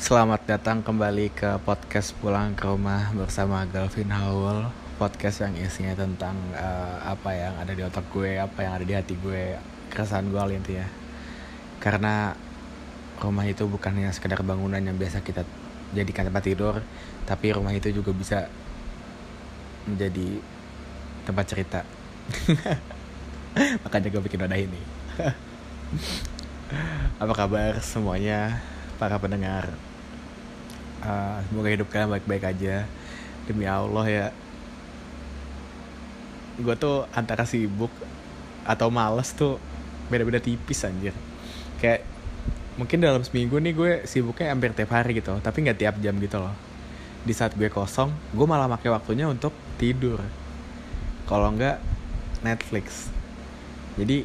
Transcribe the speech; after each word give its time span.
Selamat 0.00 0.40
datang 0.48 0.80
kembali 0.80 1.28
ke 1.28 1.60
podcast 1.60 2.16
Pulang 2.24 2.56
ke 2.56 2.64
Rumah 2.64 3.12
bersama 3.12 3.68
Galvin 3.68 4.08
Howell. 4.08 4.72
Podcast 4.96 5.44
yang 5.44 5.52
isinya 5.60 5.92
tentang 5.92 6.40
uh, 6.56 7.04
apa 7.04 7.36
yang 7.36 7.52
ada 7.60 7.76
di 7.76 7.84
otak 7.84 8.08
gue, 8.08 8.40
apa 8.40 8.64
yang 8.64 8.80
ada 8.80 8.84
di 8.88 8.96
hati 8.96 9.12
gue 9.20 9.60
Keresahan 9.92 10.32
gue 10.32 10.56
intinya. 10.56 10.88
Karena 11.84 12.32
rumah 13.20 13.44
itu 13.44 13.68
bukan 13.68 13.92
hanya 13.92 14.08
sekedar 14.16 14.40
bangunan 14.40 14.80
yang 14.80 14.96
biasa 14.96 15.20
kita 15.20 15.44
jadikan 15.92 16.32
tempat 16.32 16.48
tidur 16.48 16.80
Tapi 17.28 17.52
rumah 17.52 17.76
itu 17.76 17.92
juga 17.92 18.16
bisa 18.16 18.48
menjadi 19.84 20.40
tempat 21.28 21.44
cerita. 21.44 21.84
Makanya 23.84 24.08
gue 24.08 24.22
bikin 24.24 24.40
wadah 24.40 24.60
ini. 24.64 24.80
Apa 27.20 27.36
kabar 27.36 27.76
semuanya 27.84 28.64
para 28.96 29.20
pendengar 29.20 29.89
uh, 31.04 31.40
semoga 31.48 31.68
hidup 31.72 31.88
kalian 31.88 32.10
baik-baik 32.12 32.44
aja. 32.44 32.84
Demi 33.48 33.66
Allah 33.66 34.06
ya. 34.06 34.26
Gue 36.60 36.76
tuh 36.76 37.08
antara 37.16 37.48
sibuk 37.48 37.90
atau 38.64 38.92
males 38.92 39.32
tuh 39.32 39.56
beda-beda 40.12 40.38
tipis 40.42 40.84
anjir. 40.84 41.16
Kayak 41.80 42.04
mungkin 42.76 43.00
dalam 43.00 43.20
seminggu 43.24 43.60
nih 43.60 43.72
gue 43.76 43.92
sibuknya 44.08 44.56
hampir 44.56 44.72
tiap 44.72 44.94
hari 44.94 45.12
gitu 45.12 45.36
tapi 45.44 45.66
nggak 45.66 45.78
tiap 45.80 45.96
jam 46.04 46.14
gitu 46.20 46.36
loh. 46.40 46.54
Di 47.24 47.32
saat 47.36 47.56
gue 47.56 47.68
kosong 47.72 48.12
gue 48.36 48.46
malah 48.46 48.68
pakai 48.68 48.92
waktunya 48.92 49.28
untuk 49.28 49.52
tidur. 49.80 50.20
Kalau 51.24 51.48
nggak 51.56 51.80
Netflix. 52.44 53.08
Jadi 53.96 54.24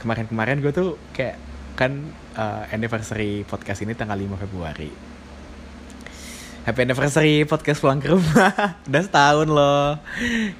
kemarin-kemarin 0.00 0.60
gue 0.60 0.72
tuh 0.74 1.00
kayak 1.16 1.40
kan 1.72 2.12
uh, 2.36 2.68
anniversary 2.68 3.48
podcast 3.48 3.80
ini 3.80 3.96
tanggal 3.96 4.18
5 4.18 4.44
Februari 4.44 5.11
Happy 6.62 6.86
anniversary 6.86 7.42
podcast 7.42 7.82
pulang 7.82 7.98
ke 7.98 8.06
rumah. 8.06 8.54
Udah 8.86 9.02
setahun 9.02 9.50
loh. 9.50 9.98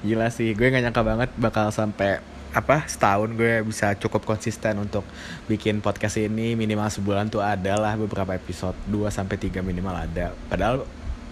Gila 0.03 0.27
sih 0.35 0.51
Gue 0.51 0.67
gak 0.67 0.83
nyangka 0.83 0.99
banget 0.99 1.31
bakal 1.39 1.71
sampai 1.71 2.19
apa 2.51 2.83
setahun 2.91 3.31
gue 3.33 3.63
bisa 3.63 3.95
cukup 3.95 4.27
konsisten 4.27 4.83
untuk 4.83 5.07
bikin 5.47 5.79
podcast 5.79 6.19
ini. 6.19 6.59
Minimal 6.59 6.91
sebulan 6.91 7.31
tuh 7.31 7.39
ada 7.39 7.79
lah 7.79 7.95
beberapa 7.95 8.35
episode. 8.35 8.75
2 8.91 9.07
sampai 9.15 9.39
3 9.39 9.63
minimal 9.63 9.95
ada. 9.95 10.35
Padahal 10.51 10.83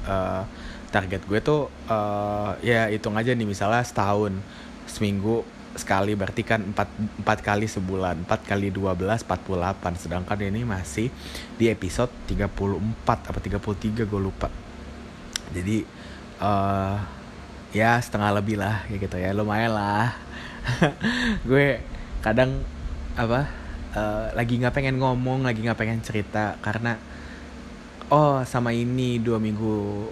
uh, 0.07 0.47
target 0.87 1.19
gue 1.27 1.39
tuh 1.43 1.67
uh, 1.91 2.55
ya 2.63 2.87
hitung 2.87 3.19
aja 3.19 3.35
nih 3.35 3.43
misalnya 3.43 3.83
setahun 3.83 4.39
seminggu 4.87 5.43
sekali 5.75 6.15
berarti 6.19 6.43
kan 6.43 6.59
4, 6.75 7.23
4 7.23 7.47
kali 7.47 7.65
sebulan 7.67 8.27
4 8.27 8.49
kali 8.49 8.67
12 8.75 9.23
48 9.23 10.03
sedangkan 10.03 10.39
ini 10.43 10.67
masih 10.67 11.07
di 11.55 11.71
episode 11.71 12.11
34 12.27 12.47
apa 13.07 13.39
33 13.39 14.03
gue 14.03 14.21
lupa. 14.21 14.51
Jadi 15.51 15.83
uh, 16.43 16.95
ya 17.71 17.99
setengah 17.99 18.35
lebih 18.39 18.59
lah 18.59 18.83
kayak 18.87 18.99
gitu 19.07 19.15
ya. 19.19 19.31
Lumayan 19.31 19.75
lah. 19.75 20.15
Gue 21.49 21.81
kadang 22.21 22.63
apa 23.17 23.49
uh, 23.95 24.31
lagi 24.31 24.55
nggak 24.59 24.75
pengen 24.75 25.01
ngomong 25.01 25.43
lagi 25.43 25.65
nggak 25.65 25.79
pengen 25.79 25.99
cerita 25.99 26.55
karena 26.63 26.95
oh 28.13 28.43
sama 28.47 28.71
ini 28.71 29.19
dua 29.19 29.41
minggu 29.41 30.07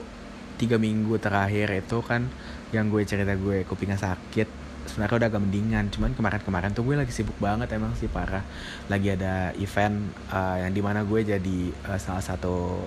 tiga 0.60 0.76
minggu 0.76 1.16
terakhir 1.22 1.72
itu 1.72 2.04
kan 2.04 2.28
yang 2.76 2.92
gue 2.92 3.02
cerita 3.08 3.34
gue 3.40 3.64
kupingnya 3.64 3.96
sakit 3.96 4.59
sebenarnya 4.90 5.16
udah 5.22 5.30
agak 5.30 5.42
mendingan 5.46 5.86
cuman 5.94 6.18
kemarin-kemarin 6.18 6.74
tuh 6.74 6.82
gue 6.82 6.98
lagi 6.98 7.14
sibuk 7.14 7.38
banget 7.38 7.70
emang 7.78 7.94
sih 7.94 8.10
parah. 8.10 8.42
Lagi 8.90 9.14
ada 9.14 9.54
event 9.62 10.10
uh, 10.34 10.58
yang 10.58 10.74
di 10.74 10.82
mana 10.82 11.06
gue 11.06 11.22
jadi 11.22 11.60
uh, 11.86 12.00
salah 12.02 12.26
satu 12.26 12.82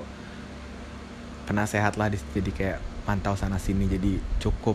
penasehat 1.47 1.95
lah 1.95 2.11
jadi 2.11 2.51
kayak 2.51 2.79
pantau 3.07 3.39
sana 3.39 3.63
sini 3.63 3.87
jadi 3.87 4.19
cukup 4.43 4.75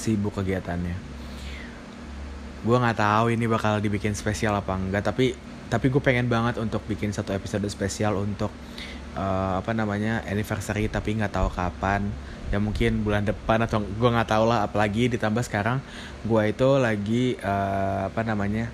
sibuk 0.00 0.32
kegiatannya. 0.40 0.96
Gue 2.64 2.76
nggak 2.80 2.96
tahu 2.96 3.36
ini 3.36 3.44
bakal 3.44 3.84
dibikin 3.84 4.16
spesial 4.16 4.56
apa 4.56 4.72
enggak 4.72 5.04
tapi 5.04 5.36
tapi 5.70 5.86
gue 5.86 6.02
pengen 6.02 6.26
banget 6.26 6.58
untuk 6.58 6.82
bikin 6.88 7.14
satu 7.14 7.30
episode 7.30 7.62
spesial 7.70 8.18
untuk 8.18 8.50
uh, 9.14 9.62
apa 9.62 9.70
namanya 9.70 10.24
anniversary 10.26 10.90
tapi 10.90 11.14
nggak 11.14 11.30
tahu 11.30 11.46
kapan 11.52 12.10
ya 12.50 12.58
mungkin 12.58 13.06
bulan 13.06 13.22
depan 13.22 13.62
atau 13.62 13.82
gue 13.82 14.10
nggak 14.10 14.30
tahu 14.30 14.44
lah 14.50 14.66
apalagi 14.66 15.06
ditambah 15.06 15.42
sekarang 15.46 15.78
gue 16.26 16.42
itu 16.50 16.68
lagi 16.82 17.24
uh, 17.38 18.10
apa 18.10 18.26
namanya 18.26 18.66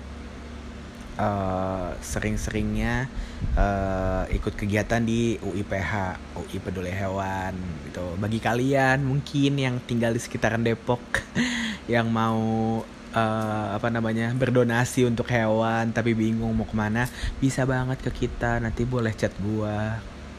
uh, 1.17 1.93
sering-seringnya 1.99 3.09
uh, 3.57 4.23
ikut 4.31 4.53
kegiatan 4.53 5.01
di 5.01 5.35
UIPH 5.41 5.93
UI 6.37 6.57
Peduli 6.61 6.93
Hewan 6.93 7.57
gitu. 7.89 8.05
Bagi 8.21 8.39
kalian 8.39 9.03
mungkin 9.03 9.57
yang 9.57 9.75
tinggal 9.83 10.13
di 10.13 10.21
sekitaran 10.21 10.61
Depok 10.61 11.01
yang 11.93 12.07
mau 12.07 12.81
uh, 13.13 13.67
apa 13.73 13.89
namanya 13.89 14.31
berdonasi 14.37 15.09
untuk 15.09 15.27
hewan 15.33 15.91
tapi 15.91 16.13
bingung 16.13 16.53
mau 16.53 16.69
ke 16.69 16.77
mana 16.77 17.09
bisa 17.41 17.65
banget 17.65 17.99
ke 18.01 18.25
kita. 18.25 18.61
Nanti 18.61 18.85
boleh 18.85 19.11
chat 19.17 19.33
gue 19.41 19.77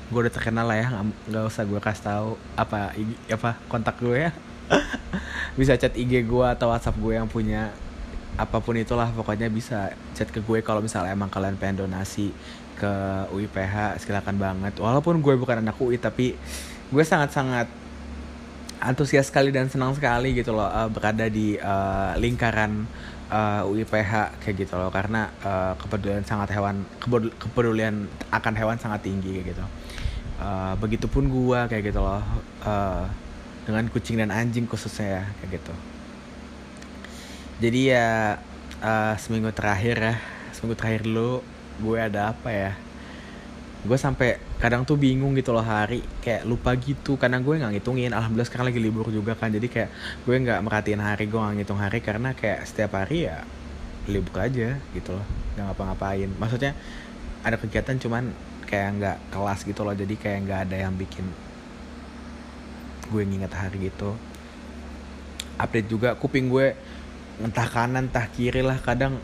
gue 0.09 0.21
udah 0.25 0.33
terkenal 0.33 0.65
lah 0.65 0.79
ya 0.81 0.89
nggak 1.29 1.45
usah 1.45 1.69
gue 1.69 1.81
kasih 1.85 2.05
tahu 2.09 2.29
apa 2.57 2.97
IG, 2.97 3.11
apa 3.29 3.61
kontak 3.69 4.01
gue 4.01 4.29
ya. 4.29 4.33
Bisa 5.59 5.77
chat 5.77 5.93
IG 5.93 6.25
gue 6.25 6.47
atau 6.49 6.73
WhatsApp 6.73 6.97
gue 6.97 7.13
yang 7.17 7.29
punya 7.29 7.73
apa 8.39 8.63
pun 8.63 8.79
itulah 8.79 9.11
pokoknya 9.11 9.51
bisa 9.51 9.91
chat 10.15 10.31
ke 10.31 10.39
gue 10.39 10.63
kalau 10.63 10.79
misalnya 10.79 11.11
emang 11.11 11.27
kalian 11.27 11.59
pengen 11.59 11.83
donasi 11.83 12.31
ke 12.79 12.93
UIPH 13.35 13.99
silakan 13.99 14.39
banget. 14.39 14.79
Walaupun 14.79 15.19
gue 15.19 15.35
bukan 15.35 15.59
anak 15.59 15.75
UI 15.83 15.99
tapi 15.99 16.39
gue 16.89 17.05
sangat-sangat 17.05 17.67
antusias 18.79 19.27
sekali 19.27 19.51
dan 19.51 19.67
senang 19.67 19.91
sekali 19.99 20.39
gitu 20.39 20.55
loh 20.55 20.71
uh, 20.71 20.87
berada 20.87 21.27
di 21.27 21.59
uh, 21.59 22.15
lingkaran 22.15 22.87
uh, 23.27 23.67
UIPH 23.67 24.39
kayak 24.39 24.55
gitu 24.55 24.79
loh. 24.79 24.95
Karena 24.95 25.35
uh, 25.43 25.75
kepedulian 25.75 26.23
sangat 26.23 26.55
hewan 26.55 26.87
kepedulian 27.43 28.07
akan 28.31 28.55
hewan 28.55 28.79
sangat 28.79 29.03
tinggi 29.03 29.43
kayak 29.43 29.59
gitu 29.59 29.67
uh, 30.39 30.75
begitupun 30.79 31.29
gua 31.31 31.67
kayak 31.67 31.91
gitu 31.93 32.01
loh. 32.03 32.23
Uh, 32.63 33.07
dengan 33.69 33.85
kucing 33.93 34.17
dan 34.17 34.33
anjing 34.33 34.65
khususnya 34.65 35.21
ya 35.21 35.23
kayak 35.45 35.61
gitu. 35.61 35.75
Jadi 37.61 37.81
ya 37.93 38.41
uh, 38.81 39.15
seminggu 39.21 39.53
terakhir 39.53 40.01
ya 40.01 40.15
seminggu 40.57 40.73
terakhir 40.81 41.05
dulu 41.05 41.45
gue 41.85 41.99
ada 42.01 42.33
apa 42.33 42.49
ya? 42.49 42.73
Gue 43.85 44.01
sampai 44.01 44.41
kadang 44.57 44.89
tuh 44.89 44.97
bingung 44.97 45.37
gitu 45.37 45.53
loh 45.53 45.63
hari 45.63 46.01
kayak 46.25 46.49
lupa 46.49 46.73
gitu 46.81 47.21
karena 47.21 47.45
gue 47.45 47.61
nggak 47.61 47.77
ngitungin. 47.77 48.17
Alhamdulillah 48.17 48.49
sekarang 48.49 48.73
lagi 48.73 48.81
libur 48.81 49.13
juga 49.13 49.37
kan 49.37 49.53
jadi 49.53 49.69
kayak 49.69 49.91
gue 50.25 50.35
nggak 50.49 50.61
merhatiin 50.65 51.05
hari 51.05 51.29
gue 51.29 51.37
nggak 51.37 51.57
ngitung 51.61 51.77
hari 51.77 52.01
karena 52.01 52.33
kayak 52.33 52.65
setiap 52.65 52.97
hari 52.97 53.29
ya 53.29 53.45
libur 54.09 54.41
aja 54.41 54.81
gitu 54.97 55.13
loh 55.13 55.27
nggak 55.61 55.77
ngapa-ngapain. 55.77 56.33
Maksudnya 56.41 56.73
ada 57.45 57.61
kegiatan 57.61 58.01
cuman 58.01 58.33
kayak 58.69 58.89
nggak 59.01 59.17
kelas 59.33 59.65
gitu 59.65 59.81
loh. 59.83 59.97
Jadi 59.97 60.15
kayak 60.21 60.39
nggak 60.45 60.61
ada 60.69 60.77
yang 60.85 60.95
bikin 60.95 61.25
gue 63.09 63.23
nginget 63.25 63.57
hari 63.57 63.89
gitu 63.89 64.13
update 65.59 65.89
juga 65.91 66.15
kuping 66.15 66.47
gue 66.49 66.73
entah 67.43 67.67
kanan 67.67 68.07
entah 68.07 68.29
kiri 68.31 68.63
lah 68.63 68.79
kadang 68.79 69.19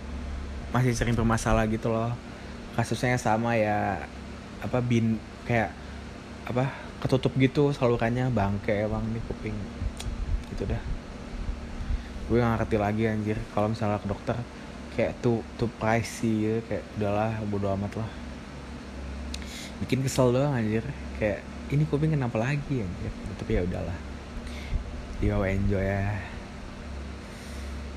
masih 0.75 0.91
sering 0.91 1.15
bermasalah 1.15 1.71
gitu 1.71 1.87
loh. 1.91 2.11
Kasusnya 2.75 3.15
sama 3.15 3.55
ya 3.55 4.03
apa 4.59 4.83
bin 4.83 5.23
kayak 5.47 5.71
apa 6.51 6.75
ketutup 6.99 7.31
gitu 7.39 7.71
salurannya 7.71 8.27
bangke 8.35 8.75
emang 8.75 9.07
nih 9.15 9.23
kuping. 9.31 9.55
Gitu 10.51 10.67
dah. 10.67 10.83
Gue 12.27 12.43
gak 12.43 12.59
ngerti 12.59 12.77
lagi 12.83 13.03
anjir. 13.07 13.39
Kalau 13.55 13.71
misalnya 13.71 14.03
ke 14.03 14.11
dokter 14.11 14.37
kayak 14.99 15.19
tuh 15.23 15.43
tuh 15.59 15.71
pricey 15.79 16.35
gitu 16.43 16.61
kayak 16.71 16.83
udahlah 16.99 17.35
bodo 17.51 17.67
amat 17.75 17.99
lah 17.99 18.11
bikin 19.83 20.05
kesel 20.05 20.31
doang 20.31 20.55
anjir. 20.55 20.85
Kayak 21.19 21.43
ini 21.73 21.83
kuping 21.89 22.15
kenapa 22.15 22.39
lagi 22.39 22.85
anjir? 22.85 23.13
Tapi 23.41 23.51
ya 23.59 23.63
udahlah. 23.67 23.99
Dia 25.19 25.35
enjoy 25.41 25.83
ya. 25.83 26.21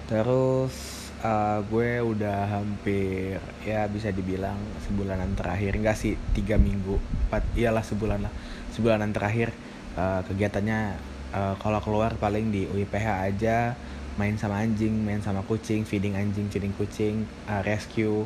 Terus 0.08 0.74
uh, 1.22 1.60
gue 1.68 2.00
udah 2.00 2.48
hampir 2.48 3.38
ya 3.68 3.86
bisa 3.92 4.10
dibilang 4.10 4.58
sebulanan 4.88 5.36
terakhir. 5.36 5.76
Enggak 5.76 6.00
sih 6.00 6.16
tiga 6.34 6.56
minggu. 6.56 6.98
Empat 7.28 7.44
iyalah 7.54 7.84
sebulan 7.84 8.26
lah. 8.26 8.34
Sebulanan 8.72 9.12
terakhir 9.12 9.52
uh, 9.98 10.22
kegiatannya 10.26 10.96
uh, 11.34 11.56
kalau 11.60 11.80
keluar 11.84 12.16
paling 12.16 12.54
di 12.54 12.70
UIPH 12.70 13.08
aja 13.34 13.76
main 14.18 14.34
sama 14.34 14.66
anjing 14.66 14.94
main 15.06 15.22
sama 15.22 15.46
kucing 15.46 15.86
feeding 15.86 16.18
anjing 16.18 16.50
feeding 16.50 16.74
kucing 16.74 17.30
uh, 17.46 17.62
rescue 17.62 18.26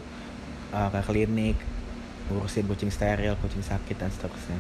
uh, 0.72 0.88
ke 0.88 1.00
klinik 1.04 1.58
ngurusin 2.32 2.66
kucing 2.66 2.92
steril 2.92 3.36
kucing 3.44 3.62
sakit 3.62 4.00
dan 4.00 4.10
seterusnya. 4.10 4.60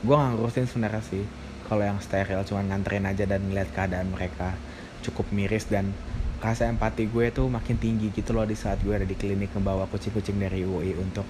Gue 0.00 0.16
nggak 0.16 0.40
ngurusin 0.40 0.64
sebenarnya 0.64 1.04
sih. 1.04 1.24
Kalau 1.68 1.84
yang 1.84 2.00
steril 2.02 2.40
cuma 2.48 2.64
nganterin 2.66 3.06
aja 3.06 3.28
dan 3.28 3.46
ngeliat 3.46 3.70
keadaan 3.70 4.10
mereka 4.10 4.56
cukup 5.04 5.28
miris 5.30 5.68
dan 5.68 5.92
rasa 6.40 6.72
empati 6.72 7.04
gue 7.06 7.28
tuh 7.30 7.46
makin 7.52 7.76
tinggi 7.76 8.08
gitu 8.10 8.32
loh 8.32 8.48
di 8.48 8.56
saat 8.56 8.80
gue 8.80 8.96
ada 8.96 9.04
di 9.04 9.12
klinik 9.12 9.52
membawa 9.52 9.84
kucing-kucing 9.92 10.40
dari 10.40 10.64
UI 10.64 10.96
untuk 10.96 11.28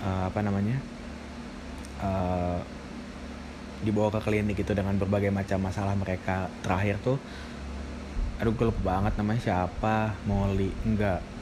uh, 0.00 0.30
apa 0.30 0.40
namanya 0.46 0.78
uh, 1.98 2.62
dibawa 3.82 4.14
ke 4.14 4.30
klinik 4.30 4.56
gitu 4.62 4.72
dengan 4.72 4.94
berbagai 4.96 5.34
macam 5.34 5.58
masalah 5.58 5.98
mereka. 5.98 6.48
Terakhir 6.62 7.02
tuh 7.02 7.18
aduh 8.38 8.54
gue 8.54 8.66
lupa 8.70 8.82
banget 8.98 9.18
namanya 9.18 9.42
siapa? 9.42 10.14
Molly. 10.24 10.70
Enggak 10.86 11.34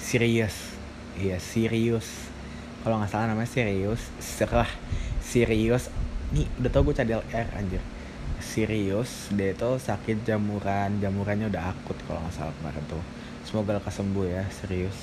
serius 0.00 0.79
iya 1.18 1.38
serius. 1.42 2.30
Kalau 2.80 2.96
nggak 3.00 3.10
salah 3.12 3.26
namanya 3.32 3.50
serius 3.50 4.00
serah. 4.20 4.68
Serius. 5.24 5.90
Nih 6.30 6.46
udah 6.62 6.70
tau 6.70 6.82
gue 6.86 6.94
cadel 6.94 7.22
R 7.30 7.48
anjir. 7.56 7.82
Serius 8.40 9.28
dia 9.34 9.52
itu 9.52 9.70
sakit 9.80 10.22
jamuran. 10.22 11.02
Jamurannya 11.02 11.50
udah 11.50 11.74
akut 11.74 11.98
kalau 12.06 12.22
nggak 12.22 12.34
salah 12.34 12.54
kemarin 12.62 12.84
tuh. 12.86 13.02
Semoga 13.44 13.80
lekas 13.80 13.98
sembuh 13.98 14.26
ya 14.26 14.44
serius. 14.52 14.98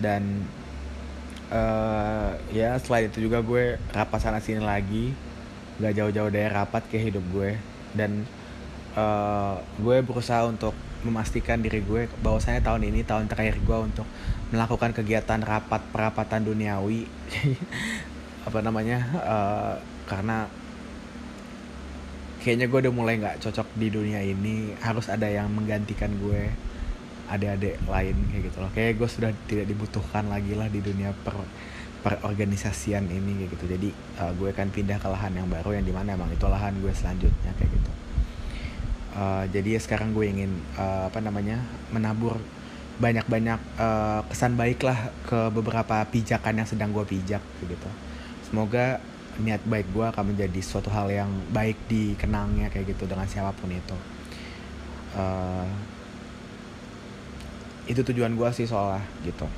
Dan 0.00 0.48
uh, 1.52 2.32
ya 2.50 2.80
selain 2.80 3.12
itu 3.12 3.28
juga 3.28 3.44
gue 3.44 3.76
rapat 3.92 4.20
sana 4.22 4.40
sini 4.40 4.64
lagi. 4.64 5.12
Gak 5.80 5.96
jauh-jauh 5.96 6.28
dari 6.28 6.48
rapat 6.48 6.84
ke 6.88 6.96
hidup 7.00 7.24
gue. 7.32 7.56
Dan 7.96 8.24
uh, 8.96 9.60
gue 9.80 9.96
berusaha 10.04 10.44
untuk 10.48 10.72
memastikan 11.02 11.60
diri 11.60 11.80
gue 11.80 12.08
bahwasanya 12.20 12.60
tahun 12.60 12.92
ini 12.92 13.00
tahun 13.06 13.26
terakhir 13.26 13.60
gue 13.62 13.78
untuk 13.78 14.06
melakukan 14.52 14.92
kegiatan 14.92 15.40
rapat 15.40 15.80
perapatan 15.92 16.44
duniawi. 16.44 17.08
Apa 18.48 18.64
namanya 18.64 18.98
uh, 19.20 19.74
karena 20.08 20.48
kayaknya 22.40 22.66
gue 22.72 22.78
udah 22.88 22.94
mulai 22.94 23.14
nggak 23.20 23.40
cocok 23.40 23.68
di 23.76 23.88
dunia 23.88 24.20
ini. 24.24 24.76
Harus 24.80 25.08
ada 25.08 25.28
yang 25.28 25.48
menggantikan 25.52 26.12
gue 26.20 26.52
adik-adik 27.30 27.78
lain 27.86 28.16
kayak 28.32 28.42
gitu 28.50 28.58
loh. 28.60 28.70
Kayak 28.72 29.00
gue 29.00 29.08
sudah 29.08 29.30
tidak 29.46 29.66
dibutuhkan 29.68 30.26
lagi 30.28 30.56
lah 30.56 30.66
di 30.66 30.80
dunia 30.82 31.12
per 31.12 31.36
perorganisasian 32.00 33.04
ini 33.12 33.44
kayak 33.44 33.50
gitu. 33.56 33.64
Jadi 33.76 33.88
uh, 34.20 34.32
gue 34.34 34.48
akan 34.52 34.68
pindah 34.72 34.96
ke 34.96 35.08
lahan 35.08 35.36
yang 35.36 35.48
baru 35.48 35.76
yang 35.76 35.84
di 35.84 35.92
mana 35.92 36.16
emang 36.16 36.32
itu 36.32 36.48
lahan 36.48 36.72
gue 36.80 36.92
selanjutnya 36.96 37.52
kayak 37.60 37.72
gitu 37.76 37.99
uh, 39.16 39.44
jadi 39.48 39.78
ya 39.78 39.80
sekarang 39.80 40.12
gue 40.12 40.26
ingin 40.26 40.50
uh, 40.76 41.08
apa 41.08 41.18
namanya 41.22 41.62
menabur 41.94 42.38
banyak-banyak 43.00 43.60
uh, 43.80 44.20
kesan 44.28 44.60
baik 44.60 44.84
lah 44.84 45.08
ke 45.24 45.48
beberapa 45.54 46.04
pijakan 46.12 46.60
yang 46.60 46.68
sedang 46.68 46.92
gue 46.92 47.04
pijak 47.08 47.40
gitu. 47.64 47.90
Semoga 48.44 49.00
niat 49.40 49.64
baik 49.64 49.88
gue 49.96 50.04
akan 50.04 50.36
menjadi 50.36 50.60
suatu 50.60 50.92
hal 50.92 51.08
yang 51.08 51.30
baik 51.48 51.80
dikenangnya 51.88 52.68
kayak 52.68 52.92
gitu 52.92 53.08
dengan 53.08 53.24
siapa 53.24 53.56
pun 53.56 53.72
itu. 53.72 53.96
Uh, 55.16 55.64
itu 57.90 58.06
tujuan 58.06 58.36
gue 58.38 58.48
sih 58.54 58.70
soalnya 58.70 59.02
gitu 59.26 59.48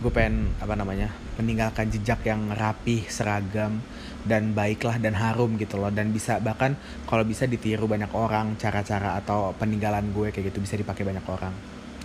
gue 0.00 0.08
pengen 0.08 0.48
apa 0.56 0.72
namanya 0.80 1.12
meninggalkan 1.36 1.92
jejak 1.92 2.24
yang 2.24 2.48
rapi 2.56 3.04
seragam 3.04 3.84
dan 4.24 4.56
baiklah 4.56 4.96
dan 4.96 5.12
harum 5.12 5.60
gitu 5.60 5.76
loh. 5.76 5.92
Dan 5.92 6.12
bisa 6.12 6.40
bahkan 6.40 6.76
kalau 7.04 7.24
bisa 7.24 7.44
ditiru 7.44 7.84
banyak 7.84 8.08
orang 8.16 8.56
cara-cara 8.56 9.20
atau 9.20 9.52
peninggalan 9.60 10.08
gue 10.16 10.32
kayak 10.32 10.52
gitu 10.52 10.64
bisa 10.64 10.80
dipakai 10.80 11.04
banyak 11.04 11.24
orang. 11.28 11.52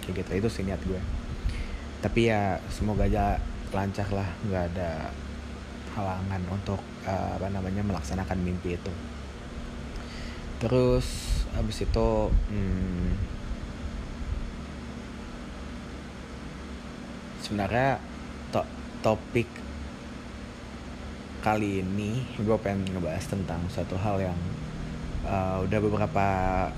Kayak 0.03 0.27
gitu 0.27 0.31
itu 0.43 0.47
sih 0.51 0.63
niat 0.67 0.83
gue. 0.83 0.99
Tapi 2.03 2.29
ya 2.29 2.59
semoga 2.67 3.07
aja 3.07 3.39
lancar 3.71 4.07
lah 4.11 4.27
nggak 4.47 4.63
ada 4.75 4.91
halangan 5.95 6.41
untuk 6.51 6.79
uh, 7.07 7.39
apa 7.39 7.47
namanya 7.47 7.79
melaksanakan 7.79 8.37
mimpi 8.43 8.75
itu. 8.75 8.93
Terus 10.59 11.07
abis 11.55 11.87
itu 11.87 12.07
hmm, 12.27 13.34
sebenarnya 17.45 18.01
to 18.49 18.65
topik 19.05 19.45
kali 21.45 21.85
ini 21.85 22.25
gue 22.41 22.57
pengen 22.57 22.89
ngebahas 22.89 23.21
tentang 23.29 23.61
suatu 23.69 23.93
hal 24.01 24.17
yang 24.17 24.39
uh, 25.29 25.61
udah 25.61 25.77
beberapa 25.77 26.27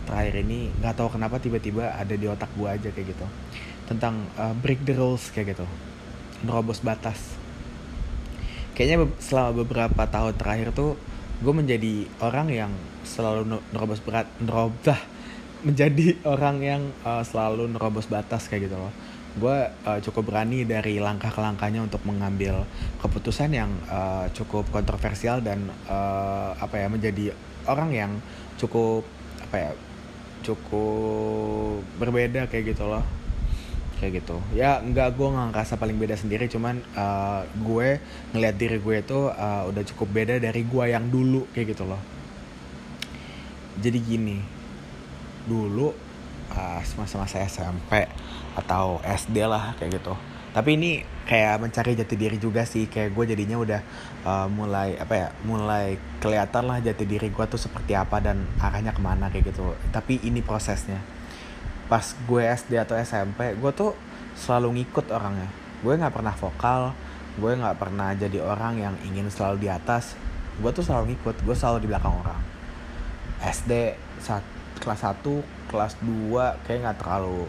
terakhir 0.03 0.43
ini 0.43 0.75
nggak 0.83 0.99
tahu 0.99 1.15
kenapa 1.15 1.39
tiba-tiba 1.39 1.95
ada 1.95 2.11
di 2.11 2.27
otak 2.27 2.51
gue 2.59 2.67
aja 2.67 2.91
kayak 2.91 3.15
gitu. 3.15 3.23
Tentang 3.87 4.27
uh, 4.35 4.51
break 4.59 4.83
the 4.83 4.91
rules 4.91 5.31
kayak 5.31 5.55
gitu. 5.55 5.63
Nerobos 6.43 6.83
batas. 6.83 7.39
Kayaknya 8.75 9.07
selama 9.23 9.63
beberapa 9.63 10.03
tahun 10.03 10.35
terakhir 10.35 10.75
tuh 10.75 10.99
gue 11.39 11.53
menjadi 11.55 12.03
orang 12.19 12.51
yang 12.51 12.71
selalu 13.07 13.63
nerobos 13.71 14.03
berat 14.03 14.27
nerobah. 14.43 14.99
Menjadi 15.63 16.19
orang 16.27 16.59
yang 16.59 16.83
uh, 17.07 17.23
selalu 17.23 17.71
nerobos 17.71 18.11
batas 18.11 18.51
kayak 18.51 18.67
gitu 18.67 18.75
loh 18.75 18.91
gue 19.37 19.57
uh, 19.69 19.99
cukup 20.01 20.33
berani 20.33 20.65
dari 20.65 20.97
langkah 20.97 21.29
ke 21.29 21.39
langkahnya 21.39 21.85
untuk 21.85 22.01
mengambil 22.03 22.65
keputusan 22.99 23.53
yang 23.53 23.71
uh, 23.87 24.25
cukup 24.33 24.65
kontroversial 24.73 25.39
dan 25.39 25.69
uh, 25.85 26.57
apa 26.57 26.81
ya 26.81 26.87
menjadi 26.89 27.25
orang 27.69 27.89
yang 27.93 28.11
cukup 28.57 29.05
apa 29.47 29.55
ya 29.55 29.71
cukup 30.41 31.85
berbeda 32.01 32.49
kayak 32.49 32.73
gitu 32.73 32.89
loh. 32.89 33.05
Kayak 33.97 34.21
gitu. 34.21 34.37
Ya 34.53 34.77
nggak 34.81 35.17
gue 35.17 35.27
nggak 35.29 35.47
ngerasa 35.53 35.73
paling 35.81 35.97
beda 35.97 36.17
sendiri 36.17 36.45
cuman 36.49 36.81
uh, 36.93 37.41
gue 37.61 37.97
ngelihat 38.33 38.55
diri 38.57 38.77
gue 38.77 38.95
itu 39.01 39.19
uh, 39.29 39.63
udah 39.69 39.83
cukup 39.93 40.07
beda 40.13 40.35
dari 40.41 40.61
gue 40.65 40.85
yang 40.89 41.09
dulu 41.09 41.45
kayak 41.53 41.77
gitu 41.77 41.85
loh. 41.85 42.01
Jadi 43.77 43.97
gini 44.01 44.37
dulu 45.47 45.93
pas 46.47 46.87
masa-masa 46.97 47.43
SMP 47.43 48.07
atau 48.57 48.97
SD 49.05 49.45
lah 49.45 49.77
kayak 49.77 50.01
gitu. 50.01 50.17
Tapi 50.57 50.73
ini 50.73 51.05
kayak 51.29 51.61
mencari 51.61 51.93
jati 51.93 52.17
diri 52.17 52.41
juga 52.41 52.65
sih. 52.65 52.89
Kayak 52.89 53.13
gue 53.13 53.25
jadinya 53.37 53.57
udah 53.61 53.81
uh, 54.25 54.47
mulai 54.49 54.97
apa 54.97 55.13
ya 55.13 55.27
mulai 55.45 56.01
kelihatan 56.17 56.65
lah 56.65 56.81
jati 56.81 57.05
diri 57.05 57.29
gue 57.29 57.45
tuh 57.45 57.61
seperti 57.61 57.93
apa 57.93 58.17
dan 58.17 58.41
arahnya 58.57 58.89
ke 58.89 59.01
mana 59.01 59.29
kayak 59.29 59.53
gitu. 59.53 59.77
Tapi 59.93 60.25
ini 60.25 60.41
prosesnya. 60.41 60.97
Pas 61.85 62.01
gue 62.01 62.41
SD 62.41 62.81
atau 62.81 62.97
SMP 62.97 63.53
gue 63.53 63.71
tuh 63.77 63.93
selalu 64.33 64.81
ngikut 64.81 65.13
orangnya. 65.13 65.47
Gue 65.85 65.93
nggak 65.93 66.17
pernah 66.17 66.33
vokal 66.33 66.97
gue 67.37 67.53
nggak 67.53 67.77
pernah 67.77 68.17
jadi 68.17 68.41
orang 68.41 68.81
yang 68.81 68.95
ingin 69.05 69.29
selalu 69.29 69.61
di 69.61 69.69
atas. 69.69 70.17
Gue 70.57 70.73
tuh 70.73 70.81
selalu 70.81 71.13
ngikut 71.13 71.45
gue 71.45 71.53
selalu 71.53 71.85
di 71.85 71.87
belakang 71.93 72.17
orang. 72.17 72.41
SD 73.45 73.93
saat 74.17 74.41
kelas 74.81 75.05
1 75.05 75.21
kelas 75.69 75.93
2 76.01 76.65
kayak 76.65 76.79
nggak 76.81 76.97
terlalu 77.05 77.45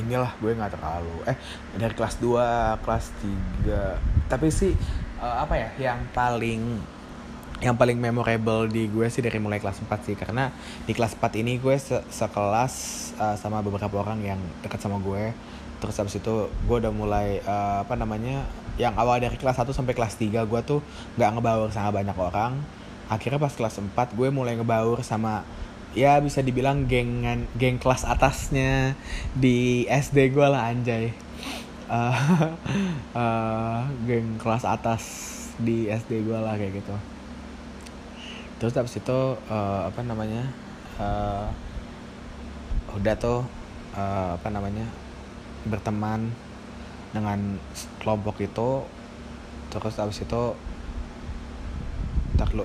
inilah 0.00 0.32
gue 0.40 0.52
nggak 0.56 0.72
terlalu 0.78 1.16
eh 1.28 1.36
dari 1.76 1.92
kelas 1.92 2.16
2 2.20 2.80
kelas 2.80 3.04
3 3.66 4.32
tapi 4.32 4.48
sih 4.48 4.72
uh, 5.20 5.44
apa 5.44 5.54
ya 5.54 5.68
yang 5.92 6.00
paling 6.16 6.80
yang 7.62 7.78
paling 7.78 7.94
memorable 7.94 8.66
di 8.66 8.90
gue 8.90 9.06
sih 9.06 9.22
dari 9.22 9.38
mulai 9.38 9.62
kelas 9.62 9.78
4 9.86 9.86
sih. 10.02 10.18
Karena 10.18 10.50
di 10.82 10.92
kelas 10.92 11.14
4 11.14 11.40
ini 11.46 11.62
gue 11.62 11.78
se 11.78 11.94
sekelas 12.10 12.74
uh, 13.22 13.36
sama 13.38 13.62
beberapa 13.62 14.02
orang 14.02 14.18
yang 14.18 14.40
dekat 14.66 14.82
sama 14.82 14.98
gue. 14.98 15.30
Terus 15.78 15.94
habis 15.94 16.18
itu 16.18 16.50
gue 16.50 16.76
udah 16.82 16.90
mulai 16.90 17.38
uh, 17.46 17.86
apa 17.86 17.94
namanya 17.94 18.42
yang 18.74 18.98
awal 18.98 19.22
dari 19.22 19.38
kelas 19.38 19.62
1 19.62 19.70
sampai 19.70 19.94
kelas 19.94 20.18
3 20.18 20.42
gue 20.42 20.60
tuh 20.66 20.82
nggak 21.14 21.38
ngebaur 21.38 21.70
sama 21.70 22.02
banyak 22.02 22.18
orang. 22.18 22.58
Akhirnya 23.06 23.38
pas 23.38 23.54
kelas 23.54 23.78
4 23.78 23.94
gue 24.18 24.28
mulai 24.34 24.58
ngebaur 24.58 25.06
sama 25.06 25.46
ya 25.92 26.16
bisa 26.24 26.40
dibilang 26.40 26.88
gengan 26.88 27.44
geng 27.56 27.76
kelas 27.76 28.08
atasnya 28.08 28.96
di 29.36 29.84
SD 29.88 30.32
gue 30.32 30.46
lah 30.48 30.72
anjay. 30.72 31.12
Uh, 31.92 32.16
geng 34.08 34.40
kelas 34.40 34.64
atas 34.64 35.02
di 35.60 35.88
SD 35.92 36.24
gue 36.24 36.38
lah 36.38 36.56
kayak 36.56 36.80
gitu. 36.80 36.96
Terus 38.56 38.78
abis 38.78 39.02
itu 39.02 39.18
uh, 39.36 39.80
apa 39.90 40.00
namanya 40.00 40.48
uh, 40.96 41.50
udah 42.96 43.14
tuh 43.20 43.44
uh, 43.92 44.38
apa 44.40 44.48
namanya 44.48 44.88
berteman 45.68 46.32
dengan 47.12 47.60
kelompok 48.00 48.40
itu. 48.40 48.86
Terus 49.68 50.00
abis 50.00 50.24
itu 50.24 50.42
tak 52.36 52.56
lu 52.56 52.64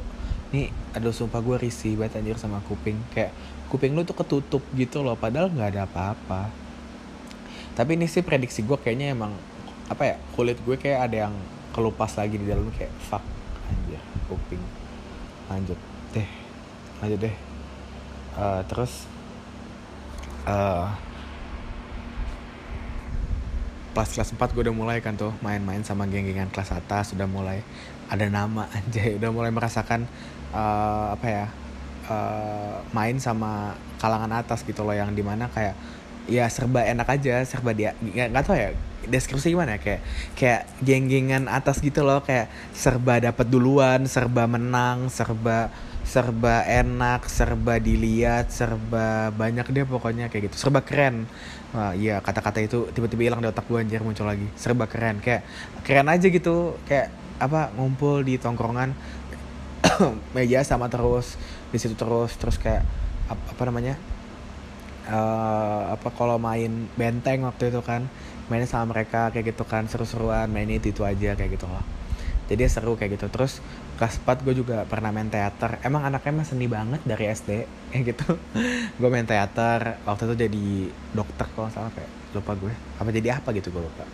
nih 0.56 0.72
aduh 0.98 1.14
sumpah 1.14 1.40
gue 1.46 1.58
risih 1.62 1.94
banget 1.94 2.20
anjir 2.20 2.38
sama 2.42 2.60
kuping. 2.66 2.98
Kayak 3.14 3.32
kuping 3.70 3.94
lu 3.94 4.02
tuh 4.02 4.18
ketutup 4.18 4.64
gitu 4.74 5.06
loh 5.06 5.14
padahal 5.14 5.54
nggak 5.54 5.78
ada 5.78 5.82
apa-apa. 5.86 6.50
Tapi 7.78 7.94
ini 7.94 8.10
sih 8.10 8.26
prediksi 8.26 8.66
gue 8.66 8.76
kayaknya 8.76 9.14
emang 9.14 9.38
apa 9.88 10.04
ya 10.04 10.16
kulit 10.34 10.58
gue 10.66 10.76
kayak 10.76 11.08
ada 11.12 11.30
yang 11.30 11.36
kelupas 11.72 12.18
lagi 12.18 12.42
di 12.42 12.50
dalam 12.50 12.68
kayak 12.74 12.92
fuck 12.98 13.24
anjir 13.70 14.02
kuping. 14.26 14.64
Lanjut 15.48 15.80
deh 16.18 16.30
lanjut 17.02 17.20
deh. 17.30 17.36
Uh, 18.38 18.62
terus 18.70 19.06
uh, 20.46 20.94
pas 23.98 24.06
kelas 24.06 24.30
4 24.30 24.54
gue 24.54 24.62
udah 24.70 24.76
mulai 24.78 24.98
kan 25.02 25.18
tuh 25.18 25.34
main-main 25.42 25.82
sama 25.82 26.06
geng-gengan 26.06 26.54
kelas 26.54 26.70
atas 26.70 27.18
sudah 27.18 27.26
mulai 27.26 27.66
ada 28.14 28.30
nama 28.30 28.70
anjay 28.78 29.18
udah 29.18 29.34
mulai 29.34 29.50
merasakan 29.50 30.06
uh, 30.54 31.16
apa 31.16 31.28
ya 31.28 31.46
uh, 32.12 32.78
main 32.92 33.18
sama 33.20 33.76
kalangan 33.98 34.44
atas 34.44 34.64
gitu 34.64 34.86
loh 34.86 34.94
yang 34.94 35.12
di 35.12 35.24
mana 35.26 35.50
kayak 35.52 35.74
ya 36.28 36.44
serba 36.52 36.84
enak 36.84 37.08
aja 37.08 37.40
serba 37.48 37.72
dia 37.72 37.96
nggak 38.04 38.28
nggak 38.36 38.44
tau 38.44 38.56
ya 38.60 38.76
deskripsi 39.08 39.56
gimana 39.56 39.76
ya 39.76 39.80
kayak 39.80 40.02
kayak 40.36 40.62
geng-gengan 40.84 41.48
atas 41.48 41.80
gitu 41.80 42.04
loh 42.04 42.20
kayak 42.20 42.52
serba 42.76 43.24
dapat 43.24 43.48
duluan 43.48 44.04
serba 44.04 44.44
menang 44.44 45.08
serba 45.08 45.72
serba 46.08 46.64
enak 46.64 47.28
serba 47.28 47.84
dilihat 47.84 48.48
serba 48.48 49.28
banyak 49.36 49.68
deh 49.76 49.84
pokoknya 49.84 50.32
kayak 50.32 50.48
gitu. 50.48 50.56
Serba 50.56 50.80
keren. 50.80 51.28
Wah, 51.76 51.92
iya 51.92 52.24
kata-kata 52.24 52.64
itu 52.64 52.88
tiba-tiba 52.96 53.28
hilang 53.28 53.44
di 53.44 53.52
otak 53.52 53.68
gue 53.68 53.76
anjir 53.76 54.00
muncul 54.00 54.24
lagi. 54.24 54.48
Serba 54.56 54.88
keren. 54.88 55.20
Kayak 55.20 55.44
keren 55.84 56.08
aja 56.08 56.32
gitu 56.32 56.80
kayak 56.88 57.12
apa 57.38 57.76
ngumpul 57.76 58.24
di 58.24 58.40
tongkrongan 58.40 58.96
meja 60.36 60.64
sama 60.66 60.88
terus 60.88 61.38
di 61.70 61.78
situ 61.78 61.94
terus 61.94 62.34
terus 62.40 62.58
kayak 62.58 62.84
apa, 63.28 63.44
apa 63.54 63.64
namanya 63.68 63.96
uh, 65.12 65.96
apa 65.96 66.10
kalau 66.14 66.38
main 66.40 66.88
benteng 66.96 67.44
waktu 67.48 67.72
itu 67.72 67.82
kan 67.84 68.08
mainnya 68.48 68.68
sama 68.68 68.96
mereka 68.96 69.28
kayak 69.32 69.56
gitu 69.56 69.64
kan 69.68 69.88
seru-seruan 69.92 70.48
main 70.48 70.68
itu 70.72 70.92
itu 70.92 71.04
aja 71.04 71.36
kayak 71.36 71.60
gitu 71.60 71.68
loh. 71.68 71.84
Jadi 72.48 72.64
seru 72.72 72.96
kayak 72.96 73.20
gitu. 73.20 73.28
Terus 73.28 73.60
kelas 74.00 74.24
4 74.24 74.46
gue 74.48 74.56
juga 74.56 74.88
pernah 74.88 75.12
main 75.12 75.28
teater. 75.28 75.84
Emang 75.84 76.08
anaknya 76.08 76.32
mah 76.32 76.48
seni 76.48 76.72
banget 76.72 77.04
dari 77.04 77.28
SD 77.28 77.50
kayak 77.92 78.04
gitu. 78.16 78.40
Gue 78.96 79.10
main 79.12 79.28
teater 79.28 80.00
waktu 80.08 80.32
itu 80.32 80.36
jadi 80.48 80.66
dokter 81.12 81.48
kalau 81.52 81.68
salah 81.68 81.92
kayak 81.92 82.08
lupa 82.32 82.56
gue. 82.56 82.74
Apa 83.04 83.10
jadi 83.12 83.36
apa 83.36 83.52
gitu 83.52 83.68
gue 83.76 83.84
lupa. 83.84 84.08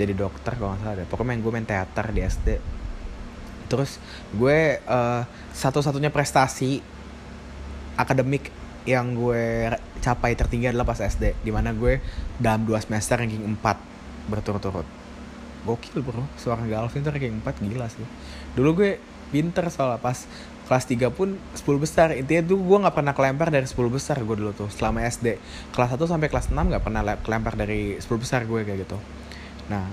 Jadi 0.00 0.12
dokter 0.16 0.56
kalau 0.56 0.72
nggak 0.72 0.80
salah 0.80 0.94
deh. 0.96 1.06
Pokoknya 1.06 1.28
main 1.28 1.40
gue 1.44 1.52
main 1.52 1.66
teater 1.68 2.06
di 2.08 2.20
SD 2.24 2.48
terus 3.74 3.98
gue 4.30 4.78
uh, 4.86 5.26
satu-satunya 5.50 6.14
prestasi 6.14 6.78
akademik 7.98 8.54
yang 8.86 9.18
gue 9.18 9.74
capai 9.98 10.36
tertinggi 10.36 10.70
adalah 10.70 10.86
pas 10.86 11.00
SD 11.00 11.34
di 11.42 11.50
mana 11.50 11.72
gue 11.74 11.98
dalam 12.36 12.68
dua 12.68 12.78
semester 12.78 13.16
ranking 13.16 13.42
4 13.42 14.30
berturut-turut. 14.30 14.86
Gokil 15.64 16.04
bro. 16.04 16.22
Seorang 16.36 16.68
Galvin 16.68 17.00
tuh 17.00 17.10
ranking 17.10 17.40
4 17.40 17.64
gila 17.64 17.88
sih. 17.88 18.04
Dulu 18.52 18.70
gue 18.84 18.90
pinter 19.32 19.66
soalnya 19.72 19.96
pas 19.98 20.28
kelas 20.68 20.84
3 20.84 21.08
pun 21.08 21.40
10 21.56 21.64
besar. 21.80 22.12
Intinya 22.12 22.44
tuh 22.44 22.60
gue 22.60 22.78
nggak 22.84 22.94
pernah 22.94 23.16
kelempar 23.16 23.48
dari 23.48 23.64
10 23.64 23.72
besar 23.88 24.20
gue 24.20 24.36
dulu 24.36 24.52
tuh 24.52 24.68
selama 24.68 25.00
SD 25.08 25.40
kelas 25.72 25.96
1 25.96 26.04
sampai 26.04 26.28
kelas 26.28 26.52
6 26.52 26.54
nggak 26.54 26.82
pernah 26.84 27.02
kelempar 27.24 27.56
dari 27.56 27.96
10 27.96 28.04
besar 28.20 28.44
gue 28.44 28.60
kayak 28.68 28.84
gitu. 28.84 29.00
Nah 29.72 29.88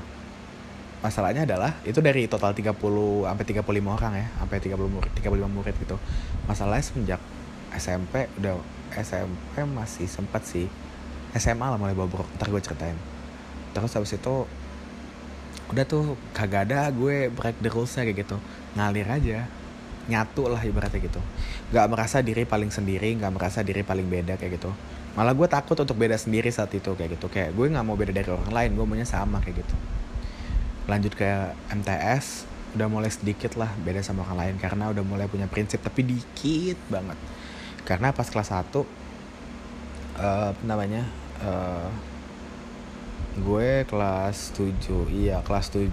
masalahnya 1.01 1.50
adalah 1.50 1.74
itu 1.81 1.98
dari 1.98 2.29
total 2.29 2.53
30 2.53 2.77
sampai 3.25 3.46
35 3.46 3.98
orang 3.98 4.13
ya 4.22 4.27
sampai 4.38 4.58
30 4.62 4.77
murid 4.86 5.12
35 5.17 5.50
murid 5.50 5.75
gitu. 5.81 5.98
Masalahnya 6.46 6.86
semenjak 6.86 7.22
SMP 7.74 8.29
udah 8.38 8.62
SMP 8.93 9.65
masih 9.65 10.05
sempat 10.05 10.46
sih. 10.46 10.70
SMA 11.34 11.65
lah 11.65 11.79
mulai 11.81 11.98
bobrok 11.98 12.29
ntar 12.38 12.53
gue 12.53 12.62
ceritain. 12.62 12.98
Terus 13.74 13.91
habis 13.98 14.13
itu 14.13 14.46
udah 15.74 15.86
tuh 15.88 16.20
kagak 16.38 16.70
ada 16.70 16.86
gue 16.93 17.34
break 17.34 17.58
the 17.65 17.70
rules 17.74 17.98
kayak 17.98 18.13
gitu. 18.13 18.38
Ngalir 18.77 19.10
aja 19.10 19.50
nyatu 20.05 20.53
lah 20.53 20.62
ibaratnya 20.62 21.01
gitu. 21.01 21.22
Nggak 21.74 21.86
merasa 21.89 22.22
diri 22.22 22.46
paling 22.46 22.70
sendiri 22.70 23.17
nggak 23.17 23.34
merasa 23.34 23.65
diri 23.65 23.81
paling 23.81 24.05
beda 24.05 24.38
kayak 24.38 24.62
gitu. 24.62 24.70
Malah 25.17 25.34
gue 25.34 25.48
takut 25.50 25.74
untuk 25.74 25.98
beda 25.98 26.13
sendiri 26.13 26.53
saat 26.53 26.70
itu 26.77 26.93
kayak 26.93 27.17
gitu. 27.17 27.25
Kayak 27.25 27.58
gue 27.58 27.65
nggak 27.74 27.86
mau 27.89 27.98
beda 27.98 28.13
dari 28.13 28.29
orang 28.29 28.53
lain 28.53 28.70
gue 28.77 28.86
maunya 28.86 29.08
sama 29.08 29.41
kayak 29.41 29.65
gitu 29.65 30.00
lanjut 30.89 31.13
ke 31.13 31.25
MTS 31.69 32.50
udah 32.71 32.88
mulai 32.88 33.11
sedikit 33.11 33.59
lah 33.59 33.67
beda 33.83 34.00
sama 34.00 34.23
orang 34.23 34.38
lain 34.39 34.55
karena 34.55 34.88
udah 34.88 35.03
mulai 35.03 35.27
punya 35.27 35.45
prinsip 35.45 35.83
tapi 35.83 36.07
dikit 36.07 36.79
banget. 36.88 37.19
Karena 37.83 38.15
pas 38.15 38.25
kelas 38.29 38.53
1 38.53 38.71
uh, 38.77 38.85
apa 40.55 40.63
namanya 40.63 41.03
uh, 41.43 41.89
gue 43.41 43.83
kelas 43.88 44.55
7 44.55 45.11
iya 45.11 45.43
kelas 45.43 45.73
7 45.73 45.91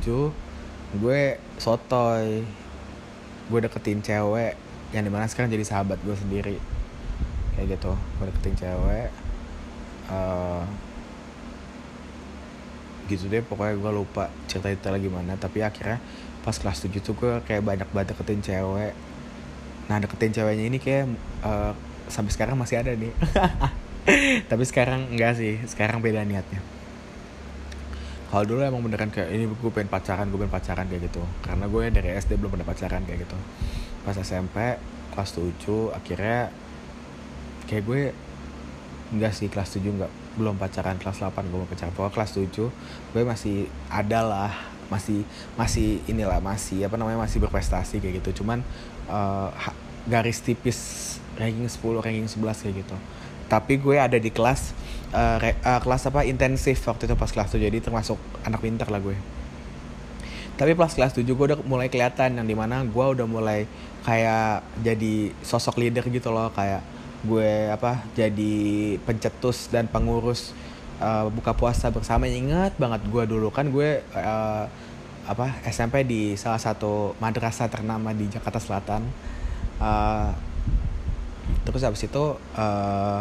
gue 1.02 1.20
sotoy. 1.58 2.46
Gue 3.48 3.64
deketin 3.64 4.04
cewek 4.04 4.54
yang 4.92 5.04
di 5.04 5.10
mana 5.12 5.24
sekarang 5.28 5.50
jadi 5.50 5.64
sahabat 5.66 5.98
gue 6.04 6.14
sendiri. 6.14 6.56
Kayak 7.58 7.80
gitu 7.80 7.92
gue 7.96 8.24
deketin 8.30 8.54
cewek 8.54 9.10
uh, 10.14 10.62
gitu 13.08 13.26
deh 13.32 13.40
pokoknya 13.40 13.80
gue 13.80 13.92
lupa 13.92 14.28
cerita 14.46 14.68
itu 14.68 14.84
lagi 14.92 15.08
mana 15.08 15.34
tapi 15.40 15.64
akhirnya 15.64 15.98
pas 16.48 16.56
kelas 16.56 16.80
7 16.80 17.04
tuh 17.04 17.12
gue 17.12 17.32
kayak 17.44 17.60
banyak 17.60 17.88
banget 17.92 18.16
deketin 18.16 18.40
cewek. 18.40 18.96
Nah 19.92 19.96
deketin 20.00 20.32
ceweknya 20.32 20.64
ini 20.64 20.78
kayak 20.80 21.04
uh, 21.44 21.76
sampai 22.08 22.32
sekarang 22.32 22.56
masih 22.56 22.80
ada 22.80 22.96
nih. 22.96 23.12
Tapi 24.50 24.64
sekarang 24.64 25.12
enggak 25.12 25.36
sih 25.36 25.60
sekarang 25.68 26.00
beda 26.00 26.24
niatnya. 26.24 26.64
Kalau 28.28 28.44
dulu 28.44 28.60
emang 28.60 28.84
beneran 28.84 29.12
kayak 29.12 29.28
ini 29.32 29.44
gue 29.48 29.70
pengen 29.72 29.92
pacaran 29.92 30.28
gue 30.28 30.40
pengen 30.40 30.52
pacaran 30.52 30.88
kayak 30.88 31.12
gitu. 31.12 31.20
Karena 31.44 31.68
gue 31.68 31.82
dari 31.92 32.08
SD 32.16 32.40
belum 32.40 32.56
pernah 32.56 32.68
pacaran 32.68 33.04
kayak 33.04 33.28
gitu. 33.28 33.36
Pas 34.04 34.16
SMP 34.16 34.56
kelas 35.12 35.30
7 35.36 35.96
akhirnya 35.96 36.48
kayak 37.68 37.84
gue 37.84 38.02
enggak 39.12 39.32
sih 39.36 39.52
kelas 39.52 39.76
7 39.76 39.84
enggak 39.84 40.12
belum 40.40 40.56
pacaran 40.56 40.96
kelas 40.96 41.20
8 41.20 41.44
gue 41.44 41.58
mau 41.60 41.68
pacaran. 41.68 41.92
Pokoknya 41.92 42.14
kelas 42.16 42.32
7 42.40 42.72
gue 43.12 43.22
masih 43.24 43.66
ada 43.88 44.20
lah 44.20 44.52
masih 44.88 45.20
masih 45.54 46.00
inilah 46.08 46.40
masih 46.40 46.88
apa 46.88 46.96
namanya 46.96 47.20
masih 47.20 47.38
berprestasi 47.44 48.00
kayak 48.00 48.24
gitu. 48.24 48.42
Cuman 48.42 48.64
uh, 49.08 49.52
garis 50.08 50.40
tipis 50.40 50.78
ranking 51.36 51.68
10 51.68 52.04
ranking 52.04 52.28
11 52.28 52.64
kayak 52.64 52.74
gitu. 52.84 52.96
Tapi 53.48 53.80
gue 53.80 53.96
ada 53.96 54.16
di 54.16 54.28
kelas 54.32 54.72
uh, 55.12 55.36
re, 55.40 55.56
uh, 55.64 55.80
kelas 55.80 56.08
apa 56.08 56.24
intensif 56.24 56.80
waktu 56.84 57.08
itu 57.08 57.14
pas 57.16 57.28
kelas 57.28 57.52
7 57.52 57.60
jadi 57.60 57.78
termasuk 57.84 58.16
anak 58.44 58.64
pintar 58.64 58.88
lah 58.88 59.00
gue. 59.00 59.16
Tapi 60.58 60.74
pas 60.74 60.90
kelas 60.90 61.14
7 61.14 61.22
gue 61.22 61.46
udah 61.54 61.60
mulai 61.68 61.92
kelihatan 61.92 62.40
yang 62.40 62.46
di 62.48 62.56
mana 62.56 62.82
gue 62.82 63.04
udah 63.04 63.28
mulai 63.28 63.68
kayak 64.02 64.64
jadi 64.80 65.30
sosok 65.44 65.78
leader 65.78 66.04
gitu 66.08 66.32
loh. 66.32 66.48
Kayak 66.56 66.82
gue 67.22 67.68
apa 67.68 68.08
jadi 68.16 68.56
pencetus 69.04 69.68
dan 69.68 69.86
pengurus 69.90 70.56
uh, 71.02 71.26
buka 71.32 71.54
puasa 71.54 71.90
bersama. 71.90 72.28
Ingat 72.28 72.76
banget 72.78 73.02
gue 73.08 73.24
dulu 73.26 73.48
kan 73.50 73.70
gue 73.70 74.02
uh, 74.14 74.64
apa 75.28 75.46
SMP 75.68 76.08
di 76.08 76.34
salah 76.40 76.60
satu 76.60 77.12
madrasah 77.20 77.68
ternama 77.68 78.14
di 78.14 78.30
Jakarta 78.30 78.60
Selatan. 78.60 79.02
Uh, 79.78 80.32
terus 81.64 81.84
habis 81.84 82.02
itu 82.04 82.24
uh, 82.56 83.20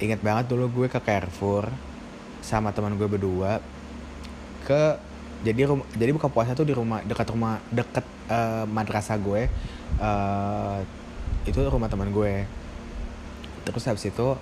inget 0.00 0.20
banget 0.24 0.48
dulu 0.48 0.84
gue 0.84 0.86
ke 0.88 1.00
Carrefour 1.00 1.68
sama 2.40 2.72
teman 2.72 2.96
gue 2.96 3.04
berdua 3.04 3.60
ke 4.64 4.96
jadi 5.44 5.68
rumah 5.68 5.86
jadi 5.92 6.10
buka 6.16 6.28
puasa 6.32 6.56
tuh 6.56 6.68
di 6.68 6.72
rumah 6.72 7.04
dekat 7.04 7.28
rumah 7.32 7.60
dekat 7.68 8.04
uh, 8.32 8.64
madrasah 8.64 9.16
gue 9.20 9.48
uh, 10.00 10.80
itu 11.44 11.60
rumah 11.68 11.88
teman 11.88 12.08
gue 12.12 12.44
terus 13.64 13.84
habis 13.84 14.08
itu 14.08 14.36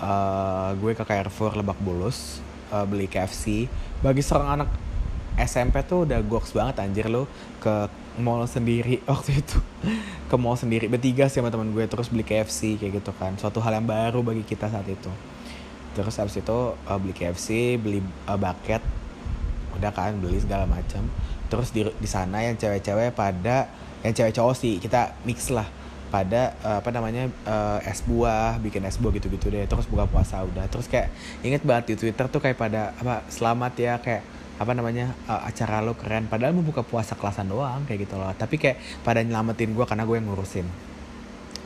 uh, 0.00 0.72
gue 0.76 0.92
ke 0.96 1.04
Carrefour 1.04 1.56
Lebak 1.56 1.78
Bulus 1.80 2.40
uh, 2.72 2.84
beli 2.84 3.06
KFC 3.06 3.68
bagi 4.00 4.24
seorang 4.24 4.60
anak 4.60 4.68
SMP 5.40 5.80
tuh 5.86 6.04
udah 6.04 6.20
goks 6.20 6.52
banget 6.52 6.84
anjir 6.84 7.08
lo 7.08 7.24
ke 7.62 7.88
mall 8.20 8.44
sendiri 8.44 9.00
waktu 9.10 9.40
itu. 9.40 9.56
Ke 10.28 10.36
mall 10.36 10.58
sendiri 10.58 10.90
bertiga 10.90 11.30
sih 11.30 11.40
sama 11.40 11.48
teman 11.48 11.72
gue 11.72 11.84
terus 11.88 12.12
beli 12.12 12.26
KFC 12.26 12.76
kayak 12.76 13.00
gitu 13.00 13.12
kan. 13.16 13.36
Suatu 13.40 13.62
hal 13.64 13.80
yang 13.80 13.88
baru 13.88 14.20
bagi 14.20 14.44
kita 14.44 14.68
saat 14.68 14.84
itu. 14.88 15.08
Terus 15.96 16.14
habis 16.20 16.36
itu 16.36 16.58
uh, 16.76 16.98
beli 17.00 17.16
KFC 17.16 17.80
beli 17.80 18.04
uh, 18.28 18.36
bucket. 18.36 18.84
Udah 19.80 19.94
kan 19.94 20.18
beli 20.20 20.36
segala 20.42 20.68
macam 20.68 21.08
terus 21.50 21.74
di 21.74 21.82
di 21.82 22.08
sana 22.08 22.46
yang 22.46 22.54
cewek-cewek 22.54 23.10
pada 23.12 23.66
yang 24.06 24.14
cewek 24.14 24.32
cowok 24.32 24.54
sih 24.54 24.78
kita 24.78 25.18
mix 25.26 25.50
lah 25.50 25.66
pada 26.10 26.58
uh, 26.66 26.82
apa 26.82 26.90
namanya 26.90 27.30
uh, 27.46 27.78
es 27.86 28.02
buah 28.02 28.58
bikin 28.58 28.82
es 28.82 28.98
buah 28.98 29.14
gitu-gitu 29.14 29.46
deh 29.48 29.64
terus 29.64 29.86
buka 29.86 30.04
puasa 30.10 30.42
udah. 30.42 30.66
Terus 30.66 30.90
kayak 30.90 31.08
inget 31.46 31.62
banget 31.62 31.94
di 31.94 31.94
twitter 31.96 32.26
tuh 32.26 32.42
kayak 32.42 32.58
pada 32.58 32.92
apa 32.98 33.22
selamat 33.30 33.72
ya 33.78 33.94
kayak 34.02 34.22
apa 34.60 34.72
namanya 34.76 35.16
uh, 35.30 35.46
acara 35.46 35.80
lo 35.80 35.94
keren. 35.96 36.26
Padahal 36.26 36.52
mau 36.52 36.66
buka 36.66 36.82
puasa 36.84 37.14
kelasan 37.14 37.48
doang 37.48 37.86
kayak 37.86 38.10
gitu 38.10 38.18
loh. 38.18 38.34
Tapi 38.34 38.60
kayak 38.60 39.06
pada 39.06 39.22
nyelamatin 39.22 39.72
gue 39.72 39.86
karena 39.86 40.04
gue 40.04 40.16
yang 40.18 40.26
ngurusin. 40.28 40.66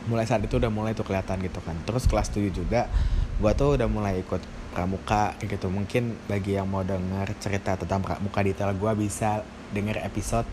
Mulai 0.05 0.29
saat 0.29 0.45
itu 0.45 0.61
udah 0.61 0.69
mulai 0.69 0.93
tuh 0.93 1.03
kelihatan 1.03 1.41
gitu 1.41 1.59
kan. 1.65 1.75
Terus 1.83 2.05
kelas 2.05 2.29
7 2.31 2.53
juga 2.53 2.87
gue 3.35 3.51
tuh 3.57 3.75
udah 3.75 3.89
mulai 3.89 4.21
ikut 4.21 4.39
pramuka 4.71 5.35
kayak 5.41 5.59
gitu. 5.59 5.67
Mungkin 5.67 6.15
bagi 6.29 6.55
yang 6.55 6.69
mau 6.69 6.85
denger 6.85 7.35
cerita 7.41 7.75
tentang 7.75 7.99
pramuka 8.05 8.39
detail 8.45 8.71
gue 8.71 8.91
bisa 8.95 9.43
denger 9.73 9.99
episode 10.05 10.47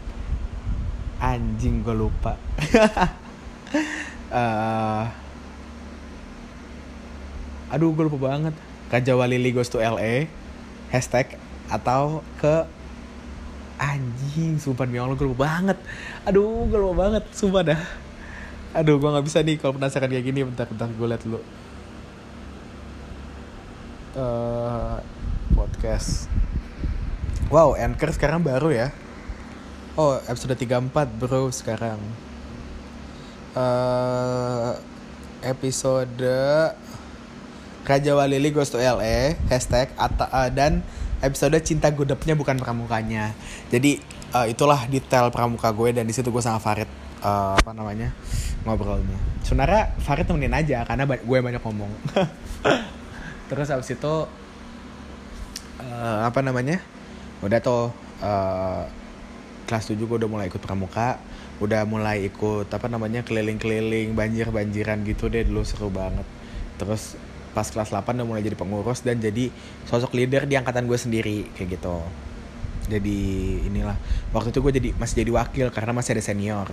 anjing 1.23 1.87
gue 1.87 1.95
lupa 1.95 2.35
uh, 4.35 5.05
aduh 7.73 7.91
gue 7.93 8.05
lupa 8.07 8.33
banget 8.33 8.55
Kajawa 8.93 9.25
Lily 9.25 9.53
goes 9.57 9.73
to 9.73 9.81
LA 9.81 10.29
hashtag 10.93 11.41
atau 11.73 12.21
ke 12.37 12.69
anjing 13.81 14.61
sumpah 14.61 14.85
demi 14.85 15.01
Allah 15.01 15.17
gue 15.17 15.27
lupa 15.27 15.49
banget 15.49 15.79
aduh 16.29 16.69
gue 16.69 16.79
lupa 16.79 17.09
banget 17.09 17.25
sumpah 17.33 17.63
dah 17.73 17.83
aduh 18.77 19.01
gue 19.01 19.09
nggak 19.09 19.27
bisa 19.27 19.41
nih 19.41 19.57
kalau 19.57 19.77
penasaran 19.77 20.13
kayak 20.13 20.25
gini 20.25 20.45
bentar 20.45 20.69
bentar 20.69 20.89
gue 20.89 21.07
liat 21.09 21.23
dulu 21.25 21.41
uh, 24.17 25.01
podcast. 25.53 26.29
Wow, 27.53 27.77
Anchor 27.77 28.13
sekarang 28.17 28.41
baru 28.45 28.73
ya. 28.73 28.89
Oh, 29.97 30.17
episode 30.25 30.57
34 30.57 31.21
bro 31.21 31.53
sekarang. 31.53 32.01
Uh, 33.53 34.73
episode 35.45 36.25
Raja 37.85 38.13
Walili 38.17 38.49
Goes 38.49 38.73
to 38.73 38.81
LA 38.81 39.37
Hashtag 39.53 39.93
Ata, 39.99 40.31
uh, 40.33 40.49
Dan 40.49 40.81
episode 41.21 41.61
Cinta 41.61 41.93
Gudepnya 41.93 42.33
bukan 42.33 42.57
pramukanya. 42.57 43.37
Jadi 43.69 44.01
uh, 44.33 44.49
itulah 44.49 44.89
detail 44.89 45.29
pramuka 45.29 45.69
gue 45.69 45.93
Dan 45.93 46.09
di 46.09 46.15
situ 46.17 46.33
gue 46.33 46.41
sama 46.41 46.65
Farid 46.65 46.89
uh, 47.21 47.59
Apa 47.61 47.77
namanya 47.77 48.17
Ngobrolnya. 48.65 49.19
Sebenarnya 49.45 50.01
Farid 50.01 50.25
temenin 50.25 50.57
aja 50.57 50.89
Karena 50.89 51.05
gue 51.05 51.39
banyak 51.45 51.61
ngomong. 51.61 51.93
Terus 53.53 53.69
abis 53.69 53.93
itu 53.93 54.15
uh, 55.77 56.19
Apa 56.25 56.41
namanya 56.41 56.81
Udah 57.45 57.61
tuh 57.61 57.93
uh, 58.25 58.89
kelas 59.69 59.89
7 59.89 59.99
gue 60.01 60.17
udah 60.25 60.31
mulai 60.31 60.49
ikut 60.49 60.61
pramuka 60.61 61.21
udah 61.63 61.87
mulai 61.87 62.27
ikut 62.27 62.67
apa 62.67 62.91
namanya 62.91 63.23
keliling-keliling 63.23 64.19
banjir-banjiran 64.19 65.07
gitu 65.07 65.31
deh 65.31 65.47
dulu 65.47 65.63
seru 65.63 65.89
banget. 65.95 66.27
Terus 66.83 67.15
pas 67.55 67.69
kelas 67.69 67.95
8 67.95 68.19
udah 68.19 68.27
mulai 68.27 68.43
jadi 68.43 68.59
pengurus 68.59 69.07
dan 69.07 69.23
jadi 69.23 69.53
sosok 69.87 70.19
leader 70.19 70.51
di 70.51 70.59
angkatan 70.59 70.91
gue 70.91 70.99
sendiri 70.99 71.47
kayak 71.55 71.79
gitu. 71.79 72.03
Jadi 72.91 73.19
inilah 73.71 73.95
waktu 74.35 74.51
itu 74.51 74.59
gue 74.59 74.73
jadi 74.83 74.89
masih 74.99 75.23
jadi 75.23 75.31
wakil 75.39 75.67
karena 75.71 75.93
masih 75.95 76.19
ada 76.19 76.25
senior. 76.25 76.67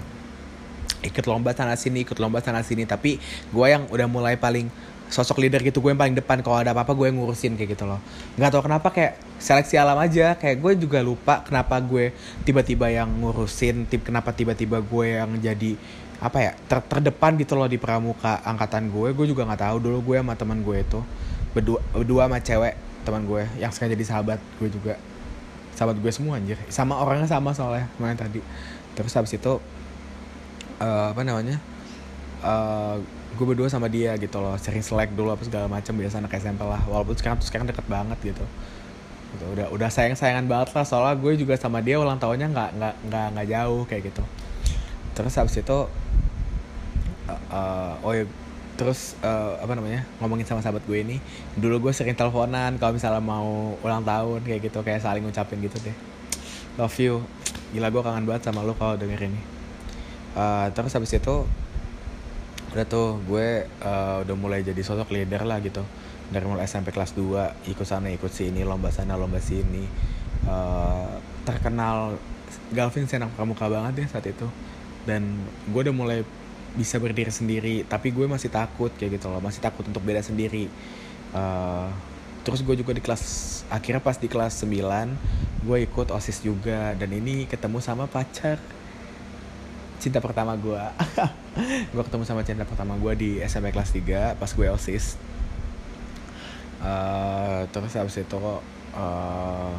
Ikut 1.05 1.24
lomba 1.29 1.53
sana 1.53 1.77
sini 1.77 2.03
ikut 2.03 2.17
lomba 2.17 2.41
sana 2.41 2.65
sini 2.65 2.84
tapi 2.89 3.22
gue 3.53 3.67
yang 3.69 3.86
udah 3.88 4.08
mulai 4.10 4.36
paling 4.36 4.67
sosok 5.10 5.42
leader 5.42 5.60
gitu 5.66 5.82
gue 5.82 5.92
yang 5.92 6.00
paling 6.00 6.16
depan. 6.16 6.39
Kalau 6.46 6.62
ada 6.62 6.72
apa-apa 6.72 6.94
gue 6.94 7.10
yang 7.10 7.18
ngurusin 7.18 7.58
kayak 7.58 7.75
gitu 7.75 7.89
loh. 7.89 7.98
Nggak 8.38 8.50
tahu 8.54 8.62
kenapa 8.70 8.88
kayak 8.94 9.18
seleksi 9.42 9.75
alam 9.75 9.98
aja. 9.98 10.38
Kayak 10.38 10.58
gue 10.62 10.72
juga 10.88 11.01
lupa 11.01 11.42
kenapa 11.42 11.82
gue 11.82 12.13
tiba-tiba 12.46 12.88
yang 12.94 13.10
ngurusin 13.10 13.89
tip 13.89 14.06
kenapa 14.06 14.32
tiba-tiba 14.32 14.80
gue 14.80 15.06
yang 15.20 15.30
jadi 15.42 15.75
apa 16.20 16.38
ya 16.44 16.51
ter 16.68 16.80
terdepan 16.84 17.39
gitu 17.39 17.58
loh 17.58 17.66
di 17.66 17.82
pramuka 17.82 18.39
angkatan 18.46 18.94
gue. 18.94 19.10
Gue 19.18 19.25
juga 19.25 19.44
nggak 19.50 19.62
tahu 19.66 19.78
dulu 19.82 20.13
gue 20.13 20.18
sama 20.22 20.38
teman 20.38 20.62
gue 20.62 20.78
itu. 20.80 21.01
Berdua 21.58 21.82
berdua 21.92 22.30
sama 22.30 22.38
cewek 22.39 22.74
teman 23.04 23.25
gue 23.25 23.44
yang 23.58 23.74
sekarang 23.74 23.98
jadi 23.98 24.06
sahabat 24.06 24.39
gue 24.62 24.70
juga. 24.70 24.96
Sahabat 25.74 25.98
gue 25.98 26.12
semua 26.13 26.38
anjir. 26.38 26.62
Sama 26.70 27.01
orangnya 27.01 27.25
sama 27.25 27.51
soalnya 27.58 27.89
main 27.98 28.13
tadi. 28.13 28.46
Terus 28.94 29.12
habis 29.18 29.34
itu 29.34 29.58
uh, 30.80 31.06
apa 31.12 31.22
namanya 31.24 31.58
uh, 32.44 33.00
gue 33.39 33.48
berdua 33.55 33.72
sama 33.72 33.88
dia 33.88 34.12
gitu 34.19 34.43
loh 34.43 34.60
sering 34.60 34.84
selek 34.84 35.15
dulu 35.15 35.31
apa 35.31 35.48
segala 35.48 35.72
macam 35.72 35.96
biasa 35.96 36.19
anak 36.19 36.36
SMP 36.36 36.62
lah. 36.67 36.84
Walaupun 36.84 37.15
sekarang 37.15 37.39
tuh 37.39 37.48
sekarang 37.48 37.72
deket 37.72 37.88
banget 37.88 38.19
gitu. 38.19 38.43
Gitu 39.31 39.46
udah 39.55 39.72
udah 39.72 39.88
sayang 39.88 40.19
sayangan 40.19 40.43
banget 40.51 40.75
lah. 40.75 40.84
Soalnya 40.84 41.15
gue 41.15 41.39
juga 41.39 41.55
sama 41.55 41.79
dia 41.79 41.96
ulang 41.96 42.19
tahunnya 42.19 42.51
nggak 42.51 42.69
nggak 42.75 42.96
nggak 43.08 43.25
nggak 43.31 43.48
jauh 43.48 43.81
kayak 43.88 44.12
gitu. 44.12 44.24
Terus 45.15 45.34
habis 45.39 45.55
itu 45.55 45.77
uh, 47.31 47.41
uh, 47.55 47.93
oh 48.03 48.12
ya 48.12 48.27
terus 48.75 49.15
uh, 49.24 49.60
apa 49.60 49.75
namanya 49.75 50.08
ngomongin 50.24 50.48
sama 50.48 50.63
sahabat 50.63 50.84
gue 50.88 51.03
ini 51.03 51.19
dulu 51.60 51.88
gue 51.88 51.91
sering 51.91 52.15
teleponan 52.15 52.79
kalau 52.79 52.96
misalnya 52.96 53.19
mau 53.19 53.75
ulang 53.84 54.08
tahun 54.08 54.39
kayak 54.48 54.72
gitu 54.72 54.79
kayak 54.84 55.00
saling 55.00 55.24
ngucapin 55.24 55.63
gitu 55.63 55.79
deh. 55.79 55.96
Love 56.75 57.00
you. 57.00 57.24
Gila 57.72 57.88
gue 57.88 58.01
kangen 58.03 58.27
banget 58.27 58.51
sama 58.51 58.67
lo 58.67 58.75
kalau 58.75 59.00
denger 59.00 59.31
ini. 59.31 59.41
Uh, 60.36 60.67
terus 60.75 60.91
habis 60.91 61.15
itu 61.15 61.36
udah 62.70 62.86
tuh 62.86 63.18
gue 63.26 63.66
uh, 63.82 64.22
udah 64.22 64.36
mulai 64.38 64.62
jadi 64.62 64.80
sosok 64.86 65.10
leader 65.14 65.42
lah 65.46 65.58
gitu. 65.62 65.82
Dari 66.30 66.46
mulai 66.46 66.70
SMP 66.70 66.94
kelas 66.94 67.18
2 67.18 67.70
ikut 67.74 67.88
sana 67.88 68.14
ikut 68.14 68.29
sini 68.29 68.62
lomba 68.62 68.94
sana 68.94 69.18
lomba 69.18 69.42
sini. 69.42 69.86
Uh, 70.46 71.18
terkenal 71.44 72.22
Galvin 72.70 73.10
senang 73.10 73.34
pramuka 73.34 73.66
banget 73.66 74.05
ya 74.05 74.18
saat 74.18 74.29
itu. 74.29 74.46
Dan 75.10 75.42
gue 75.66 75.82
udah 75.82 75.96
mulai 75.96 76.20
bisa 76.77 77.01
berdiri 77.01 77.34
sendiri 77.34 77.82
tapi 77.82 78.14
gue 78.14 78.29
masih 78.29 78.53
takut 78.53 78.94
kayak 78.94 79.18
gitu 79.18 79.25
loh 79.25 79.42
masih 79.42 79.58
takut 79.66 79.82
untuk 79.90 80.05
beda 80.05 80.22
sendiri. 80.22 80.70
Uh, 81.34 81.90
terus 82.46 82.62
gue 82.62 82.77
juga 82.77 82.94
di 82.94 83.01
kelas 83.01 83.24
akhirnya 83.74 84.01
pas 84.01 84.18
di 84.22 84.29
kelas 84.29 84.62
9 84.62 85.66
gue 85.66 85.77
ikut 85.90 86.08
osis 86.14 86.46
juga. 86.46 86.94
Dan 86.94 87.18
ini 87.18 87.50
ketemu 87.50 87.82
sama 87.82 88.05
pacar 88.05 88.62
cinta 90.00 90.24
pertama 90.24 90.55
gue 90.55 90.79
gue 91.94 92.03
ketemu 92.07 92.24
sama 92.24 92.42
cinta 92.48 92.64
pertama 92.64 92.96
gue 92.96 93.14
di 93.20 93.31
SMP 93.44 93.75
kelas 93.75 93.92
3 93.92 94.40
pas 94.40 94.51
gue 94.51 94.68
osis 94.72 95.20
uh, 96.81 97.68
terus 97.70 97.94
habis 98.00 98.16
itu 98.16 98.40
uh, 98.40 99.74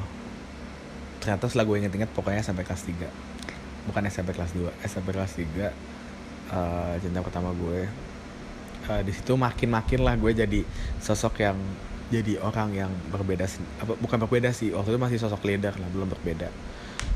ternyata 1.21 1.49
setelah 1.49 1.67
gue 1.69 1.77
inget-inget 1.85 2.11
pokoknya 2.13 2.45
sampai 2.45 2.65
kelas 2.65 2.85
3 2.85 3.89
bukan 3.89 4.03
SMP 4.13 4.37
kelas 4.37 4.53
2 4.53 4.69
SMP 4.85 5.17
kelas 5.17 5.33
3 5.37 5.43
uh, 5.43 5.49
eh, 5.49 6.95
cinta 7.01 7.21
pertama 7.25 7.57
gue 7.57 7.89
uh, 8.89 9.03
di 9.05 9.13
situ 9.13 9.37
makin 9.41 9.73
makin 9.73 10.01
lah 10.05 10.15
gue 10.21 10.33
jadi 10.37 10.61
sosok 11.01 11.41
yang 11.41 11.57
jadi 12.11 12.43
orang 12.43 12.75
yang 12.75 12.91
berbeda 13.15 13.47
apa 13.79 13.95
bukan 14.03 14.19
berbeda 14.27 14.51
sih 14.51 14.75
waktu 14.75 14.99
itu 14.99 15.01
masih 15.01 15.19
sosok 15.23 15.47
leader 15.47 15.71
lah 15.79 15.89
belum 15.95 16.11
berbeda. 16.11 16.51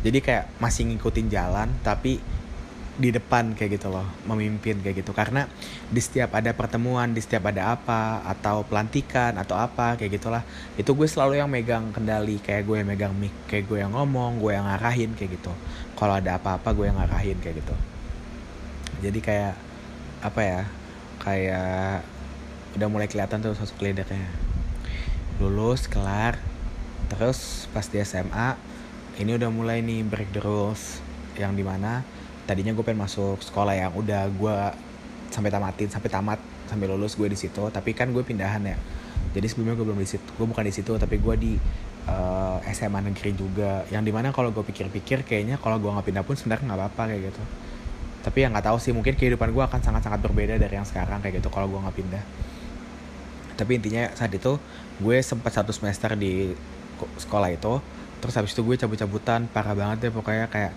Jadi 0.07 0.19
kayak 0.23 0.55
masih 0.63 0.87
ngikutin 0.87 1.27
jalan 1.35 1.67
tapi 1.83 2.23
di 2.95 3.11
depan 3.11 3.59
kayak 3.59 3.83
gitu 3.83 3.91
loh 3.91 4.07
memimpin 4.31 4.79
kayak 4.79 5.03
gitu. 5.03 5.11
Karena 5.11 5.51
di 5.91 6.01
setiap 6.01 6.35
ada 6.39 6.55
pertemuan 6.55 7.11
di 7.11 7.19
setiap 7.19 7.51
ada 7.51 7.75
apa 7.75 8.23
atau 8.27 8.63
pelantikan 8.63 9.35
atau 9.35 9.59
apa 9.59 9.99
kayak 9.99 10.23
gitulah 10.23 10.43
itu 10.79 10.91
gue 10.95 11.09
selalu 11.11 11.43
yang 11.43 11.51
megang 11.51 11.91
kendali 11.91 12.39
kayak 12.39 12.63
gue 12.67 12.77
yang 12.83 12.89
megang 12.89 13.15
mic 13.15 13.35
kayak 13.51 13.67
gue 13.67 13.79
yang 13.83 13.93
ngomong 13.93 14.39
gue 14.39 14.55
yang 14.55 14.67
ngarahin 14.67 15.11
kayak 15.19 15.37
gitu. 15.37 15.53
Kalau 15.99 16.15
ada 16.19 16.39
apa-apa 16.39 16.71
gue 16.75 16.87
yang 16.87 16.99
ngarahin 16.99 17.39
kayak 17.43 17.63
gitu. 17.63 17.75
Jadi 19.03 19.19
kayak 19.19 19.55
apa 20.25 20.41
ya 20.41 20.63
kayak 21.21 22.01
udah 22.75 22.89
mulai 22.91 23.07
kelihatan 23.07 23.39
tuh 23.39 23.55
sosok 23.55 23.87
leadernya 23.87 24.27
lulus 25.39 25.91
kelar 25.91 26.39
terus 27.11 27.67
pas 27.75 27.87
di 27.87 27.99
SMA 28.03 28.59
ini 29.19 29.35
udah 29.39 29.51
mulai 29.51 29.79
nih 29.83 30.03
break 30.03 30.35
the 30.35 30.43
rules 30.43 30.99
yang 31.39 31.55
di 31.55 31.63
mana 31.63 32.03
tadinya 32.45 32.73
gue 32.77 32.85
pengen 32.85 33.05
masuk 33.05 33.41
sekolah 33.41 33.75
yang 33.77 33.93
udah 33.97 34.29
gue 34.29 34.57
sampai 35.33 35.51
tamatin 35.51 35.89
sampai 35.91 36.11
tamat 36.13 36.39
sampai 36.71 36.87
lulus 36.87 37.19
gue 37.19 37.27
di 37.27 37.37
situ 37.37 37.69
tapi 37.73 37.97
kan 37.97 38.13
gue 38.13 38.23
pindahan 38.23 38.63
ya. 38.65 38.77
Jadi 39.35 39.47
sebelumnya 39.51 39.75
gue 39.75 39.87
belum 39.91 40.01
di 40.01 40.09
situ 40.09 40.29
gue 40.37 40.47
bukan 40.47 40.65
di 40.65 40.75
situ 40.75 40.93
tapi 40.95 41.19
gue 41.19 41.35
di 41.35 41.53
uh, 42.07 42.61
eh, 42.63 42.75
SMA 42.77 43.01
negeri 43.03 43.35
juga. 43.35 43.83
Yang 43.91 44.03
di 44.09 44.13
mana 44.15 44.31
kalau 44.31 44.55
gue 44.55 44.63
pikir-pikir 44.63 45.27
kayaknya 45.27 45.59
kalau 45.59 45.81
gue 45.81 45.91
nggak 45.91 46.07
pindah 46.07 46.25
pun 46.25 46.39
sebenarnya 46.39 46.73
nggak 46.73 46.81
apa-apa 46.81 47.03
kayak 47.11 47.23
gitu. 47.33 47.43
Tapi 48.25 48.39
yang 48.41 48.57
nggak 48.57 48.67
tahu 48.73 48.79
sih 48.81 48.93
mungkin 48.95 49.19
kehidupan 49.19 49.53
gue 49.53 49.65
akan 49.65 49.81
sangat-sangat 49.83 50.21
berbeda 50.23 50.57
dari 50.57 50.75
yang 50.77 50.87
sekarang 50.87 51.21
kayak 51.21 51.43
gitu 51.43 51.49
kalau 51.51 51.67
gue 51.67 51.81
nggak 51.81 51.97
pindah. 51.97 52.25
Tapi 53.55 53.71
intinya 53.79 54.11
saat 54.15 54.33
itu 54.33 54.57
gue 55.03 55.17
sempat 55.21 55.51
satu 55.51 55.75
semester 55.75 56.15
di 56.15 56.55
sekolah 57.19 57.51
itu 57.51 57.83
terus 58.23 58.35
habis 58.41 58.57
itu 58.57 58.65
gue 58.65 58.77
cabut-cabutan 58.81 59.51
parah 59.53 59.77
banget 59.77 60.09
deh 60.09 60.13
pokoknya 60.15 60.49
kayak 60.49 60.73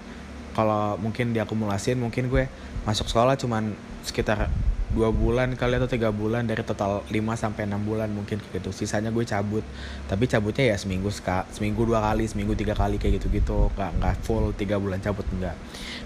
kalau 0.58 0.98
mungkin 0.98 1.38
diakumulasin 1.38 2.02
mungkin 2.02 2.34
gue 2.34 2.50
masuk 2.90 3.06
sekolah 3.06 3.38
cuman 3.38 3.78
sekitar 4.02 4.50
dua 4.98 5.14
bulan 5.14 5.54
kali 5.54 5.78
atau 5.78 5.86
tiga 5.86 6.10
bulan 6.10 6.48
dari 6.48 6.66
total 6.66 7.06
5 7.06 7.14
sampai 7.38 7.70
enam 7.70 7.84
bulan 7.86 8.10
mungkin 8.10 8.42
gitu. 8.50 8.74
Sisanya 8.74 9.14
gue 9.14 9.22
cabut. 9.22 9.62
Tapi 10.10 10.26
cabutnya 10.26 10.74
ya 10.74 10.76
seminggu 10.80 11.14
seka, 11.14 11.46
seminggu 11.54 11.86
dua 11.86 12.02
kali 12.02 12.26
seminggu 12.26 12.58
tiga 12.58 12.74
kali 12.74 12.98
kayak 12.98 13.22
gitu 13.22 13.28
gitu 13.30 13.70
nggak 13.78 13.92
nggak 14.02 14.16
full 14.26 14.50
tiga 14.58 14.82
bulan 14.82 14.98
cabut 14.98 15.28
enggak 15.30 15.54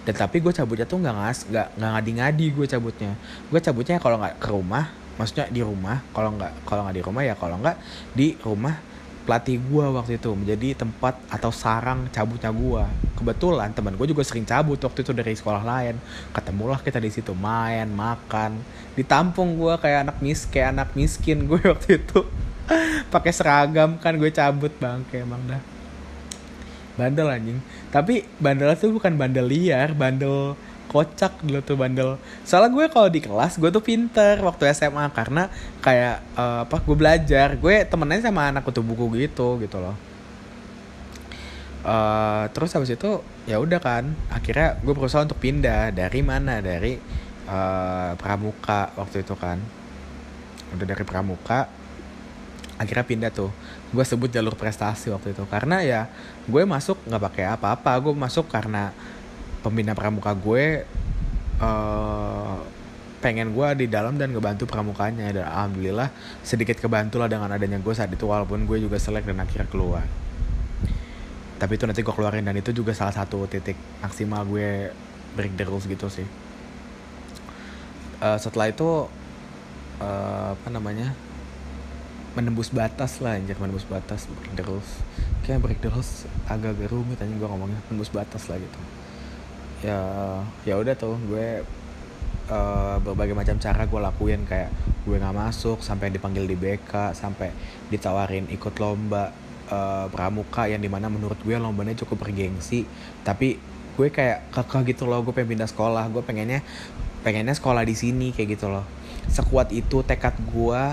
dan 0.01 0.17
tapi 0.17 0.41
gue 0.41 0.49
cabutnya 0.49 0.89
tuh 0.89 0.97
nggak 0.97 1.15
ngas 1.15 1.39
nggak 1.45 1.67
nggak 1.77 1.91
ngadi-ngadi 1.95 2.45
gue 2.51 2.65
cabutnya. 2.67 3.11
Gue 3.47 3.59
cabutnya 3.61 3.95
kalau 4.01 4.17
nggak 4.19 4.35
ke 4.41 4.49
rumah 4.49 4.85
maksudnya 5.15 5.45
di 5.47 5.61
rumah. 5.61 6.01
Kalau 6.11 6.29
nggak 6.35 6.51
kalau 6.67 6.81
nggak 6.83 6.97
di 6.97 7.03
rumah 7.05 7.21
ya 7.23 7.35
kalau 7.37 7.55
nggak 7.61 7.77
di 8.17 8.27
rumah 8.41 8.75
pelatih 9.23 9.61
gue 9.61 9.85
waktu 9.91 10.17
itu 10.17 10.33
menjadi 10.33 10.81
tempat 10.85 11.17
atau 11.29 11.53
sarang 11.53 12.09
cabutnya 12.09 12.49
gue 12.49 12.83
kebetulan 13.21 13.69
teman 13.69 13.93
gue 13.93 14.09
juga 14.09 14.25
sering 14.25 14.49
cabut 14.49 14.81
waktu 14.81 15.05
itu 15.05 15.13
dari 15.13 15.37
sekolah 15.37 15.61
lain. 15.61 15.95
Ketemulah 16.33 16.81
kita 16.81 16.97
di 16.97 17.13
situ 17.13 17.37
main 17.37 17.85
makan. 17.93 18.57
Ditampung 18.97 19.61
gue 19.61 19.77
kayak 19.77 20.09
anak 20.09 20.17
mis 20.25 20.49
kayak 20.49 20.73
anak 20.73 20.89
miskin 20.97 21.45
gue 21.45 21.61
waktu 21.71 22.01
itu. 22.01 22.25
Pakai 23.13 23.29
seragam 23.29 24.01
kan 24.01 24.17
gue 24.17 24.33
cabut 24.33 24.73
bang. 24.81 25.05
Kayak 25.13 25.29
emang 25.29 25.41
dah. 25.45 25.61
Bandel 26.97 27.29
anjing. 27.29 27.59
Tapi 27.93 28.25
bandel 28.41 28.73
itu 28.73 28.89
bukan 28.89 29.13
bandel 29.13 29.45
liar 29.45 29.93
bandel 29.93 30.57
kocak 30.91 31.39
dulu 31.39 31.63
tuh 31.63 31.79
bandel. 31.79 32.19
Soalnya 32.43 32.75
gue 32.75 32.85
kalau 32.91 33.07
di 33.07 33.23
kelas 33.23 33.55
gue 33.55 33.71
tuh 33.71 33.79
pinter 33.79 34.43
waktu 34.43 34.75
SMA 34.75 35.07
karena 35.15 35.47
kayak 35.79 36.19
uh, 36.35 36.67
apa 36.67 36.83
gue 36.83 36.97
belajar. 36.99 37.55
Gue 37.55 37.87
temennya 37.87 38.27
sama 38.27 38.51
anak 38.51 38.67
kutu 38.67 38.83
buku 38.83 39.07
gitu 39.15 39.55
gitu 39.63 39.79
loh. 39.79 39.95
Uh, 41.81 42.45
terus 42.53 42.75
habis 42.77 42.93
itu 42.93 43.23
ya 43.49 43.57
udah 43.57 43.81
kan 43.81 44.13
akhirnya 44.29 44.75
gue 44.83 44.91
berusaha 44.91 45.23
untuk 45.23 45.39
pindah. 45.39 45.95
Dari 45.95 46.19
mana? 46.19 46.59
Dari 46.59 46.99
uh, 47.47 48.11
pramuka 48.19 48.91
waktu 48.99 49.23
itu 49.23 49.33
kan. 49.39 49.63
Udah 50.75 50.85
dari 50.91 51.07
pramuka 51.07 51.71
akhirnya 52.75 53.07
pindah 53.07 53.31
tuh. 53.31 53.55
Gue 53.95 54.03
sebut 54.03 54.27
jalur 54.27 54.59
prestasi 54.59 55.07
waktu 55.07 55.31
itu. 55.31 55.47
Karena 55.47 55.79
ya 55.87 56.11
gue 56.51 56.63
masuk 56.67 56.99
nggak 57.07 57.23
pakai 57.31 57.45
apa-apa. 57.47 57.95
Gue 58.03 58.11
masuk 58.11 58.51
karena 58.51 58.91
pembina 59.61 59.93
pramuka 59.93 60.33
gue 60.33 60.83
uh, 61.61 62.57
pengen 63.21 63.53
gue 63.53 63.67
di 63.77 63.85
dalam 63.85 64.17
dan 64.17 64.33
ngebantu 64.33 64.65
pramukanya. 64.65 65.29
Dan 65.29 65.45
alhamdulillah 65.45 66.09
sedikit 66.41 66.81
kebantu 66.81 67.21
lah 67.21 67.29
dengan 67.29 67.53
adanya 67.53 67.77
gue 67.77 67.93
saat 67.93 68.09
itu 68.09 68.25
walaupun 68.25 68.65
gue 68.65 68.81
juga 68.81 68.97
selek 68.97 69.29
dan 69.29 69.39
akhirnya 69.39 69.69
keluar. 69.69 70.03
Tapi 71.61 71.77
itu 71.77 71.85
nanti 71.85 72.01
gue 72.01 72.09
keluarin 72.09 72.41
dan 72.41 72.57
itu 72.57 72.73
juga 72.73 72.97
salah 72.97 73.13
satu 73.13 73.45
titik 73.45 73.77
maksimal 74.01 74.41
gue 74.49 74.89
break 75.37 75.53
the 75.53 75.65
rules 75.69 75.85
gitu 75.85 76.09
sih. 76.09 76.25
Uh, 78.21 78.37
setelah 78.41 78.73
itu 78.73 79.05
uh, 80.01 80.53
apa 80.57 80.67
namanya 80.73 81.13
menembus 82.33 82.73
batas 82.73 83.21
lah 83.21 83.37
anjir 83.37 83.57
menembus 83.61 83.85
batas 83.85 84.25
break 84.25 84.57
the 84.57 84.65
rules. 84.65 84.89
Kayak 85.45 85.61
break 85.61 85.79
the 85.85 85.93
rules 85.93 86.25
agak-agak 86.49 86.89
rumit 86.89 87.21
aja 87.21 87.29
gue 87.29 87.45
ngomongnya. 87.45 87.77
Menembus 87.93 88.09
batas 88.09 88.49
lah 88.49 88.57
gitu 88.57 88.81
ya 89.81 90.01
ya 90.65 90.77
udah 90.77 90.93
tuh 90.93 91.17
gue 91.25 91.65
uh, 92.49 92.97
berbagai 93.01 93.33
macam 93.33 93.57
cara 93.57 93.89
gue 93.89 93.99
lakuin 93.99 94.45
kayak 94.45 94.69
gue 95.01 95.17
nggak 95.17 95.33
masuk 95.33 95.81
sampai 95.81 96.13
dipanggil 96.13 96.45
di 96.45 96.53
BK 96.53 97.17
sampai 97.17 97.49
ditawarin 97.89 98.45
ikut 98.53 98.77
lomba 98.77 99.33
uh, 99.71 100.05
pramuka 100.13 100.69
yang 100.69 100.83
di 100.83 100.91
mana 100.91 101.09
menurut 101.09 101.39
gue 101.41 101.55
lombanya 101.57 101.97
cukup 101.97 102.27
bergengsi. 102.27 102.85
Tapi 103.25 103.57
gue 103.97 104.07
kayak 104.07 104.53
kekeh 104.53 104.93
gitu 104.95 105.09
loh 105.09 105.25
gue 105.25 105.33
pengen 105.35 105.57
pindah 105.57 105.69
sekolah 105.69 106.07
gue 106.07 106.23
pengennya 106.23 106.63
pengennya 107.21 107.51
sekolah 107.51 107.81
di 107.81 107.95
sini 107.97 108.29
kayak 108.35 108.59
gitu 108.59 108.69
loh. 108.69 108.85
Sekuat 109.31 109.73
itu 109.73 110.05
tekad 110.05 110.37
gue 110.37 110.83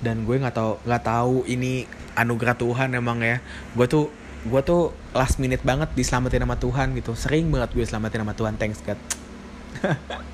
dan 0.00 0.22
gue 0.22 0.36
nggak 0.38 0.54
tahu 0.54 0.72
nggak 0.86 1.04
tahu 1.04 1.36
ini 1.50 1.88
anugerah 2.14 2.54
Tuhan 2.54 2.94
emang 2.94 3.18
ya. 3.24 3.42
Gue 3.74 3.90
tuh 3.90 4.12
gue 4.40 4.60
tuh 4.64 4.96
last 5.12 5.36
minute 5.36 5.60
banget 5.60 5.92
diselamatin 5.92 6.48
sama 6.48 6.56
Tuhan 6.56 6.96
gitu. 6.96 7.12
Sering 7.12 7.52
banget 7.52 7.76
gue 7.76 7.84
diselamatin 7.84 8.24
sama 8.24 8.34
Tuhan 8.36 8.54
thanks 8.56 8.80
God. 8.84 9.00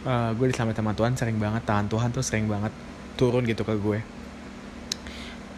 Uh, 0.00 0.32
gue 0.36 0.52
diselamatin 0.52 0.84
sama 0.84 0.92
Tuhan 0.92 1.12
sering 1.16 1.40
banget. 1.40 1.64
Tangan 1.64 1.88
Tuhan 1.88 2.12
tuh 2.12 2.20
sering 2.20 2.44
banget 2.44 2.72
turun 3.16 3.40
gitu 3.48 3.64
ke 3.64 3.72
gue. 3.72 4.04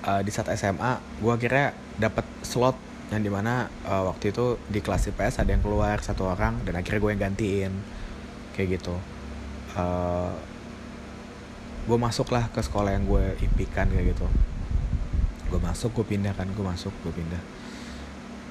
Uh, 0.07 0.23
di 0.23 0.31
saat 0.31 0.51
SMA 0.55 1.03
gue 1.19 1.33
akhirnya 1.35 1.75
dapat 1.99 2.23
slot 2.47 2.79
yang 3.11 3.27
di 3.27 3.31
mana 3.31 3.67
uh, 3.87 4.07
waktu 4.07 4.31
itu 4.31 4.59
di 4.71 4.79
kelas 4.83 5.11
IPS 5.11 5.43
ada 5.43 5.51
yang 5.51 5.63
keluar 5.63 5.99
satu 5.99 6.31
orang 6.31 6.63
dan 6.63 6.79
akhirnya 6.79 7.03
gue 7.03 7.11
yang 7.11 7.23
gantiin. 7.27 7.73
Kayak 8.55 8.83
gitu. 8.83 8.95
Uh, 9.75 10.31
gue 11.91 11.99
masuk 11.99 12.31
lah 12.31 12.47
ke 12.55 12.63
sekolah 12.63 12.95
yang 12.95 13.03
gue 13.03 13.35
impikan 13.43 13.91
kayak 13.91 14.15
gitu. 14.15 14.27
Gue 15.51 15.59
masuk 15.59 15.91
gue 15.91 16.07
pindah 16.07 16.39
kan 16.39 16.47
gue 16.47 16.67
masuk 16.67 16.95
gue 17.03 17.15
pindah 17.15 17.43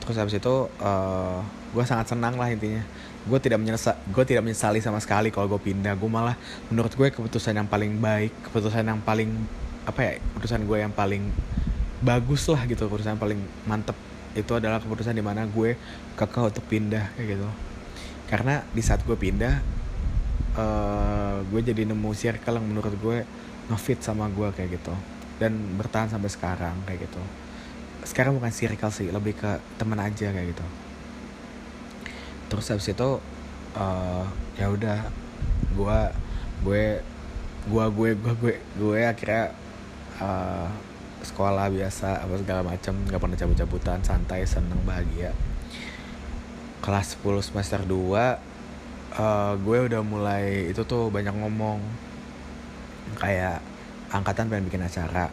terus 0.02 0.18
habis 0.18 0.36
itu 0.42 0.56
uh, 0.82 1.40
gue 1.72 1.84
sangat 1.86 2.12
senang 2.12 2.36
lah 2.36 2.50
intinya. 2.50 2.82
Gue 3.22 3.38
tidak 3.38 3.62
menyesal 3.62 3.94
gue 4.10 4.24
tidak 4.26 4.42
menyesali 4.42 4.82
sama 4.82 4.98
sekali 4.98 5.30
kalau 5.30 5.48
gue 5.48 5.62
pindah. 5.62 5.94
Gue 5.96 6.10
malah 6.10 6.36
menurut 6.74 6.92
gue 6.92 7.08
keputusan 7.14 7.54
yang 7.54 7.70
paling 7.70 8.02
baik 8.02 8.34
keputusan 8.50 8.82
yang 8.82 9.00
paling 9.00 9.30
apa 9.86 10.00
ya 10.02 10.14
keputusan 10.18 10.66
gue 10.66 10.78
yang 10.82 10.94
paling 10.94 11.30
bagus 12.02 12.50
lah 12.50 12.66
gitu 12.66 12.90
keputusan 12.90 13.16
yang 13.16 13.22
paling 13.22 13.40
mantep. 13.70 13.96
Itu 14.34 14.58
adalah 14.58 14.82
keputusan 14.82 15.14
di 15.14 15.24
mana 15.24 15.46
gue 15.46 15.78
kekeh 16.18 16.44
untuk 16.50 16.66
pindah 16.66 17.14
kayak 17.14 17.38
gitu. 17.38 17.50
Karena 18.26 18.66
di 18.74 18.82
saat 18.82 19.06
gue 19.06 19.16
pindah 19.16 19.54
uh, 20.58 21.38
gue 21.46 21.62
jadi 21.62 21.86
nemu 21.86 22.10
circle 22.18 22.58
yang 22.58 22.66
menurut 22.66 22.94
gue 22.98 23.18
ngefit 23.70 24.02
sama 24.02 24.26
gue 24.34 24.50
kayak 24.50 24.82
gitu. 24.82 24.94
Dan 25.38 25.78
bertahan 25.78 26.10
sampai 26.10 26.30
sekarang 26.30 26.74
kayak 26.90 27.06
gitu 27.06 27.41
sekarang 28.02 28.38
bukan 28.38 28.50
circle 28.50 28.94
sih 28.94 29.14
lebih 29.14 29.38
ke 29.38 29.62
teman 29.78 30.00
aja 30.02 30.34
kayak 30.34 30.54
gitu. 30.54 30.66
Terus 32.50 32.66
habis 32.74 32.88
itu 32.90 33.10
uh, 33.78 34.26
ya 34.58 34.68
udah 34.68 35.00
gue 35.72 36.00
gue 36.66 36.84
gue 37.70 37.86
gue 37.94 38.10
gue 38.18 38.34
gue 38.42 38.56
gue 38.58 39.00
akhirnya 39.06 39.54
uh, 40.18 40.68
sekolah 41.22 41.70
biasa 41.70 42.26
apa 42.26 42.34
segala 42.42 42.62
macam 42.66 42.94
nggak 43.06 43.22
pernah 43.22 43.38
cabut-cabutan 43.38 44.00
santai 44.02 44.44
seneng 44.50 44.82
bahagia. 44.84 45.32
Kelas 46.82 47.14
10 47.22 47.46
semester 47.46 47.80
2 47.86 47.94
uh, 47.94 49.54
gue 49.62 49.78
udah 49.86 50.02
mulai 50.02 50.74
itu 50.74 50.82
tuh 50.82 51.14
banyak 51.14 51.38
ngomong. 51.38 51.78
Kayak 53.22 53.62
angkatan 54.10 54.50
pengen 54.50 54.66
bikin 54.68 54.84
acara 54.84 55.30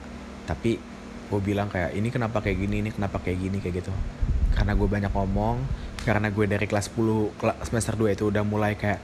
tapi 0.46 0.80
gue 1.28 1.40
bilang 1.44 1.68
kayak 1.68 1.92
ini 1.92 2.08
kenapa 2.08 2.40
kayak 2.40 2.58
gini 2.64 2.80
ini 2.80 2.90
kenapa 2.92 3.20
kayak 3.20 3.38
gini 3.38 3.56
kayak 3.60 3.84
gitu. 3.84 3.92
Karena 4.56 4.72
gue 4.74 4.88
banyak 4.88 5.12
ngomong 5.12 5.56
karena 6.02 6.32
gue 6.32 6.44
dari 6.48 6.64
kelas 6.64 6.88
10 6.96 7.36
semester 7.68 7.94
2 7.94 8.16
itu 8.16 8.24
udah 8.32 8.42
mulai 8.42 8.74
kayak 8.74 9.00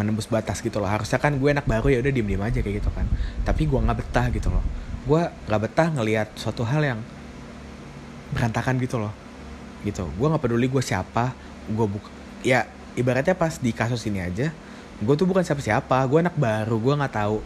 menembus 0.00 0.28
batas 0.28 0.64
gitu 0.64 0.80
loh. 0.80 0.88
Harusnya 0.88 1.20
kan 1.20 1.36
gue 1.36 1.48
enak 1.48 1.68
baru 1.68 1.92
ya 1.92 1.98
udah 2.00 2.12
diem 2.12 2.26
diem 2.26 2.42
aja 2.42 2.58
kayak 2.64 2.80
gitu 2.80 2.90
kan. 2.92 3.06
Tapi 3.44 3.68
gue 3.68 3.78
nggak 3.78 3.98
betah 4.02 4.26
gitu 4.32 4.48
loh. 4.48 4.64
Gue 5.04 5.22
nggak 5.48 5.60
betah 5.68 5.88
ngelihat 5.92 6.28
suatu 6.36 6.64
hal 6.64 6.82
yang 6.82 7.00
berantakan 8.32 8.80
gitu 8.80 8.96
loh. 8.96 9.12
Gitu. 9.84 10.02
Gue 10.16 10.26
nggak 10.32 10.42
peduli 10.42 10.66
gue 10.66 10.82
siapa 10.82 11.36
gue 11.66 11.86
buka 11.86 12.08
ya 12.46 12.62
ibaratnya 12.94 13.34
pas 13.34 13.58
di 13.58 13.74
kasus 13.74 14.06
ini 14.06 14.22
aja 14.22 14.54
gue 14.96 15.14
tuh 15.18 15.28
bukan 15.28 15.44
siapa 15.44 15.60
siapa 15.60 15.98
gue 16.08 16.18
anak 16.22 16.38
baru 16.38 16.78
gue 16.80 16.94
nggak 16.96 17.14
tahu 17.14 17.36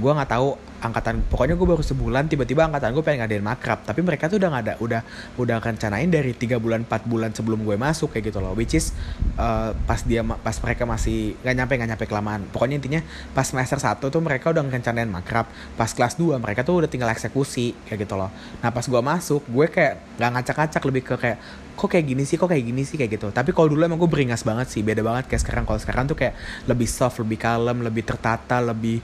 gue 0.00 0.12
nggak 0.12 0.30
tahu 0.32 0.56
angkatan 0.80 1.20
pokoknya 1.28 1.54
gue 1.60 1.68
baru 1.68 1.84
sebulan 1.84 2.24
tiba-tiba 2.32 2.64
angkatan 2.64 2.96
gue 2.96 3.04
pengen 3.04 3.24
ngadain 3.24 3.44
makrab. 3.44 3.84
Tapi 3.84 4.00
mereka 4.00 4.32
tuh 4.32 4.40
udah 4.40 4.48
nggak 4.48 4.64
ada 4.64 4.74
udah 4.80 5.00
udah 5.36 5.56
rencanain 5.60 6.08
dari 6.08 6.32
tiga 6.32 6.56
bulan 6.56 6.82
empat 6.88 7.04
bulan 7.04 7.30
sebelum 7.36 7.62
gue 7.62 7.76
masuk 7.76 8.16
kayak 8.16 8.32
gitu 8.32 8.40
loh. 8.40 8.56
Which 8.56 8.72
is 8.72 8.96
uh, 9.36 9.76
pas 9.84 10.00
dia 10.02 10.24
pas 10.24 10.56
mereka 10.64 10.88
masih 10.88 11.36
nggak 11.44 11.54
nyampe 11.54 11.72
nggak 11.76 11.90
nyampe 11.94 12.04
kelamaan. 12.08 12.40
Pokoknya 12.48 12.80
intinya 12.80 13.00
pas 13.36 13.44
semester 13.44 13.76
satu 13.76 14.08
tuh 14.08 14.24
mereka 14.24 14.50
udah 14.50 14.64
rencanain 14.64 15.08
makrab. 15.08 15.46
Pas 15.76 15.92
kelas 15.92 16.16
2 16.16 16.40
mereka 16.40 16.64
tuh 16.64 16.80
udah 16.82 16.88
tinggal 16.88 17.12
eksekusi 17.12 17.76
kayak 17.86 18.08
gitu 18.08 18.16
loh. 18.16 18.32
Nah 18.64 18.72
pas 18.72 18.82
gue 18.82 19.00
masuk 19.04 19.44
gue 19.46 19.66
kayak 19.68 20.16
nggak 20.16 20.30
ngacak-ngacak 20.40 20.82
lebih 20.88 21.02
ke 21.04 21.14
kayak 21.20 21.38
kok 21.80 21.88
kayak 21.88 22.12
gini 22.12 22.28
sih 22.28 22.36
kok 22.36 22.48
kayak 22.48 22.64
gini 22.64 22.82
sih? 22.88 22.96
Kayak 22.96 23.20
gitu. 23.20 23.28
Tapi 23.32 23.52
kalau 23.52 23.68
dulu 23.68 23.84
emang 23.84 24.00
gue 24.00 24.08
beringas 24.08 24.44
banget 24.44 24.72
sih 24.72 24.80
beda 24.80 25.04
banget. 25.04 25.28
Kayak 25.28 25.44
sekarang 25.44 25.64
kalau 25.68 25.80
sekarang 25.80 26.04
tuh 26.08 26.16
kayak 26.16 26.36
lebih 26.64 26.88
soft 26.88 27.20
lebih 27.20 27.36
kalem 27.36 27.84
lebih 27.84 28.04
tertata 28.04 28.64
lebih 28.64 29.00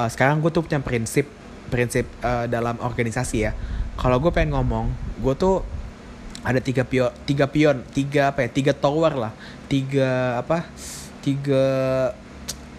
uh, 0.00 0.08
sekarang 0.08 0.40
gue 0.40 0.48
tuh 0.48 0.64
punya 0.64 0.80
prinsip 0.80 1.28
prinsip 1.68 2.08
uh, 2.24 2.48
dalam 2.48 2.80
organisasi 2.80 3.36
ya. 3.44 3.52
Kalau 4.00 4.16
gue 4.16 4.32
pengen 4.32 4.56
ngomong 4.56 4.88
gue 5.20 5.34
tuh 5.36 5.60
ada 6.40 6.56
tiga 6.56 6.88
pion 6.88 7.12
tiga 7.28 7.44
pion 7.52 7.84
tiga 7.92 8.32
apa 8.32 8.48
ya 8.48 8.50
tiga 8.50 8.72
tower 8.72 9.12
lah. 9.12 9.32
Tiga 9.68 10.40
apa 10.40 10.64
tiga 11.20 11.64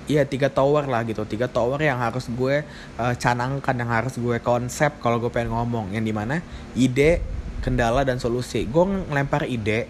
Iya 0.09 0.27
tiga 0.27 0.51
tower 0.51 0.89
lah 0.91 1.07
gitu. 1.07 1.23
Tiga 1.23 1.47
tower 1.47 1.79
yang 1.79 2.01
harus 2.01 2.27
gue 2.27 2.65
uh, 2.99 3.13
canangkan 3.15 3.71
yang 3.77 3.87
harus 3.87 4.19
gue 4.19 4.41
konsep 4.43 4.91
kalau 4.99 5.21
gue 5.21 5.31
pengen 5.31 5.55
ngomong. 5.55 5.93
Yang 5.93 6.03
di 6.09 6.13
mana 6.17 6.35
ide 6.75 7.21
kendala 7.63 8.03
dan 8.03 8.19
solusi. 8.19 8.67
Gue 8.67 8.91
ngelempar 9.07 9.47
ide 9.47 9.87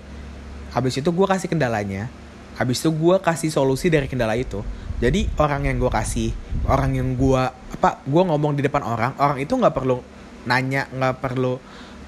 habis 0.71 0.95
itu 0.95 1.09
gue 1.11 1.27
kasih 1.27 1.51
kendalanya 1.51 2.07
habis 2.55 2.79
itu 2.79 2.89
gue 2.91 3.15
kasih 3.19 3.51
solusi 3.51 3.91
dari 3.91 4.07
kendala 4.07 4.35
itu 4.39 4.63
jadi 5.01 5.25
orang 5.41 5.65
yang 5.65 5.81
gue 5.81 5.91
kasih 5.91 6.29
orang 6.69 6.93
yang 6.93 7.17
gue 7.17 7.41
apa 7.81 8.05
gue 8.05 8.23
ngomong 8.23 8.53
di 8.53 8.61
depan 8.61 8.85
orang 8.85 9.17
orang 9.17 9.41
itu 9.41 9.57
nggak 9.57 9.73
perlu 9.73 9.99
nanya 10.45 10.85
nggak 10.93 11.17
perlu 11.17 11.57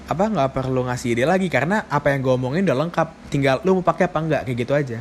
apa 0.04 0.28
nggak 0.28 0.50
perlu 0.52 0.84
ngasih 0.84 1.16
ide 1.16 1.24
lagi 1.24 1.48
karena 1.48 1.88
apa 1.88 2.12
yang 2.12 2.20
gue 2.20 2.32
omongin 2.36 2.62
udah 2.68 2.76
lengkap. 2.76 3.08
Tinggal 3.32 3.64
lu 3.64 3.80
mau 3.80 3.84
pakai 3.84 4.04
apa 4.12 4.18
enggak 4.20 4.42
kayak 4.44 4.58
gitu 4.60 4.72
aja. 4.76 4.98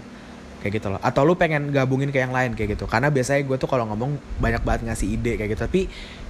Kayak 0.63 0.73
gitu 0.79 0.87
loh. 0.95 0.99
Atau 1.03 1.27
lu 1.27 1.35
pengen 1.35 1.75
gabungin 1.75 2.07
ke 2.07 2.23
yang 2.23 2.31
lain 2.31 2.55
kayak 2.55 2.79
gitu. 2.79 2.87
Karena 2.87 3.11
biasanya 3.11 3.43
gue 3.43 3.57
tuh 3.59 3.67
kalau 3.67 3.83
ngomong 3.91 4.15
banyak 4.39 4.63
banget 4.63 4.87
ngasih 4.87 5.07
ide 5.11 5.35
kayak 5.35 5.59
gitu. 5.59 5.61
Tapi 5.67 5.81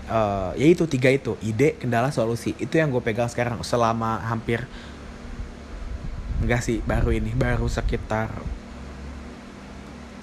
uh, 0.09 0.57
ya 0.57 0.65
itu 0.65 0.89
tiga 0.89 1.13
itu. 1.13 1.37
Ide 1.45 1.77
kendala 1.77 2.09
solusi. 2.09 2.57
Itu 2.57 2.81
yang 2.81 2.89
gue 2.89 3.01
pegang 3.05 3.29
sekarang 3.29 3.61
selama 3.61 4.25
hampir 4.25 4.65
enggak 6.41 6.65
sih 6.65 6.81
baru 6.81 7.13
ini 7.13 7.29
baru 7.37 7.69
sekitar 7.69 8.33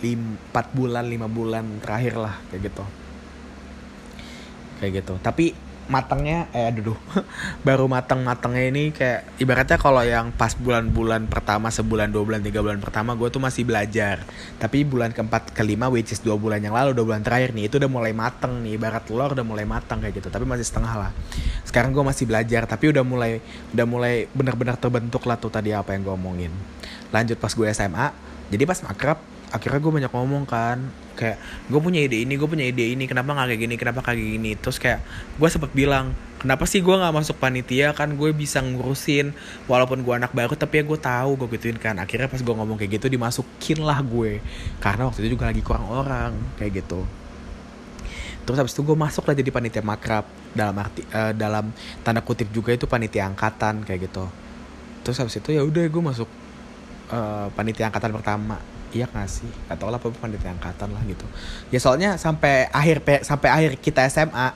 empat 0.02 0.72
bulan 0.72 1.04
lima 1.04 1.28
bulan 1.28 1.80
terakhir 1.84 2.16
lah 2.16 2.34
kayak 2.48 2.72
gitu. 2.72 2.84
Kayak 4.80 4.92
gitu. 5.04 5.14
Tapi 5.20 5.46
matangnya 5.90 6.46
eh 6.54 6.70
aduh 6.70 6.94
baru 7.66 7.90
matang 7.90 8.22
matangnya 8.22 8.70
ini 8.70 8.94
kayak 8.94 9.42
ibaratnya 9.42 9.74
kalau 9.74 10.06
yang 10.06 10.30
pas 10.30 10.54
bulan-bulan 10.54 11.26
pertama 11.26 11.66
sebulan 11.66 12.14
dua 12.14 12.22
bulan 12.22 12.40
tiga 12.46 12.62
bulan 12.62 12.78
pertama 12.78 13.18
gue 13.18 13.28
tuh 13.28 13.42
masih 13.42 13.66
belajar. 13.66 14.22
Tapi 14.56 14.86
bulan 14.86 15.10
keempat 15.10 15.50
kelima 15.52 15.90
which 15.90 16.14
is 16.14 16.22
dua 16.22 16.38
bulan 16.38 16.62
yang 16.62 16.72
lalu 16.72 16.94
dua 16.94 17.12
bulan 17.12 17.26
terakhir 17.26 17.52
nih 17.52 17.66
itu 17.66 17.76
udah 17.82 17.90
mulai 17.90 18.14
matang 18.14 18.62
nih. 18.62 18.78
Ibarat 18.78 19.04
telur 19.04 19.34
udah 19.34 19.44
mulai 19.44 19.66
matang 19.66 19.98
kayak 20.00 20.22
gitu 20.22 20.30
tapi 20.30 20.46
masih 20.46 20.64
setengah 20.64 20.94
lah. 20.94 21.10
Sekarang 21.66 21.90
gue 21.90 22.04
masih 22.06 22.24
belajar 22.24 22.64
tapi 22.64 22.94
udah 22.94 23.02
mulai 23.02 23.42
udah 23.74 23.86
mulai 23.90 24.14
benar-benar 24.32 24.78
terbentuk 24.78 25.26
lah 25.26 25.36
tuh 25.36 25.50
tadi 25.50 25.74
apa 25.74 25.92
yang 25.92 26.06
gue 26.06 26.14
omongin. 26.14 26.54
Lanjut 27.10 27.36
pas 27.36 27.50
gue 27.50 27.66
SMA 27.74 28.30
jadi 28.50 28.62
pas 28.62 28.78
makrab 28.86 29.18
akhirnya 29.50 29.82
gue 29.82 29.92
banyak 29.92 30.12
ngomong 30.14 30.46
kan 30.46 30.78
kayak 31.18 31.36
gue 31.66 31.80
punya 31.82 32.00
ide 32.00 32.22
ini 32.22 32.38
gue 32.38 32.48
punya 32.48 32.64
ide 32.64 32.94
ini 32.94 33.04
kenapa 33.10 33.34
nggak 33.34 33.52
kayak 33.52 33.60
gini 33.60 33.74
kenapa 33.76 34.00
kayak 34.00 34.18
gini? 34.18 34.50
Terus 34.56 34.78
kayak 34.78 35.02
gue 35.36 35.48
sempet 35.50 35.70
bilang 35.74 36.14
kenapa 36.40 36.64
sih 36.64 36.80
gue 36.80 36.94
nggak 36.94 37.12
masuk 37.12 37.36
panitia? 37.36 37.92
Kan 37.92 38.14
gue 38.16 38.30
bisa 38.30 38.62
ngurusin 38.62 39.34
walaupun 39.66 40.00
gue 40.06 40.14
anak 40.14 40.32
baru 40.32 40.54
tapi 40.54 40.80
ya 40.80 40.84
gue 40.86 40.98
tahu 40.98 41.30
gue 41.44 41.48
gituin 41.58 41.76
kan. 41.76 41.98
Akhirnya 41.98 42.30
pas 42.30 42.40
gue 42.40 42.54
ngomong 42.54 42.78
kayak 42.78 43.02
gitu 43.02 43.06
dimasukin 43.10 43.78
lah 43.82 44.00
gue. 44.00 44.40
Karena 44.78 45.10
waktu 45.10 45.26
itu 45.26 45.36
juga 45.36 45.50
lagi 45.50 45.60
kurang 45.60 45.86
orang 45.90 46.32
kayak 46.56 46.86
gitu. 46.86 47.04
Terus 48.46 48.56
habis 48.56 48.72
itu 48.72 48.82
gue 48.86 48.96
masuk 48.96 49.28
lah 49.28 49.34
jadi 49.36 49.50
panitia 49.52 49.82
makrab. 49.84 50.24
Dalam 50.50 50.74
arti 50.78 51.04
uh, 51.10 51.30
dalam 51.36 51.70
tanda 52.02 52.24
kutip 52.24 52.48
juga 52.50 52.72
itu 52.72 52.88
panitia 52.88 53.28
angkatan 53.28 53.84
kayak 53.84 54.08
gitu. 54.08 54.24
Terus 55.04 55.16
habis 55.20 55.36
itu 55.36 55.52
ya 55.52 55.62
udah 55.66 55.84
gue 55.84 56.02
masuk 56.02 56.26
uh, 57.12 57.52
panitia 57.52 57.92
angkatan 57.92 58.14
pertama 58.14 58.79
iya 58.94 59.06
gak 59.06 59.28
sih? 59.30 59.48
Gak 59.68 59.78
tau 59.78 59.90
lah 59.90 60.00
panitia 60.00 60.50
angkatan 60.54 60.90
lah 60.92 61.02
gitu. 61.06 61.26
Ya 61.70 61.78
soalnya 61.78 62.16
sampai 62.18 62.68
akhir 62.70 63.24
sampai 63.24 63.48
akhir 63.50 63.70
kita 63.78 64.06
SMA 64.10 64.52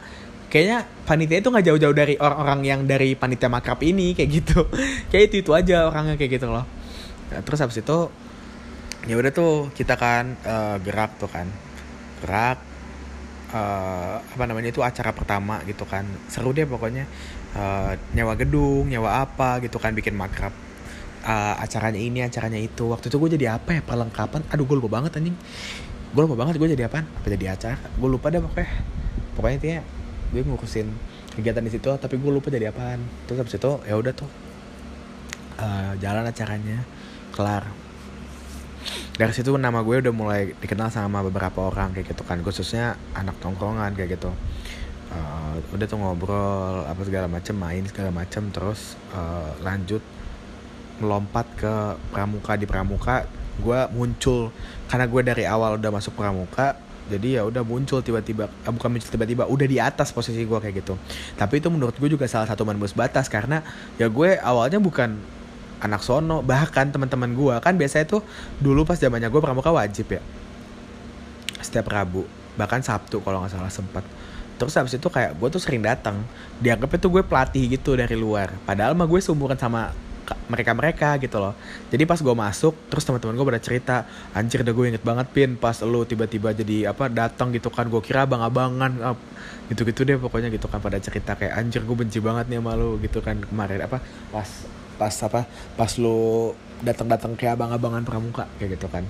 kayaknya 0.53 0.87
panitia 1.03 1.43
itu 1.43 1.51
nggak 1.51 1.67
jauh-jauh 1.67 1.97
dari 1.97 2.15
orang-orang 2.15 2.61
yang 2.63 2.81
dari 2.87 3.19
panitia 3.19 3.51
makrab 3.51 3.83
ini 3.83 4.15
kayak 4.15 4.31
gitu. 4.31 4.61
Kayak 5.11 5.25
itu 5.31 5.37
itu 5.43 5.51
aja 5.51 5.91
orangnya 5.91 6.15
kayak 6.15 6.39
gitu 6.39 6.47
loh. 6.47 6.63
Nah, 7.35 7.41
terus 7.43 7.59
habis 7.59 7.79
itu 7.79 7.99
ya 9.05 9.15
udah 9.19 9.33
tuh 9.35 9.69
kita 9.75 9.99
kan 9.99 10.39
uh, 10.47 10.77
gerak 10.79 11.19
tuh 11.19 11.27
kan. 11.27 11.51
Gerak 12.23 12.59
uh, 13.51 14.23
apa 14.23 14.45
namanya 14.47 14.71
itu 14.71 14.83
acara 14.83 15.11
pertama 15.11 15.59
gitu 15.67 15.83
kan. 15.87 16.07
Seru 16.31 16.55
deh 16.55 16.67
pokoknya. 16.67 17.07
Uh, 17.55 17.95
nyawa 18.19 18.35
gedung 18.35 18.91
nyawa 18.91 19.23
apa 19.23 19.63
gitu 19.63 19.79
kan 19.79 19.95
bikin 19.95 20.19
makrab 20.19 20.51
uh, 21.25 21.55
acaranya 21.59 21.99
ini 21.99 22.21
acaranya 22.23 22.61
itu. 22.61 22.87
Waktu 22.87 23.09
itu 23.09 23.17
gue 23.17 23.31
jadi 23.41 23.57
apa 23.57 23.81
ya? 23.81 23.83
Perlengkapan. 23.83 24.45
Aduh 24.53 24.69
gue 24.69 24.77
lupa 24.79 25.01
banget 25.01 25.17
anjing. 25.19 25.35
Gue 26.15 26.23
lupa 26.29 26.37
banget 26.39 26.61
gue 26.61 26.69
jadi 26.77 26.87
apa 26.87 27.03
apa 27.03 27.27
jadi 27.27 27.57
acara? 27.57 27.81
Gue 27.97 28.09
lupa 28.13 28.29
deh 28.31 28.39
pokoknya. 28.45 28.71
Pokoknya 29.35 29.57
intinya 29.59 29.81
gue 30.31 30.43
ngurusin 30.45 30.89
kegiatan 31.35 31.63
di 31.67 31.73
situ 31.73 31.89
tapi 31.99 32.15
gue 32.21 32.31
lupa 32.31 32.53
jadi 32.53 32.71
apaan. 32.71 33.01
Terus 33.27 33.43
habis 33.43 33.55
itu 33.57 33.73
ya 33.89 33.95
udah 33.99 34.13
tuh 34.15 34.31
uh, 35.59 35.93
jalan 35.99 36.23
acaranya 36.29 36.85
kelar. 37.35 37.65
Dari 39.15 39.33
situ 39.33 39.55
nama 39.57 39.81
gue 39.81 40.05
udah 40.05 40.15
mulai 40.15 40.53
dikenal 40.61 40.93
sama 40.93 41.25
beberapa 41.25 41.73
orang 41.73 41.97
kayak 41.97 42.15
gitu 42.15 42.23
kan. 42.23 42.39
Khususnya 42.45 43.01
anak 43.17 43.41
tongkrongan 43.41 43.97
kayak 43.97 44.21
gitu. 44.21 44.31
Uh, 45.15 45.63
udah 45.71 45.87
tuh 45.87 45.99
ngobrol 46.03 46.83
apa 46.91 46.99
segala 47.07 47.31
macem 47.31 47.55
main 47.55 47.87
segala 47.87 48.11
macem 48.11 48.51
terus 48.51 48.99
uh, 49.15 49.55
lanjut 49.63 50.03
melompat 51.03 51.47
ke 51.59 51.73
pramuka 52.15 52.55
di 52.59 52.67
pramuka 52.67 53.27
gue 53.63 53.81
muncul. 53.95 54.51
Karena 54.91 55.07
gue 55.11 55.23
dari 55.25 55.45
awal 55.47 55.79
udah 55.79 55.91
masuk 55.91 56.15
pramuka 56.15 56.79
jadi 57.05 57.41
ya 57.41 57.43
udah 57.45 57.61
muncul 57.61 58.01
tiba-tiba 58.01 58.49
eh, 58.49 58.73
bukan 58.73 58.97
muncul 58.97 59.11
tiba-tiba 59.13 59.45
udah 59.45 59.67
di 59.69 59.77
atas 59.77 60.09
posisi 60.09 60.41
gue 60.41 60.59
kayak 60.59 60.85
gitu. 60.85 60.97
Tapi 61.37 61.61
itu 61.61 61.69
menurut 61.69 61.93
gue 62.01 62.09
juga 62.09 62.25
salah 62.25 62.49
satu 62.49 62.65
menembus 62.65 62.97
batas 62.97 63.29
karena 63.29 63.61
ya 64.01 64.09
gue 64.09 64.41
awalnya 64.41 64.81
bukan 64.81 65.21
anak 65.85 66.01
sono 66.01 66.41
bahkan 66.41 66.89
teman-teman 66.89 67.37
gue 67.37 67.55
kan 67.61 67.77
biasanya 67.77 68.09
tuh 68.09 68.25
dulu 68.57 68.89
pas 68.89 68.97
zamannya 68.97 69.29
gue 69.29 69.41
pramuka 69.41 69.69
wajib 69.69 70.17
ya. 70.17 70.23
Setiap 71.61 71.93
rabu 71.93 72.25
bahkan 72.57 72.81
sabtu 72.81 73.21
kalau 73.21 73.45
nggak 73.45 73.53
salah 73.53 73.69
sempat. 73.69 74.05
Terus 74.57 74.73
habis 74.81 74.97
itu 74.97 75.09
kayak 75.13 75.37
gue 75.37 75.49
tuh 75.53 75.61
sering 75.61 75.85
datang 75.85 76.25
dianggapnya 76.63 76.99
tuh 77.05 77.21
gue 77.21 77.23
pelatih 77.27 77.69
gitu 77.69 78.01
dari 78.01 78.17
luar. 78.17 78.57
Padahal 78.65 78.97
mah 78.97 79.05
gue 79.05 79.21
seumuran 79.21 79.61
sama 79.61 79.93
mereka 80.49 80.73
mereka 80.73 81.09
gitu 81.21 81.37
loh. 81.37 81.53
Jadi 81.93 82.05
pas 82.09 82.17
gue 82.17 82.35
masuk 82.35 82.75
terus 82.89 83.05
teman-teman 83.05 83.37
gue 83.37 83.47
pada 83.55 83.61
cerita 83.61 83.97
anjir 84.33 84.65
deh 84.65 84.73
gue 84.73 84.97
inget 84.97 85.05
banget 85.05 85.29
pin 85.31 85.57
pas 85.57 85.77
lu 85.85 86.05
tiba-tiba 86.09 86.57
jadi 86.57 86.91
apa 86.93 87.13
datang 87.13 87.53
gitu 87.53 87.69
kan 87.69 87.89
gue 87.93 88.01
kira 88.01 88.25
abang-abangan 88.25 89.17
gitu-gitu 89.69 90.05
deh 90.05 90.17
pokoknya 90.17 90.49
gitu 90.53 90.69
kan 90.69 90.81
pada 90.81 90.97
cerita 91.01 91.37
kayak 91.37 91.57
anjir 91.57 91.85
gue 91.85 91.97
benci 91.97 92.21
banget 92.21 92.49
nih 92.53 92.61
sama 92.61 92.73
lu 92.77 92.97
gitu 93.01 93.21
kan 93.21 93.41
kemarin 93.41 93.85
apa 93.85 94.01
pas 94.33 94.49
pas 94.97 95.15
apa 95.25 95.41
pas 95.77 95.93
lu 96.01 96.53
datang-datang 96.85 97.37
kayak 97.37 97.57
abang-abangan 97.61 98.05
pramuka 98.05 98.45
kayak 98.61 98.81
gitu 98.81 98.89
kan. 98.89 99.05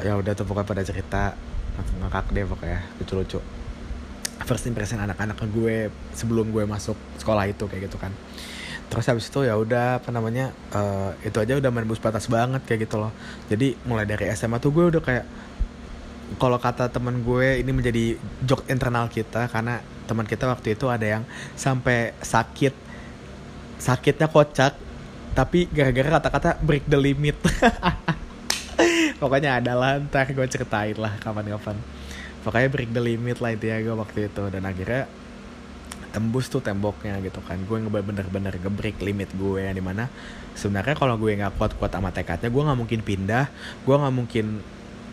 Ya 0.00 0.16
udah 0.16 0.32
tuh 0.32 0.48
pokoknya 0.48 0.68
pada 0.68 0.82
cerita 0.84 1.22
ngakak 2.00 2.32
deh 2.32 2.44
pokoknya 2.48 2.80
lucu-lucu. 3.00 3.40
First 4.42 4.66
impression 4.66 4.98
anak-anak 4.98 5.38
gue 5.38 5.92
sebelum 6.18 6.50
gue 6.50 6.66
masuk 6.66 6.98
sekolah 7.22 7.46
itu 7.46 7.62
kayak 7.70 7.86
gitu 7.86 7.96
kan 8.00 8.10
terus 8.92 9.08
habis 9.08 9.32
itu 9.32 9.48
ya 9.48 9.56
udah 9.56 10.04
apa 10.04 10.12
namanya 10.12 10.52
uh, 10.76 11.16
itu 11.24 11.40
aja 11.40 11.56
udah 11.56 11.72
menembus 11.72 11.96
batas 11.96 12.28
banget 12.28 12.60
kayak 12.68 12.84
gitu 12.84 13.00
loh. 13.00 13.08
Jadi 13.48 13.72
mulai 13.88 14.04
dari 14.04 14.28
SMA 14.36 14.60
tuh 14.60 14.68
gue 14.68 14.84
udah 14.92 15.00
kayak 15.00 15.24
kalau 16.36 16.60
kata 16.60 16.92
teman 16.92 17.24
gue 17.24 17.64
ini 17.64 17.72
menjadi 17.72 18.20
joke 18.44 18.68
internal 18.68 19.08
kita 19.08 19.48
karena 19.48 19.80
teman 20.04 20.28
kita 20.28 20.44
waktu 20.44 20.76
itu 20.76 20.92
ada 20.92 21.08
yang 21.08 21.24
sampai 21.56 22.12
sakit 22.20 22.76
sakitnya 23.80 24.28
kocak 24.28 24.76
tapi 25.32 25.72
gara-gara 25.72 26.20
kata-kata 26.20 26.60
break 26.60 26.84
the 26.84 27.00
limit. 27.00 27.40
Pokoknya 29.24 29.56
ada 29.56 29.72
lah 29.72 30.04
ntar 30.04 30.28
gue 30.28 30.46
ceritain 30.52 31.00
lah 31.00 31.16
kapan-kapan. 31.16 31.80
Pokoknya 32.44 32.68
break 32.68 32.92
the 32.92 33.00
limit 33.00 33.40
lah 33.40 33.56
itu 33.56 33.72
ya 33.72 33.80
gue 33.80 33.96
waktu 33.96 34.28
itu 34.28 34.44
dan 34.52 34.68
akhirnya 34.68 35.08
tembus 36.12 36.46
tuh 36.52 36.60
temboknya 36.60 37.18
gitu 37.24 37.40
kan. 37.42 37.58
Gue 37.64 37.80
bener-bener 37.82 38.54
ngebreak 38.60 39.00
limit 39.00 39.32
gue 39.34 39.64
yang 39.64 39.74
di 39.74 39.84
mana 39.84 40.12
sebenarnya 40.52 40.94
kalau 40.96 41.16
gue 41.16 41.32
nggak 41.32 41.56
kuat-kuat 41.56 41.92
sama 41.92 42.12
tekadnya 42.12 42.52
gue 42.52 42.62
nggak 42.62 42.78
mungkin 42.78 43.00
pindah 43.00 43.48
gue 43.88 43.94
nggak 43.96 44.14
mungkin 44.14 44.60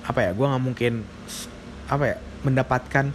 apa 0.04 0.20
ya 0.20 0.32
gue 0.36 0.46
nggak 0.46 0.64
mungkin 0.64 0.94
apa 1.88 2.04
ya 2.06 2.18
mendapatkan 2.44 3.06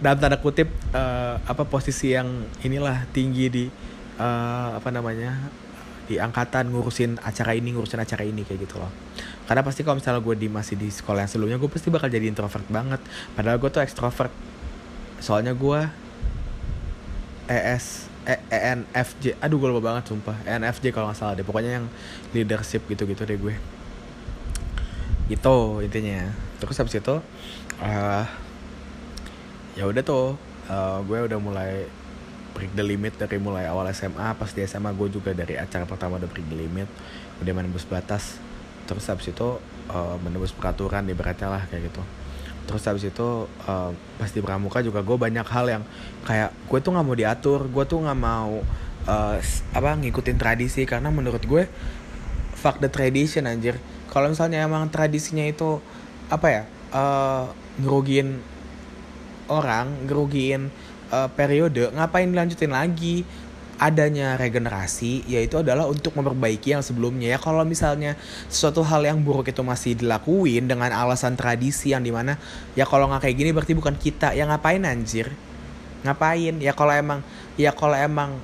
dalam 0.00 0.18
tanda 0.18 0.38
kutip 0.40 0.68
uh, 0.96 1.36
apa 1.44 1.62
posisi 1.68 2.16
yang 2.16 2.48
inilah 2.64 3.06
tinggi 3.12 3.46
di 3.52 3.64
uh, 4.18 4.76
apa 4.76 4.88
namanya 4.88 5.36
di 6.10 6.18
angkatan 6.18 6.74
ngurusin 6.74 7.22
acara 7.22 7.54
ini 7.54 7.70
ngurusin 7.70 8.02
acara 8.02 8.26
ini 8.26 8.42
kayak 8.42 8.66
gitu 8.66 8.82
loh. 8.82 8.90
Karena 9.46 9.62
pasti 9.62 9.86
kalau 9.86 10.02
misalnya 10.02 10.18
gue 10.18 10.34
di 10.34 10.48
masih 10.50 10.74
di 10.74 10.90
sekolah 10.90 11.22
yang 11.22 11.30
sebelumnya 11.30 11.58
gue 11.60 11.70
pasti 11.70 11.86
bakal 11.86 12.10
jadi 12.10 12.26
introvert 12.26 12.66
banget. 12.66 12.98
Padahal 13.38 13.62
gue 13.62 13.70
tuh 13.70 13.78
extrovert 13.78 14.34
soalnya 15.22 15.54
gue 15.54 15.80
ES 17.50 18.06
e, 18.30 18.38
ENFJ 18.46 19.42
aduh 19.42 19.58
gue 19.58 19.68
lupa 19.74 19.90
banget 19.90 20.14
sumpah. 20.14 20.38
ENFJ 20.46 20.94
kalau 20.94 21.10
nggak 21.10 21.18
salah 21.18 21.34
deh. 21.34 21.42
Pokoknya 21.42 21.82
yang 21.82 21.86
leadership 22.30 22.86
gitu-gitu 22.86 23.26
deh 23.26 23.34
gue. 23.34 23.54
Itu 25.26 25.82
intinya. 25.82 26.30
Terus 26.62 26.78
habis 26.78 26.94
itu 26.94 27.16
uh, 27.82 28.24
ya 29.74 29.84
udah 29.90 30.02
tuh 30.06 30.38
uh, 30.70 31.02
gue 31.02 31.18
udah 31.26 31.38
mulai 31.42 31.90
break 32.54 32.70
the 32.78 32.84
limit 32.86 33.18
dari 33.18 33.42
mulai 33.42 33.66
awal 33.66 33.86
SMA 33.90 34.34
pas 34.38 34.50
di 34.54 34.62
SMA 34.66 34.94
gue 34.94 35.08
juga 35.10 35.34
dari 35.34 35.58
acara 35.58 35.86
pertama 35.86 36.22
udah 36.22 36.30
break 36.30 36.46
the 36.46 36.58
limit. 36.58 36.86
Udah 37.42 37.50
menembus 37.50 37.82
batas. 37.82 38.38
Terus 38.86 39.02
habis 39.10 39.26
itu 39.34 39.58
uh, 39.90 40.16
menembus 40.22 40.54
peraturan 40.54 41.02
ibaratnya 41.10 41.50
lah 41.50 41.66
kayak 41.66 41.90
gitu 41.90 42.19
terus 42.70 42.86
habis 42.86 43.10
itu 43.10 43.50
uh, 43.66 43.90
pas 44.14 44.30
di 44.30 44.38
pramuka 44.38 44.78
juga 44.78 45.02
gue 45.02 45.16
banyak 45.18 45.42
hal 45.42 45.66
yang 45.66 45.82
kayak 46.22 46.54
gue 46.70 46.78
tuh 46.78 46.94
nggak 46.94 47.02
mau 47.02 47.16
diatur 47.18 47.66
gue 47.66 47.84
tuh 47.90 47.98
nggak 48.06 48.14
mau 48.14 48.62
uh, 49.10 49.36
apa 49.74 49.90
ngikutin 49.98 50.38
tradisi. 50.38 50.86
Karena 50.86 51.08
menurut 51.10 51.42
gue 51.42 51.66
fuck 52.54 52.78
the 52.78 52.86
tradition 52.86 53.50
anjir. 53.50 53.78
Kalau 54.10 54.30
misalnya 54.30 54.62
emang 54.66 54.90
tradisinya 54.90 55.46
itu 55.46 55.82
apa 56.30 56.46
ya 56.46 56.62
uh, 56.94 57.50
ngerugiin 57.82 58.38
orang 59.50 60.06
ngerugiin 60.06 60.70
uh, 61.10 61.26
periode 61.34 61.90
ngapain 61.90 62.30
dilanjutin 62.30 62.70
lagi 62.70 63.26
adanya 63.80 64.36
regenerasi 64.36 65.24
yaitu 65.24 65.56
adalah 65.64 65.88
untuk 65.88 66.12
memperbaiki 66.12 66.76
yang 66.76 66.84
sebelumnya. 66.84 67.32
Ya 67.32 67.38
kalau 67.40 67.64
misalnya 67.64 68.12
suatu 68.52 68.84
hal 68.84 69.08
yang 69.08 69.24
buruk 69.24 69.48
itu 69.48 69.64
masih 69.64 69.96
dilakuin 69.96 70.68
dengan 70.68 70.92
alasan 70.92 71.32
tradisi 71.32 71.96
yang 71.96 72.04
di 72.04 72.12
mana 72.12 72.36
ya 72.76 72.84
kalau 72.84 73.08
nggak 73.08 73.24
kayak 73.24 73.36
gini 73.40 73.50
berarti 73.56 73.72
bukan 73.72 73.96
kita. 73.96 74.36
Ya 74.36 74.44
ngapain 74.44 74.84
anjir? 74.84 75.32
Ngapain? 76.04 76.60
Ya 76.60 76.76
kalau 76.76 76.92
emang 76.92 77.24
ya 77.56 77.72
kalau 77.72 77.96
emang 77.96 78.36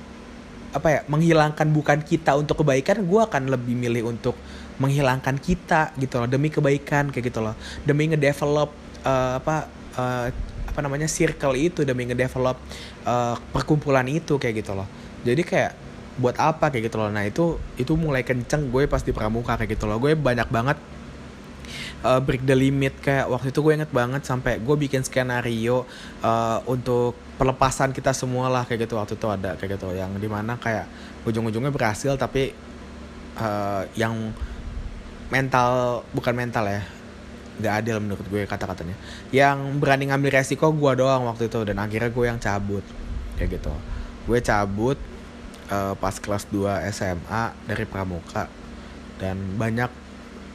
apa 0.73 0.87
ya 0.89 0.99
menghilangkan 1.05 1.69
bukan 1.69 2.01
kita 2.01 2.33
untuk 2.33 2.65
kebaikan 2.65 3.05
gue 3.05 3.21
akan 3.21 3.53
lebih 3.53 3.77
milih 3.77 4.09
untuk 4.09 4.33
menghilangkan 4.81 5.37
kita 5.37 5.93
gitu 6.01 6.17
loh. 6.17 6.25
Demi 6.25 6.49
kebaikan 6.49 7.13
kayak 7.13 7.29
gitu 7.29 7.45
loh. 7.45 7.53
Demi 7.85 8.09
ngedevelop 8.09 8.73
uh, 9.05 9.37
apa 9.37 9.69
uh, 10.01 10.27
apa 10.65 10.79
namanya 10.81 11.05
circle 11.05 11.53
itu 11.53 11.85
demi 11.85 12.09
ngedevelop 12.09 12.57
uh, 13.05 13.37
perkumpulan 13.53 14.05
itu 14.09 14.41
kayak 14.41 14.65
gitu 14.65 14.73
loh 14.73 14.89
jadi 15.27 15.43
kayak 15.43 15.71
buat 16.17 16.35
apa 16.41 16.73
kayak 16.73 16.89
gitu 16.89 16.97
loh. 16.97 17.13
Nah 17.13 17.23
itu 17.29 17.61
itu 17.77 17.93
mulai 17.93 18.25
kenceng 18.25 18.73
gue 18.73 18.89
pas 18.89 19.01
di 19.05 19.13
pramuka 19.13 19.53
kayak 19.53 19.77
gitu 19.77 19.85
loh. 19.85 20.01
Gue 20.01 20.17
banyak 20.17 20.49
banget 20.49 20.77
uh, 22.01 22.17
break 22.17 22.43
the 22.43 22.57
limit. 22.57 22.97
Kayak 22.99 23.29
waktu 23.29 23.53
itu 23.53 23.59
gue 23.61 23.73
inget 23.77 23.91
banget 23.93 24.25
sampai 24.25 24.57
gue 24.57 24.75
bikin 24.75 25.05
skenario 25.05 25.85
uh, 26.25 26.59
untuk 26.65 27.13
pelepasan 27.37 27.93
kita 27.93 28.17
semua 28.17 28.49
lah 28.49 28.65
kayak 28.65 28.89
gitu. 28.89 28.97
Waktu 28.97 29.13
itu 29.13 29.27
ada 29.29 29.53
kayak 29.61 29.77
gitu. 29.77 29.93
Yang 29.93 30.17
di 30.17 30.29
mana 30.29 30.57
kayak 30.57 30.89
ujung-ujungnya 31.29 31.69
berhasil 31.69 32.17
tapi 32.17 32.51
uh, 33.37 33.85
yang 33.93 34.33
mental 35.29 36.01
bukan 36.15 36.33
mental 36.33 36.65
ya 36.65 36.81
nggak 37.57 37.73
adil 37.83 37.97
menurut 38.01 38.25
gue 38.25 38.41
kata-katanya. 38.49 38.97
Yang 39.29 39.57
berani 39.77 40.09
ngambil 40.09 40.41
resiko 40.41 40.73
gue 40.73 40.91
doang 40.97 41.29
waktu 41.29 41.45
itu. 41.45 41.61
Dan 41.61 41.77
akhirnya 41.77 42.09
gue 42.09 42.25
yang 42.25 42.41
cabut 42.41 42.81
kayak 43.37 43.61
gitu. 43.61 43.73
Gue 44.25 44.41
cabut 44.41 44.97
uh, 45.71 45.93
pas 45.99 46.15
kelas 46.15 46.47
2 46.49 46.87
SMA 46.91 47.43
dari 47.67 47.85
Pramuka 47.87 48.47
dan 49.17 49.37
banyak 49.57 49.89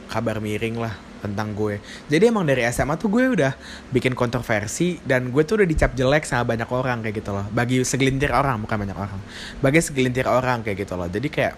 kabar 0.07 0.37
miring 0.37 0.77
lah 0.77 0.93
tentang 1.23 1.55
gue. 1.55 1.79
Jadi 2.11 2.27
emang 2.27 2.43
dari 2.43 2.67
SMA 2.67 2.99
tuh 2.99 3.07
gue 3.07 3.23
udah 3.31 3.55
bikin 3.95 4.11
kontroversi 4.11 4.99
dan 5.07 5.31
gue 5.31 5.43
tuh 5.47 5.63
udah 5.63 5.67
dicap 5.67 5.95
jelek 5.95 6.27
sama 6.27 6.43
banyak 6.43 6.67
orang 6.67 6.99
kayak 6.99 7.23
gitu 7.23 7.31
loh. 7.31 7.47
Bagi 7.47 7.79
segelintir 7.87 8.35
orang 8.35 8.59
bukan 8.59 8.75
banyak 8.75 8.97
orang. 8.99 9.19
Bagi 9.63 9.79
segelintir 9.79 10.27
orang 10.27 10.61
kayak 10.67 10.83
gitu 10.83 10.99
loh. 10.99 11.07
Jadi 11.07 11.31
kayak 11.31 11.55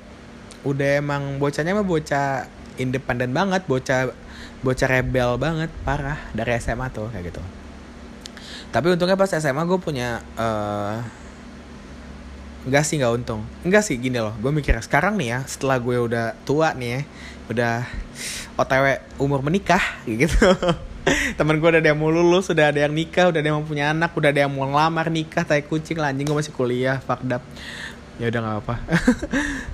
udah 0.62 1.02
emang 1.02 1.42
bocahnya 1.42 1.74
mah 1.74 1.86
bocah 1.86 2.46
independen 2.78 3.34
banget, 3.34 3.66
bocah 3.66 4.14
bocah 4.62 4.88
rebel 4.90 5.42
banget, 5.42 5.74
parah 5.82 6.22
dari 6.38 6.54
SMA 6.62 6.86
tuh 6.94 7.10
kayak 7.10 7.34
gitu. 7.34 7.42
Tapi 8.70 8.94
untungnya 8.94 9.18
pas 9.18 9.34
SMA 9.34 9.66
gue 9.66 9.80
punya 9.82 10.22
uh, 10.38 11.02
Enggak 12.66 12.84
sih 12.84 12.98
nggak 12.98 13.14
untung. 13.14 13.46
Enggak 13.62 13.86
sih 13.86 13.94
gini 14.02 14.18
loh 14.18 14.34
Gue 14.42 14.50
mikir 14.50 14.74
sekarang 14.82 15.22
nih 15.22 15.38
ya 15.38 15.40
Setelah 15.46 15.78
gue 15.78 15.98
udah 16.02 16.34
tua 16.50 16.74
nih 16.74 16.90
ya 16.90 17.02
Udah 17.46 17.74
OTW 18.58 18.86
umur 19.22 19.46
menikah 19.46 20.02
gitu. 20.10 20.50
Temen 21.38 21.62
gue 21.62 21.70
udah 21.70 21.78
ada 21.78 21.94
yang 21.94 22.02
mau 22.02 22.10
lulus 22.10 22.50
Udah 22.50 22.74
ada 22.74 22.82
yang 22.82 22.90
nikah 22.90 23.30
Udah 23.30 23.38
ada 23.38 23.54
yang 23.54 23.62
punya 23.62 23.94
anak 23.94 24.18
Udah 24.18 24.34
ada 24.34 24.42
yang 24.42 24.50
mau 24.50 24.66
ngelamar 24.66 25.14
nikah 25.14 25.46
Tai 25.46 25.62
kucing 25.62 26.02
lah 26.02 26.10
Anjing 26.10 26.26
gue 26.26 26.34
masih 26.34 26.58
kuliah 26.58 26.98
Fucked 27.06 27.30
up. 27.30 27.46
Ya 28.18 28.34
udah 28.34 28.40
gak 28.42 28.58
apa 28.66 28.76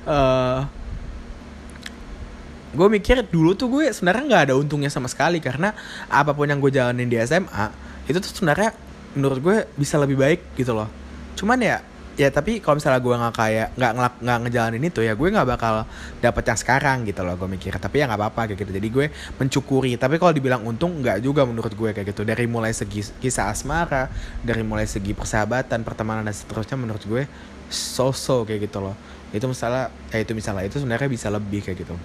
uh, 0.03 0.59
Gue 2.75 2.87
mikir 2.91 3.23
dulu 3.27 3.55
tuh 3.55 3.67
gue 3.67 3.91
sebenarnya 3.91 4.23
nggak 4.27 4.43
ada 4.51 4.53
untungnya 4.59 4.91
sama 4.91 5.07
sekali 5.07 5.39
Karena 5.39 5.71
apa 6.11 6.35
pun 6.35 6.47
yang 6.47 6.59
gue 6.59 6.71
jalanin 6.71 7.07
di 7.07 7.19
SMA 7.23 7.71
Itu 8.07 8.19
tuh 8.19 8.31
sebenarnya 8.31 8.75
menurut 9.15 9.39
gue 9.43 9.57
bisa 9.75 9.99
lebih 9.99 10.19
baik 10.19 10.55
gitu 10.55 10.71
loh. 10.71 10.87
Cuman 11.35 11.59
ya 11.59 11.83
ya 12.19 12.27
tapi 12.27 12.59
kalau 12.59 12.75
misalnya 12.75 12.99
gue 12.99 13.15
nggak 13.15 13.35
kayak 13.35 13.67
nggak 13.79 13.91
ngelak 13.95 14.15
nggak 14.19 14.37
ngejalanin 14.43 14.83
itu 14.83 14.99
ya 14.99 15.13
gue 15.15 15.27
nggak 15.31 15.47
bakal 15.47 15.87
dapet 16.19 16.43
yang 16.43 16.59
sekarang 16.59 16.97
gitu 17.07 17.21
loh 17.23 17.35
gue 17.39 17.47
mikir. 17.47 17.71
Tapi 17.79 18.03
ya 18.03 18.05
nggak 18.11 18.19
apa-apa 18.19 18.41
kayak 18.51 18.59
gitu. 18.67 18.71
Jadi 18.75 18.87
gue 18.91 19.05
mencukuri. 19.39 19.95
Tapi 19.95 20.19
kalau 20.19 20.33
dibilang 20.35 20.61
untung 20.67 20.99
nggak 20.99 21.23
juga 21.23 21.47
menurut 21.47 21.71
gue 21.71 21.89
kayak 21.95 22.11
gitu. 22.11 22.27
Dari 22.27 22.45
mulai 22.45 22.75
segi 22.75 23.03
kisah 23.23 23.47
asmara 23.51 24.11
dari 24.43 24.61
mulai 24.61 24.85
segi 24.85 25.15
persahabatan 25.15 25.87
pertemanan 25.87 26.27
dan 26.27 26.35
seterusnya 26.35 26.75
menurut 26.75 27.03
gue 27.07 27.23
so-so 27.71 28.43
kayak 28.43 28.67
gitu 28.67 28.83
loh. 28.83 28.95
Itu 29.31 29.47
misalnya 29.47 29.87
ya 30.11 30.19
itu 30.19 30.35
misalnya 30.35 30.67
itu 30.67 30.77
sebenarnya 30.77 31.07
bisa 31.07 31.31
lebih 31.31 31.63
kayak 31.63 31.87
gitu. 31.87 31.95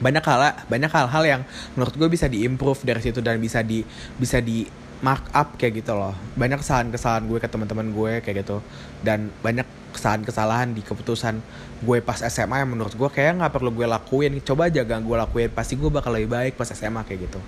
Banyak 0.00 0.24
hal 0.24 0.40
banyak 0.66 0.90
hal-hal 0.90 1.22
yang 1.22 1.42
menurut 1.78 1.94
gue 1.94 2.08
bisa 2.10 2.26
diimprove 2.26 2.82
dari 2.82 3.00
situ 3.04 3.22
dan 3.22 3.38
bisa 3.38 3.62
di 3.62 3.86
bisa 4.18 4.42
di 4.42 4.66
mark 5.00 5.32
up 5.32 5.56
kayak 5.56 5.80
gitu 5.80 5.96
loh. 5.96 6.12
Banyak 6.36 6.60
kesalahan-kesalahan 6.60 7.24
gue 7.24 7.38
ke 7.40 7.48
teman-teman 7.48 7.88
gue 7.92 8.12
kayak 8.20 8.44
gitu. 8.44 8.60
Dan 9.00 9.32
banyak 9.40 9.64
kesalahan-kesalahan 9.96 10.76
di 10.76 10.84
keputusan 10.84 11.40
gue 11.82 11.98
pas 12.04 12.20
SMA 12.20 12.62
yang 12.62 12.70
menurut 12.76 12.92
gue 12.92 13.08
kayak 13.08 13.40
nggak 13.40 13.52
perlu 13.52 13.72
gue 13.72 13.88
lakuin. 13.88 14.36
Coba 14.44 14.68
aja 14.68 14.84
gak 14.84 15.00
gue 15.02 15.16
lakuin 15.16 15.48
pasti 15.50 15.74
gue 15.80 15.88
bakal 15.88 16.12
lebih 16.12 16.30
baik 16.30 16.52
pas 16.60 16.68
SMA 16.68 17.00
kayak 17.08 17.26
gitu. 17.26 17.40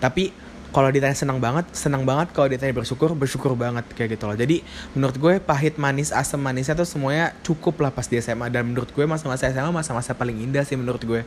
Tapi 0.00 0.32
kalau 0.74 0.92
ditanya 0.92 1.16
senang 1.16 1.40
banget 1.40 1.64
senang 1.72 2.04
banget 2.04 2.36
kalau 2.36 2.52
ditanya 2.52 2.74
bersyukur 2.74 3.16
bersyukur 3.16 3.52
banget 3.56 3.84
kayak 3.92 4.16
gitu 4.16 4.24
loh. 4.24 4.36
Jadi 4.36 4.64
menurut 4.96 5.16
gue 5.20 5.34
pahit 5.40 5.76
manis 5.76 6.10
asam 6.16 6.40
manisnya 6.40 6.76
tuh 6.76 6.88
semuanya 6.88 7.36
cukup 7.44 7.76
lah 7.84 7.92
pas 7.92 8.08
di 8.08 8.16
SMA 8.20 8.48
dan 8.48 8.64
menurut 8.72 8.88
gue 8.88 9.04
masa-masa 9.04 9.52
SMA 9.52 9.68
masa-masa 9.68 10.16
paling 10.16 10.36
indah 10.48 10.64
sih 10.64 10.80
menurut 10.80 11.00
gue 11.04 11.20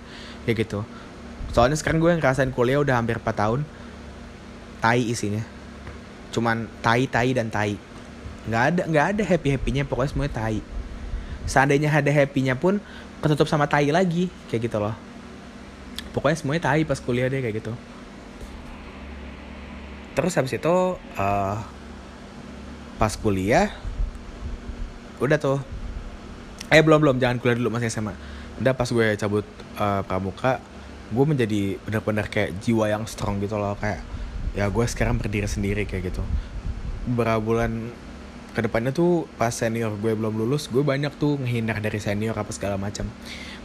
kayak 0.50 0.66
gitu. 0.66 0.82
Soalnya 1.54 1.78
sekarang 1.78 2.02
gue 2.02 2.14
ngerasain 2.18 2.50
kuliah 2.54 2.82
udah 2.82 2.98
hampir 2.98 3.22
4 3.22 3.26
tahun. 3.38 3.62
Tai 4.80 4.96
isinya 4.96 5.59
cuman 6.30 6.70
tai 6.82 7.10
tai 7.10 7.34
dan 7.34 7.48
tai. 7.52 7.78
Nggak 8.50 8.64
ada 8.74 8.82
nggak 8.90 9.06
ada 9.16 9.24
happy 9.26 9.50
happynya 9.56 9.84
pokoknya 9.86 10.10
semuanya 10.12 10.34
tai. 10.34 10.60
Seandainya 11.50 11.90
ada 11.90 12.12
happynya 12.14 12.54
pun 12.54 12.78
ketutup 13.20 13.50
sama 13.50 13.66
tai 13.66 13.90
lagi 13.90 14.32
kayak 14.50 14.70
gitu 14.70 14.78
loh. 14.78 14.96
Pokoknya 16.16 16.38
semuanya 16.38 16.62
tai 16.70 16.86
pas 16.86 17.00
kuliah 17.02 17.28
deh 17.30 17.42
kayak 17.42 17.62
gitu. 17.62 17.74
Terus 20.18 20.34
habis 20.36 20.54
itu 20.58 20.76
uh, 20.98 21.58
pas 22.98 23.14
kuliah 23.18 23.72
udah 25.22 25.38
tuh. 25.38 25.60
Eh 26.70 26.86
belum 26.86 27.02
belum 27.02 27.18
jangan 27.18 27.42
kuliah 27.42 27.58
dulu 27.58 27.74
masih 27.74 27.90
SMA 27.90 28.40
udah 28.60 28.74
pas 28.76 28.92
gue 28.92 29.08
cabut 29.16 29.48
uh, 29.80 30.04
pramuka 30.04 30.60
gue 31.10 31.26
menjadi 31.26 31.80
benar-benar 31.88 32.28
kayak 32.28 32.60
jiwa 32.60 32.92
yang 32.92 33.08
strong 33.08 33.40
gitu 33.40 33.56
loh 33.56 33.74
kayak 33.80 34.04
ya 34.58 34.66
gue 34.70 34.86
sekarang 34.86 35.22
berdiri 35.22 35.46
sendiri 35.46 35.84
kayak 35.86 36.14
gitu. 36.14 36.24
Beberapa 37.10 37.42
bulan 37.42 37.94
ke 38.54 38.66
depannya 38.66 38.90
tuh 38.90 39.30
pas 39.38 39.54
senior 39.54 39.94
gue 40.02 40.12
belum 40.18 40.34
lulus 40.34 40.68
gue 40.68 40.82
banyak 40.82 41.14
tuh 41.22 41.38
ngehindar 41.38 41.78
dari 41.80 42.02
senior 42.02 42.34
apa 42.34 42.50
segala 42.50 42.76
macam. 42.76 43.06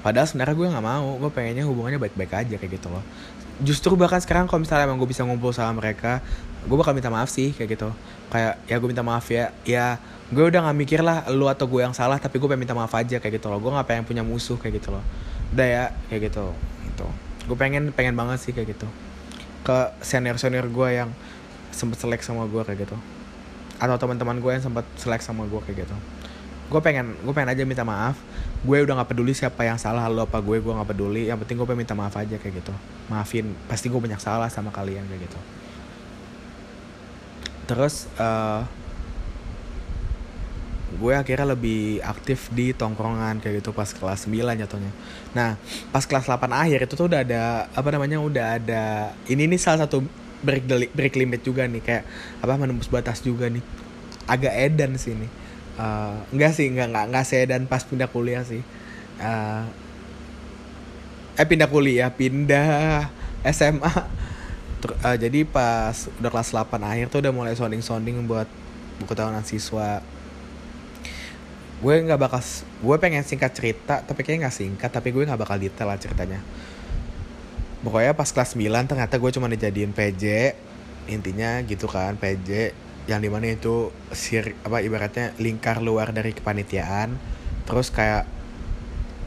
Padahal 0.05 0.29
sebenarnya 0.29 0.55
gue 0.55 0.67
nggak 0.77 0.85
mau 0.85 1.09
gue 1.17 1.31
pengennya 1.33 1.65
hubungannya 1.65 1.97
baik-baik 1.97 2.33
aja 2.33 2.55
kayak 2.61 2.73
gitu 2.81 2.93
loh. 2.93 3.03
Justru 3.63 3.95
bahkan 3.95 4.21
sekarang 4.21 4.51
kalau 4.51 4.61
misalnya 4.61 4.91
emang 4.91 5.01
gue 5.01 5.09
bisa 5.09 5.25
ngumpul 5.25 5.55
sama 5.55 5.81
mereka 5.81 6.21
gue 6.65 6.77
bakal 6.77 6.97
minta 6.97 7.09
maaf 7.09 7.33
sih 7.33 7.57
kayak 7.57 7.81
gitu. 7.81 7.89
Kayak 8.29 8.61
ya 8.69 8.77
gue 8.77 8.89
minta 8.89 9.05
maaf 9.05 9.25
ya 9.33 9.51
ya 9.65 9.97
gue 10.29 10.45
udah 10.45 10.61
nggak 10.69 10.77
mikir 10.77 11.01
lah 11.01 11.25
lu 11.33 11.49
atau 11.49 11.65
gue 11.69 11.81
yang 11.81 11.97
salah 11.97 12.21
tapi 12.21 12.37
gue 12.37 12.49
pengen 12.49 12.69
minta 12.69 12.77
maaf 12.77 12.93
aja 12.93 13.17
kayak 13.19 13.41
gitu 13.41 13.49
loh. 13.49 13.59
Gue 13.59 13.73
nggak 13.73 13.89
pengen 13.89 14.05
punya 14.05 14.21
musuh 14.21 14.61
kayak 14.61 14.85
gitu 14.85 14.93
loh. 14.93 15.05
Udah 15.57 15.67
ya 15.67 15.85
kayak 16.13 16.29
gitu 16.29 16.53
gitu. 16.93 17.07
Gue 17.49 17.57
pengen 17.57 17.89
pengen 17.97 18.13
banget 18.13 18.39
sih 18.45 18.53
kayak 18.53 18.77
gitu 18.77 18.89
ke 19.65 19.79
senior 20.05 20.37
senior 20.37 20.69
gue 20.69 20.89
yang 20.93 21.11
sempet 21.73 21.99
selek 21.99 22.21
sama 22.21 22.45
gue 22.45 22.63
kayak 22.63 22.87
gitu. 22.87 22.97
Atau 23.81 23.97
teman-teman 23.97 24.39
gue 24.39 24.51
yang 24.53 24.63
sempat 24.63 24.85
selek 25.01 25.25
sama 25.25 25.49
gue 25.49 25.61
kayak 25.65 25.89
gitu. 25.89 25.97
Gue 26.69 26.81
pengen 26.85 27.17
gue 27.25 27.33
pengen 27.33 27.51
aja 27.51 27.65
minta 27.65 27.83
maaf. 27.83 28.21
Gue 28.63 28.85
udah 28.85 29.01
nggak 29.01 29.11
peduli 29.17 29.33
siapa 29.33 29.65
yang 29.65 29.81
salah 29.81 30.07
lo 30.07 30.29
apa 30.29 30.39
gue 30.45 30.61
gue 30.61 30.73
nggak 30.73 30.89
peduli. 30.95 31.33
Yang 31.33 31.45
penting 31.45 31.57
gue 31.59 31.67
pengen 31.67 31.81
minta 31.83 31.97
maaf 31.97 32.15
aja 32.15 32.37
kayak 32.37 32.61
gitu. 32.61 32.73
Maafin 33.09 33.57
pasti 33.67 33.89
gue 33.89 33.99
banyak 33.99 34.21
salah 34.21 34.53
sama 34.53 34.69
kalian 34.69 35.09
kayak 35.09 35.27
gitu. 35.27 35.39
Terus 37.65 38.07
uh, 38.21 38.69
gue 40.95 41.13
akhirnya 41.15 41.53
lebih 41.55 41.99
aktif 42.07 42.49
di 42.55 42.71
tongkrongan 42.71 43.43
kayak 43.43 43.61
gitu 43.63 43.75
pas 43.75 43.91
kelas 43.91 44.31
9 44.31 44.63
jatuhnya. 44.63 44.93
Nah, 45.35 45.59
pas 45.91 46.07
kelas 46.07 46.27
8 46.27 46.47
akhir 46.51 46.87
itu 46.87 46.95
tuh 46.95 47.07
udah 47.11 47.27
ada 47.27 47.67
apa 47.75 47.89
namanya 47.91 48.23
udah 48.23 48.47
ada 48.63 48.83
ini 49.27 49.51
nih 49.51 49.59
salah 49.59 49.87
satu 49.87 50.07
break 50.45 50.65
the, 50.71 50.77
break 50.95 51.15
limit 51.19 51.43
juga 51.43 51.67
nih 51.67 51.83
kayak 51.83 52.05
apa 52.39 52.55
menembus 52.55 52.87
batas 52.87 53.21
juga 53.21 53.51
nih. 53.51 53.65
Agak 54.31 54.55
edan 54.55 54.95
sih 54.95 55.13
ini. 55.13 55.29
Uh, 55.75 56.23
enggak 56.31 56.55
sih, 56.55 56.71
enggak 56.71 56.95
enggak 56.95 57.05
enggak 57.11 57.27
sedan 57.27 57.63
pas 57.67 57.83
pindah 57.83 58.07
kuliah 58.07 58.47
sih. 58.47 58.63
Uh, 59.19 59.67
eh 61.35 61.47
pindah 61.47 61.67
kuliah, 61.67 62.09
pindah 62.15 63.11
SMA. 63.51 63.93
Ter, 64.79 64.91
uh, 64.95 65.17
jadi 65.19 65.43
pas 65.43 66.07
udah 66.23 66.31
kelas 66.31 66.55
8 66.55 66.79
akhir 66.79 67.07
tuh 67.11 67.19
udah 67.19 67.33
mulai 67.35 67.59
sounding-sounding 67.59 68.31
buat 68.31 68.47
buku 69.03 69.13
tahunan 69.19 69.43
siswa 69.43 70.14
gue 71.83 71.95
nggak 72.07 72.21
bakal 72.21 72.41
gue 72.85 72.97
pengen 73.03 73.25
singkat 73.27 73.51
cerita 73.57 74.05
tapi 74.05 74.23
kayaknya 74.23 74.47
nggak 74.47 74.57
singkat 74.57 74.91
tapi 74.93 75.11
gue 75.11 75.27
nggak 75.27 75.41
bakal 75.41 75.57
detail 75.59 75.91
lah 75.91 75.99
ceritanya. 75.99 76.41
Pokoknya 77.85 78.17
pas 78.17 78.31
kelas 78.31 78.57
9 78.57 78.89
ternyata 78.89 79.15
gue 79.19 79.31
cuma 79.35 79.51
dijadiin 79.51 79.93
PJ 79.93 80.55
intinya 81.05 81.61
gitu 81.69 81.85
kan 81.85 82.17
PJ 82.17 82.73
yang 83.05 83.21
di 83.21 83.29
mana 83.29 83.53
itu 83.53 83.93
sir 84.17 84.57
apa 84.65 84.81
ibaratnya 84.81 85.37
lingkar 85.37 85.83
luar 85.83 86.15
dari 86.15 86.33
kepanitiaan. 86.33 87.19
Terus 87.67 87.91
kayak 87.91 88.25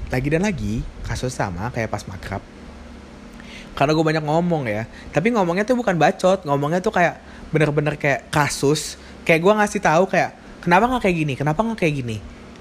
lagi 0.08 0.28
dan 0.32 0.48
lagi 0.48 0.82
kasus 1.04 1.36
sama 1.36 1.70
kayak 1.76 1.92
pas 1.92 2.08
makrab. 2.08 2.42
Karena 3.78 3.94
gue 3.94 4.06
banyak 4.06 4.26
ngomong 4.26 4.66
ya 4.66 4.90
tapi 5.14 5.30
ngomongnya 5.30 5.68
tuh 5.68 5.78
bukan 5.78 5.94
bacot 5.94 6.42
ngomongnya 6.48 6.82
tuh 6.82 6.96
kayak 6.96 7.22
bener-bener 7.54 7.94
kayak 8.00 8.32
kasus. 8.34 8.98
Kayak 9.28 9.46
gue 9.46 9.54
ngasih 9.62 9.82
tahu 9.84 10.10
kayak 10.10 10.34
kenapa 10.66 10.90
nggak 10.90 11.04
kayak 11.06 11.18
gini? 11.22 11.34
Kenapa 11.38 11.62
nggak 11.62 11.78
kayak 11.78 11.96
gini 12.02 12.18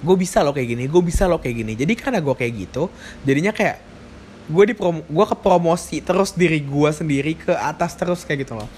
gue 0.07 0.17
bisa 0.17 0.47
loh 0.47 0.55
kayak 0.55 0.79
gini 0.79 0.85
gue 0.87 1.03
bisa 1.03 1.27
loh 1.27 1.43
kayak 1.43 1.57
gini. 1.67 1.73
Jadi 1.75 1.93
karena 1.99 2.23
gue 2.23 2.35
kayak 2.39 2.53
gitu 2.55 2.87
jadinya 3.27 3.51
kayak 3.51 3.83
gue 4.47 4.65
di 4.71 4.75
gue 4.79 5.25
ke 5.27 5.37
promosi 5.43 5.99
terus 5.99 6.31
diri 6.39 6.63
gue 6.63 6.91
sendiri 6.95 7.35
ke 7.35 7.51
atas 7.51 7.99
terus 7.99 8.23
kayak 8.23 8.47
gitu 8.47 8.55
loh. 8.55 8.71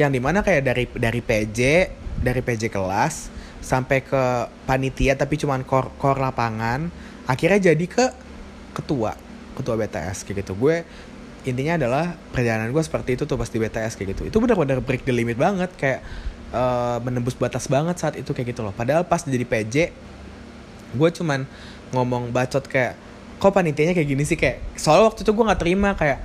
Yang 0.00 0.10
di 0.16 0.20
mana 0.24 0.40
kayak 0.40 0.62
dari 0.64 0.84
dari 0.96 1.20
PJ 1.20 1.60
dari 2.24 2.40
PJ 2.40 2.72
kelas 2.72 3.28
sampai 3.60 4.00
ke 4.00 4.48
panitia 4.64 5.12
tapi 5.20 5.36
cuman 5.36 5.60
kor 5.68 5.92
kor 6.00 6.16
lapangan 6.16 6.88
akhirnya 7.28 7.76
jadi 7.76 7.84
ke 7.84 8.06
ketua 8.72 9.12
ketua 9.52 9.76
BTS 9.76 10.24
kayak 10.24 10.48
gitu. 10.48 10.56
Gue 10.56 10.88
intinya 11.44 11.76
adalah 11.76 12.16
perjalanan 12.32 12.72
gue 12.72 12.82
seperti 12.84 13.16
itu 13.16 13.24
tuh 13.28 13.36
pas 13.36 13.48
di 13.48 13.60
BTS 13.60 13.96
kayak 14.00 14.08
gitu. 14.16 14.22
Itu 14.32 14.36
benar-benar 14.40 14.80
break 14.80 15.04
the 15.04 15.12
limit 15.12 15.36
banget 15.36 15.68
kayak 15.76 16.00
uh, 16.52 16.98
menembus 17.04 17.36
batas 17.36 17.68
banget 17.68 17.96
saat 18.00 18.14
itu 18.16 18.32
kayak 18.32 18.56
gitu 18.56 18.64
loh. 18.64 18.72
Padahal 18.72 19.04
pas 19.04 19.20
jadi 19.20 19.44
PJ 19.44 19.92
gue 20.94 21.08
cuman 21.14 21.46
ngomong 21.90 22.30
bacot 22.30 22.64
kayak 22.66 22.94
kok 23.40 23.52
panitianya 23.52 23.96
kayak 23.96 24.08
gini 24.08 24.22
sih? 24.26 24.36
Kayak 24.36 24.62
soalnya 24.76 25.10
waktu 25.10 25.20
itu 25.24 25.32
gue 25.32 25.44
nggak 25.44 25.60
terima 25.60 25.90
kayak 25.96 26.18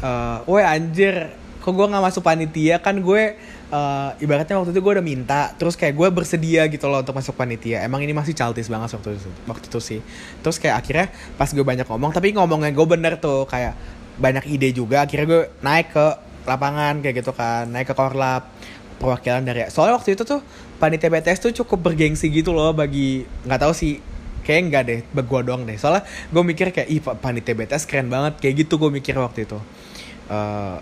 uh, 0.00 0.42
woi 0.48 0.64
anjir 0.64 1.34
kok 1.60 1.72
gue 1.72 1.86
nggak 1.86 2.04
masuk 2.04 2.22
panitia? 2.24 2.76
Kan 2.80 3.00
gue 3.04 3.22
uh, 3.70 4.10
ibaratnya 4.18 4.56
waktu 4.56 4.72
itu 4.72 4.80
gue 4.80 4.92
udah 4.96 5.04
minta 5.04 5.52
terus 5.56 5.76
kayak 5.76 5.94
gue 5.96 6.08
bersedia 6.10 6.66
gitu 6.68 6.86
loh 6.88 7.04
untuk 7.04 7.14
masuk 7.14 7.36
panitia. 7.36 7.84
Emang 7.84 8.00
ini 8.00 8.16
masih 8.16 8.32
childish 8.32 8.72
banget 8.72 8.96
waktu 8.96 9.16
itu 9.16 9.30
waktu 9.46 9.66
itu 9.68 9.80
sih. 9.80 10.00
Terus 10.40 10.56
kayak 10.56 10.80
akhirnya 10.80 11.06
pas 11.36 11.52
gue 11.52 11.64
banyak 11.64 11.86
ngomong 11.86 12.10
tapi 12.10 12.32
ngomongnya 12.32 12.72
gue 12.72 12.86
bener 12.88 13.20
tuh 13.20 13.44
kayak 13.44 13.76
banyak 14.14 14.46
ide 14.46 14.70
juga 14.70 15.02
akhirnya 15.02 15.26
gue 15.26 15.42
naik 15.62 15.90
ke 15.90 16.06
lapangan 16.44 17.00
kayak 17.02 17.24
gitu 17.24 17.32
kan 17.34 17.66
naik 17.66 17.90
ke 17.90 17.94
korlap 17.96 18.46
perwakilan 19.00 19.42
dari 19.42 19.66
soalnya 19.72 19.98
waktu 19.98 20.14
itu 20.14 20.22
tuh 20.22 20.40
panitia 20.84 21.08
BTS 21.08 21.40
tuh 21.40 21.52
cukup 21.64 21.88
bergengsi 21.88 22.28
gitu 22.28 22.52
loh 22.52 22.76
bagi 22.76 23.24
nggak 23.48 23.60
tahu 23.64 23.72
sih 23.72 24.04
kayak 24.44 24.60
enggak 24.68 24.82
deh 24.84 25.00
gue 25.00 25.40
doang 25.40 25.64
deh. 25.64 25.80
Soalnya 25.80 26.04
gue 26.04 26.42
mikir 26.44 26.68
kayak 26.68 26.88
ih 26.92 27.00
panitia 27.00 27.56
BTS 27.56 27.88
keren 27.88 28.12
banget. 28.12 28.36
Kayak 28.44 28.68
gitu 28.68 28.76
gue 28.76 28.92
mikir 28.92 29.16
waktu 29.16 29.48
itu. 29.48 29.56
Uh, 30.24 30.80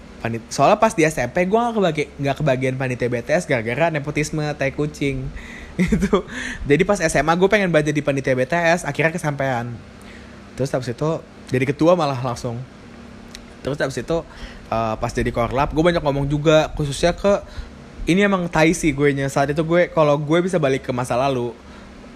soalnya 0.51 0.79
pas 0.79 0.95
di 0.95 1.03
SMP 1.03 1.51
gue 1.51 1.59
gak 1.59 1.75
kebagi 1.75 2.05
nggak 2.15 2.37
kebagian 2.43 2.75
panitia 2.79 3.11
BTS 3.11 3.47
gara-gara 3.47 3.95
nepotisme 3.95 4.43
tai 4.59 4.75
kucing. 4.75 5.23
Gitu. 5.73 6.29
Jadi 6.69 6.83
pas 6.85 7.01
SMA 7.01 7.33
gue 7.33 7.49
pengen 7.49 7.73
baca 7.73 7.89
di 7.89 8.03
panitia 8.05 8.37
BTS 8.37 8.85
akhirnya 8.85 9.09
kesampaian. 9.15 9.73
Terus 10.53 10.69
habis 10.69 10.93
itu 10.93 11.11
jadi 11.49 11.65
ketua 11.65 11.97
malah 11.97 12.21
langsung. 12.21 12.61
Terus 13.65 13.81
habis 13.81 13.97
itu 13.97 14.21
uh, 14.69 14.95
pas 15.01 15.13
jadi 15.15 15.33
korlap 15.33 15.73
gue 15.73 15.81
banyak 15.81 16.03
ngomong 16.03 16.29
juga 16.29 16.69
khususnya 16.77 17.17
ke 17.17 17.41
ini 18.07 18.21
emang 18.27 18.51
tai 18.51 18.75
sih 18.75 18.91
gue 18.91 19.15
nya. 19.15 19.31
Saat 19.31 19.55
itu 19.55 19.63
gue 19.63 19.91
kalau 19.95 20.19
gue 20.19 20.39
bisa 20.43 20.59
balik 20.59 20.87
ke 20.87 20.93
masa 20.95 21.15
lalu 21.15 21.55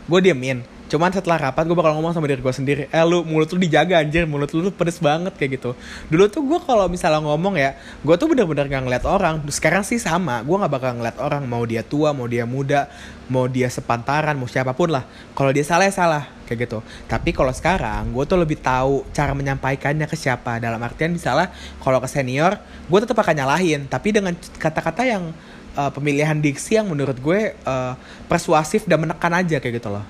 gue 0.06 0.20
diemin. 0.22 0.62
Cuman 0.86 1.10
setelah 1.10 1.50
rapat 1.50 1.66
gue 1.66 1.74
bakal 1.74 1.98
ngomong 1.98 2.14
sama 2.14 2.30
diri 2.30 2.38
gue 2.38 2.54
sendiri. 2.54 2.82
Eh 2.94 3.02
lu 3.02 3.26
mulut 3.26 3.50
lu 3.50 3.58
dijaga 3.58 3.98
anjir. 3.98 4.22
Mulut 4.22 4.54
lu 4.54 4.70
pedes 4.70 5.02
banget 5.02 5.34
kayak 5.34 5.58
gitu. 5.58 5.74
Dulu 6.10 6.30
tuh 6.30 6.46
gue 6.46 6.58
kalau 6.62 6.86
misalnya 6.86 7.18
ngomong 7.26 7.58
ya 7.58 7.74
Gue 8.06 8.14
tuh 8.14 8.30
bener-bener 8.30 8.70
gak 8.70 8.86
ngeliat 8.86 9.04
orang. 9.06 9.42
Sekarang 9.50 9.82
sih 9.82 9.98
sama 9.98 10.46
Gue 10.46 10.54
gak 10.62 10.70
bakal 10.70 10.94
ngeliat 10.94 11.18
orang. 11.18 11.42
Mau 11.50 11.66
dia 11.66 11.82
tua, 11.82 12.14
mau 12.14 12.30
dia 12.30 12.46
muda 12.46 12.86
Mau 13.26 13.50
dia 13.50 13.66
sepantaran, 13.66 14.38
mau 14.38 14.46
siapa 14.46 14.78
pun 14.78 14.94
lah. 14.94 15.02
Kalau 15.34 15.50
dia 15.50 15.66
salah 15.66 15.90
ya 15.90 15.94
salah 15.94 16.22
Kayak 16.46 16.70
gitu. 16.70 16.78
Tapi 17.10 17.34
kalau 17.34 17.50
sekarang 17.50 18.14
Gue 18.14 18.22
tuh 18.22 18.38
lebih 18.38 18.62
tahu 18.62 19.02
Cara 19.10 19.34
menyampaikannya 19.34 20.06
ke 20.06 20.14
siapa. 20.14 20.62
Dalam 20.62 20.78
artian 20.78 21.10
misalnya 21.10 21.50
Kalau 21.82 21.98
ke 21.98 22.06
senior 22.06 22.62
Gue 22.86 23.02
tetap 23.02 23.18
akan 23.18 23.34
nyalahin. 23.34 23.90
Tapi 23.90 24.14
dengan 24.14 24.38
kata-kata 24.38 25.02
yang 25.02 25.34
uh, 25.76 25.92
Pemilihan 25.92 26.40
diksi 26.40 26.80
yang 26.80 26.88
menurut 26.88 27.20
gue 27.20 27.54
uh, 27.62 27.94
Persuasif 28.26 28.88
dan 28.88 29.04
menekan 29.04 29.30
aja 29.36 29.60
kayak 29.60 29.78
gitu 29.78 29.92
loh. 29.92 30.02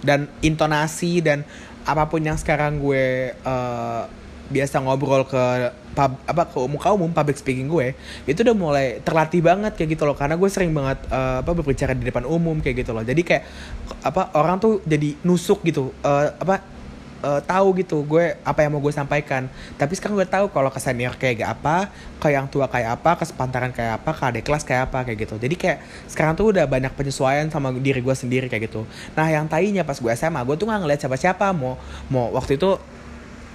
Dan 0.00 0.30
intonasi 0.40 1.20
dan 1.20 1.42
apa 1.84 2.08
pun 2.08 2.22
yang 2.24 2.38
sekarang 2.40 2.80
gue 2.80 3.34
uh, 3.44 4.08
biasa 4.44 4.76
ngobrol 4.80 5.24
ke 5.24 5.72
pub, 5.96 6.20
apa 6.28 6.42
ke 6.44 6.58
muka 6.68 6.92
umum 6.92 7.08
public 7.16 7.40
speaking 7.40 7.64
gue 7.64 7.96
itu 8.28 8.44
udah 8.44 8.52
mulai 8.52 8.86
terlatih 9.00 9.40
banget 9.40 9.72
kayak 9.76 9.96
gitu 9.96 10.04
loh. 10.04 10.16
Karena 10.16 10.36
gue 10.36 10.48
sering 10.48 10.72
banget 10.72 11.04
uh, 11.08 11.40
apa 11.40 11.50
berbicara 11.52 11.92
di 11.96 12.04
depan 12.04 12.24
umum 12.28 12.60
kayak 12.60 12.84
gitu 12.84 12.92
loh. 12.92 13.04
Jadi 13.04 13.20
kayak 13.24 13.44
apa 14.04 14.32
orang 14.36 14.60
tuh 14.60 14.84
jadi 14.84 15.16
nusuk 15.24 15.64
gitu. 15.64 15.92
Uh, 16.04 16.28
apa 16.36 16.73
uh, 17.24 17.40
tahu 17.40 17.80
gitu 17.80 18.04
gue 18.04 18.36
apa 18.44 18.60
yang 18.60 18.76
mau 18.76 18.82
gue 18.84 18.92
sampaikan. 18.92 19.48
Tapi 19.80 19.96
sekarang 19.96 20.20
gue 20.20 20.28
tahu 20.28 20.52
kalau 20.52 20.68
ke 20.68 20.76
senior 20.78 21.16
kayak 21.16 21.40
gak 21.40 21.50
apa 21.60 21.76
ke 22.20 22.28
yang 22.28 22.46
tua 22.52 22.68
kayak 22.68 23.00
apa 23.00 23.16
ke 23.16 23.24
sepantaran 23.24 23.72
kayak 23.72 24.04
apa 24.04 24.10
ke 24.12 24.22
adik 24.28 24.44
kelas 24.44 24.62
kayak 24.62 24.92
apa 24.92 25.08
kayak 25.08 25.24
gitu. 25.24 25.34
Jadi 25.40 25.54
kayak 25.56 25.78
sekarang 26.06 26.36
tuh 26.36 26.52
udah 26.52 26.68
banyak 26.68 26.92
penyesuaian 26.92 27.48
sama 27.48 27.72
diri 27.72 28.04
gue 28.04 28.14
sendiri 28.14 28.46
kayak 28.52 28.68
gitu. 28.68 28.84
Nah 29.16 29.26
yang 29.32 29.48
tainya 29.48 29.82
pas 29.82 29.96
gue 29.96 30.12
SMA 30.12 30.44
gue 30.44 30.56
tuh 30.60 30.68
nggak 30.68 30.80
ngeliat 30.84 31.00
siapa 31.00 31.16
siapa 31.16 31.46
mau 31.56 31.80
mau 32.12 32.28
waktu 32.36 32.60
itu 32.60 32.76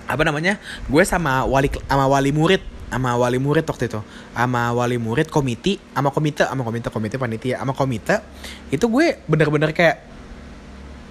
apa 0.10 0.26
namanya 0.26 0.58
gue 0.90 1.04
sama 1.06 1.46
wali 1.46 1.70
sama 1.86 2.10
wali 2.10 2.34
murid 2.34 2.66
sama 2.90 3.14
wali 3.14 3.38
murid 3.38 3.70
waktu 3.70 3.86
itu. 3.86 4.02
Sama 4.34 4.74
wali 4.74 4.98
murid 4.98 5.30
komite 5.30 5.78
sama 5.94 6.10
komite 6.10 6.42
sama 6.50 6.66
komite 6.66 6.90
komite 6.90 7.16
panitia 7.22 7.62
sama 7.62 7.78
komite. 7.78 8.18
Itu 8.74 8.90
gue 8.90 9.22
bener-bener 9.30 9.70
kayak 9.78 10.09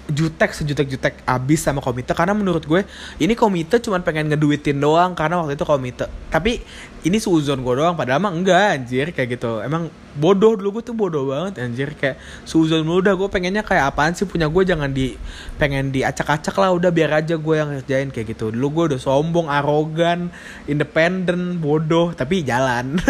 jutek 0.08 0.56
sejutek-jutek 0.56 1.20
abis 1.28 1.60
sama 1.68 1.84
komite. 1.84 2.16
Karena 2.16 2.32
menurut 2.32 2.64
gue 2.64 2.80
ini 3.20 3.36
komite 3.36 3.76
cuma 3.84 4.00
pengen 4.00 4.32
ngeduitin 4.32 4.80
doang 4.80 5.12
karena 5.12 5.44
waktu 5.44 5.60
itu 5.60 5.68
komite. 5.68 6.08
Tapi 6.32 6.64
ini 7.04 7.20
suzon 7.20 7.60
gue 7.60 7.74
doang 7.76 7.92
padahal 7.92 8.16
emang 8.16 8.40
enggak 8.40 8.80
anjir 8.80 9.06
kayak 9.12 9.36
gitu. 9.36 9.60
Emang 9.60 9.92
bodoh 10.16 10.56
dulu 10.56 10.80
gue 10.80 10.84
tuh 10.88 10.96
bodoh 10.96 11.28
banget 11.28 11.60
anjir. 11.60 11.92
Kayak 11.92 12.16
suzon 12.48 12.88
udah 12.88 13.12
gue 13.14 13.28
pengennya 13.28 13.60
kayak 13.60 13.92
apaan 13.92 14.16
sih 14.16 14.24
punya 14.24 14.48
gue 14.48 14.62
jangan 14.64 14.88
di 14.88 15.12
pengen 15.60 15.92
diacak-acak 15.92 16.56
lah 16.56 16.72
udah 16.72 16.88
biar 16.88 17.20
aja 17.20 17.36
gue 17.36 17.54
yang 17.54 17.68
ngerjain 17.68 18.08
kayak 18.08 18.32
gitu. 18.32 18.48
Dulu 18.48 18.66
gue 18.72 18.84
udah 18.96 19.00
sombong 19.00 19.52
arogan 19.52 20.32
independen 20.64 21.60
bodoh 21.60 22.16
tapi 22.16 22.42
jalan. 22.42 22.96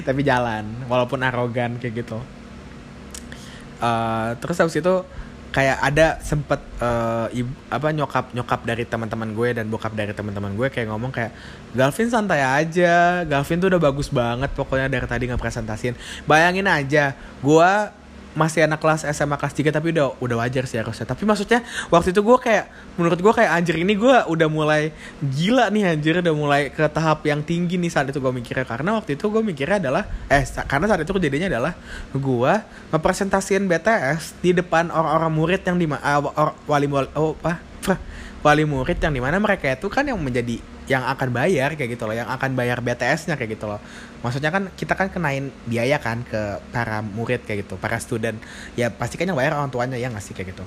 Tapi 0.00 0.24
jalan 0.24 0.88
walaupun 0.88 1.20
arogan 1.20 1.76
kayak 1.76 2.04
gitu. 2.04 2.16
Uh, 3.84 4.32
terus 4.40 4.56
habis 4.58 4.80
itu 4.80 4.94
kayak 5.48 5.80
ada 5.80 6.20
sempet 6.20 6.60
uh, 6.78 7.26
ibu, 7.32 7.48
apa 7.72 7.88
nyokap 7.90 8.36
nyokap 8.36 8.60
dari 8.68 8.84
teman-teman 8.84 9.32
gue 9.32 9.48
dan 9.56 9.64
bokap 9.72 9.96
dari 9.96 10.12
teman-teman 10.12 10.52
gue 10.52 10.68
kayak 10.68 10.92
ngomong 10.92 11.08
kayak 11.08 11.32
Galvin 11.72 12.12
santai 12.12 12.44
aja 12.44 13.24
Galvin 13.24 13.56
tuh 13.56 13.68
udah 13.72 13.80
bagus 13.80 14.12
banget 14.12 14.52
pokoknya 14.52 14.92
dari 14.92 15.06
tadi 15.08 15.24
ngepresentasiin 15.32 15.96
bayangin 16.28 16.68
aja 16.68 17.16
gue 17.40 17.72
masih 18.38 18.70
anak 18.70 18.78
kelas 18.78 19.02
SMA 19.10 19.34
kelas 19.34 19.54
3 19.58 19.74
tapi 19.74 19.90
udah 19.90 20.14
udah 20.22 20.36
wajar 20.46 20.70
sih 20.70 20.78
harusnya. 20.78 21.10
Tapi 21.10 21.26
maksudnya 21.26 21.66
waktu 21.90 22.14
itu 22.14 22.22
gue 22.22 22.38
kayak 22.38 22.70
menurut 22.94 23.18
gue 23.18 23.32
kayak 23.34 23.50
anjir 23.50 23.76
ini 23.82 23.98
gue 23.98 24.16
udah 24.30 24.46
mulai 24.46 24.94
gila 25.18 25.66
nih 25.74 25.98
anjir 25.98 26.22
udah 26.22 26.34
mulai 26.38 26.70
ke 26.70 26.86
tahap 26.86 27.26
yang 27.26 27.42
tinggi 27.42 27.74
nih 27.74 27.90
saat 27.90 28.06
itu 28.06 28.22
gue 28.22 28.30
mikirnya. 28.30 28.62
Karena 28.62 28.94
waktu 28.94 29.18
itu 29.18 29.26
gue 29.26 29.42
mikirnya 29.42 29.82
adalah 29.82 30.06
eh 30.30 30.46
karena 30.70 30.86
saat 30.86 31.02
itu 31.02 31.10
kejadiannya 31.10 31.48
adalah 31.50 31.72
gue 32.14 32.52
ngepresentasiin 32.94 33.66
BTS 33.66 34.38
di 34.38 34.54
depan 34.54 34.94
orang-orang 34.94 35.32
murid 35.34 35.60
yang 35.66 35.74
di 35.74 35.90
uh, 35.90 36.38
or, 36.38 36.54
wali 36.70 36.86
oh 37.18 37.34
apa? 37.42 37.58
Wali 38.38 38.62
murid 38.62 39.02
yang 39.02 39.10
di 39.10 39.18
mana 39.18 39.42
mereka 39.42 39.66
itu 39.66 39.90
kan 39.90 40.06
yang 40.06 40.14
menjadi 40.22 40.77
yang 40.88 41.04
akan 41.04 41.28
bayar 41.30 41.76
kayak 41.76 41.94
gitu 41.94 42.08
loh 42.08 42.16
yang 42.16 42.26
akan 42.32 42.56
bayar 42.56 42.80
BTS-nya 42.80 43.36
kayak 43.36 43.60
gitu 43.60 43.68
loh. 43.68 43.78
Maksudnya 44.24 44.48
kan 44.48 44.72
kita 44.74 44.96
kan 44.96 45.12
kenain 45.12 45.52
biaya 45.68 46.00
kan 46.00 46.24
ke 46.24 46.58
para 46.72 47.04
murid 47.04 47.44
kayak 47.44 47.68
gitu 47.68 47.76
para 47.76 48.00
student. 48.00 48.40
Ya 48.74 48.88
pasti 48.88 49.20
kan 49.20 49.28
yang 49.28 49.36
bayar 49.36 49.60
orang 49.60 49.68
tuanya 49.68 50.00
ya 50.00 50.08
nggak 50.08 50.24
sih 50.24 50.32
kayak 50.32 50.56
gitu. 50.56 50.64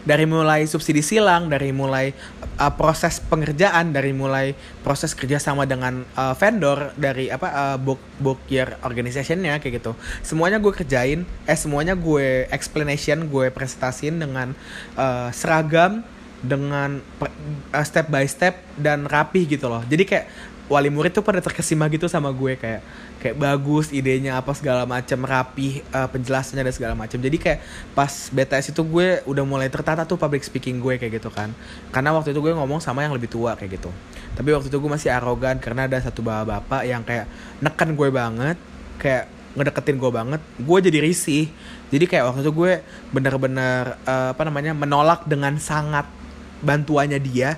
Dari 0.00 0.24
mulai 0.24 0.64
subsidi 0.64 1.04
silang, 1.04 1.52
dari 1.52 1.76
mulai 1.76 2.16
uh, 2.56 2.72
proses 2.72 3.20
pengerjaan, 3.20 3.92
dari 3.92 4.16
mulai 4.16 4.56
proses 4.80 5.12
kerjasama 5.12 5.68
dengan 5.68 6.08
uh, 6.16 6.32
vendor, 6.32 6.96
dari 6.96 7.28
apa 7.28 7.48
uh, 7.52 7.76
book 7.76 8.00
book 8.16 8.40
year 8.48 8.80
organizationnya 8.80 9.60
kayak 9.60 9.84
gitu. 9.84 9.92
Semuanya 10.24 10.56
gue 10.56 10.72
kerjain, 10.72 11.28
eh 11.44 11.58
semuanya 11.58 11.92
gue 11.92 12.48
explanation, 12.48 13.28
gue 13.28 13.52
presentasiin 13.52 14.16
dengan 14.16 14.56
uh, 14.96 15.28
seragam 15.36 16.00
dengan 16.40 17.00
uh, 17.20 17.84
step 17.84 18.08
by 18.08 18.24
step 18.24 18.60
dan 18.80 19.04
rapih 19.04 19.44
gitu 19.44 19.68
loh. 19.68 19.84
Jadi 19.84 20.04
kayak 20.08 20.26
wali 20.70 20.86
murid 20.86 21.10
tuh 21.10 21.26
pada 21.26 21.42
terkesima 21.42 21.90
gitu 21.90 22.06
sama 22.06 22.30
gue 22.30 22.54
kayak 22.54 22.78
kayak 23.18 23.34
bagus 23.34 23.90
idenya 23.90 24.38
apa 24.38 24.54
segala 24.54 24.86
macam 24.86 25.18
rapih 25.26 25.82
uh, 25.90 26.06
penjelasannya 26.06 26.62
dan 26.62 26.70
segala 26.70 26.94
macam 26.94 27.18
jadi 27.18 27.36
kayak 27.42 27.58
pas 27.90 28.30
BTS 28.30 28.70
itu 28.70 28.82
gue 28.86 29.18
udah 29.26 29.42
mulai 29.42 29.66
tertata 29.66 30.06
tuh 30.06 30.14
public 30.14 30.46
speaking 30.46 30.78
gue 30.78 30.94
kayak 30.94 31.18
gitu 31.18 31.28
kan. 31.28 31.50
Karena 31.90 32.14
waktu 32.14 32.30
itu 32.30 32.38
gue 32.38 32.54
ngomong 32.54 32.78
sama 32.78 33.02
yang 33.02 33.10
lebih 33.10 33.26
tua 33.26 33.58
kayak 33.58 33.82
gitu. 33.82 33.90
Tapi 34.38 34.48
waktu 34.54 34.70
itu 34.70 34.78
gue 34.78 34.90
masih 34.94 35.10
arogan 35.10 35.58
karena 35.58 35.90
ada 35.90 35.98
satu 35.98 36.22
bapak-bapak 36.22 36.86
yang 36.86 37.02
kayak 37.02 37.26
neken 37.58 37.98
gue 37.98 38.08
banget 38.14 38.56
kayak 39.02 39.26
ngedeketin 39.58 39.98
gue 39.98 40.10
banget. 40.14 40.40
Gue 40.62 40.78
jadi 40.78 41.02
risih. 41.02 41.50
Jadi 41.90 42.06
kayak 42.06 42.30
waktu 42.30 42.46
itu 42.46 42.54
gue 42.54 42.72
bener-bener 43.10 43.98
uh, 44.06 44.30
apa 44.30 44.42
namanya 44.46 44.70
menolak 44.70 45.26
dengan 45.26 45.58
sangat 45.58 46.19
bantuannya 46.60 47.18
dia 47.20 47.56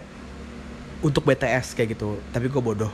untuk 1.02 1.26
BTS 1.26 1.74
kayak 1.74 1.98
gitu. 1.98 2.18
Tapi 2.30 2.46
gue 2.48 2.62
bodoh. 2.62 2.90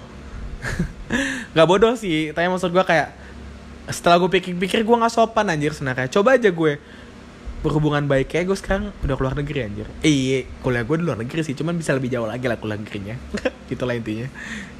Nggak 1.54 1.68
bodoh 1.68 1.94
sih 1.94 2.32
tapi 2.34 2.48
maksud 2.50 2.72
gue 2.72 2.84
kayak 2.84 3.14
setelah 3.88 4.20
gue 4.20 4.28
pikir-pikir 4.28 4.84
gue 4.84 4.96
nggak 5.00 5.12
sopan 5.12 5.48
anjir 5.48 5.72
sebenarnya. 5.72 6.12
Coba 6.12 6.36
aja 6.36 6.52
gue 6.52 6.76
berhubungan 7.58 8.06
baik 8.06 8.30
kayak 8.30 8.44
gue 8.52 8.58
sekarang 8.58 8.84
udah 9.00 9.16
keluar 9.16 9.32
negeri 9.32 9.64
anjir. 9.64 9.86
Iya 10.04 10.44
kuliah 10.60 10.84
gue 10.84 10.96
di 11.00 11.04
luar 11.08 11.18
negeri 11.18 11.40
sih 11.40 11.56
cuman 11.56 11.72
bisa 11.74 11.96
lebih 11.96 12.12
jauh 12.12 12.28
lagi 12.28 12.44
lah 12.44 12.60
kuliah 12.60 12.76
negerinya. 12.76 13.16
Gitu 13.70 13.82
lah 13.84 13.96
intinya. 13.96 14.28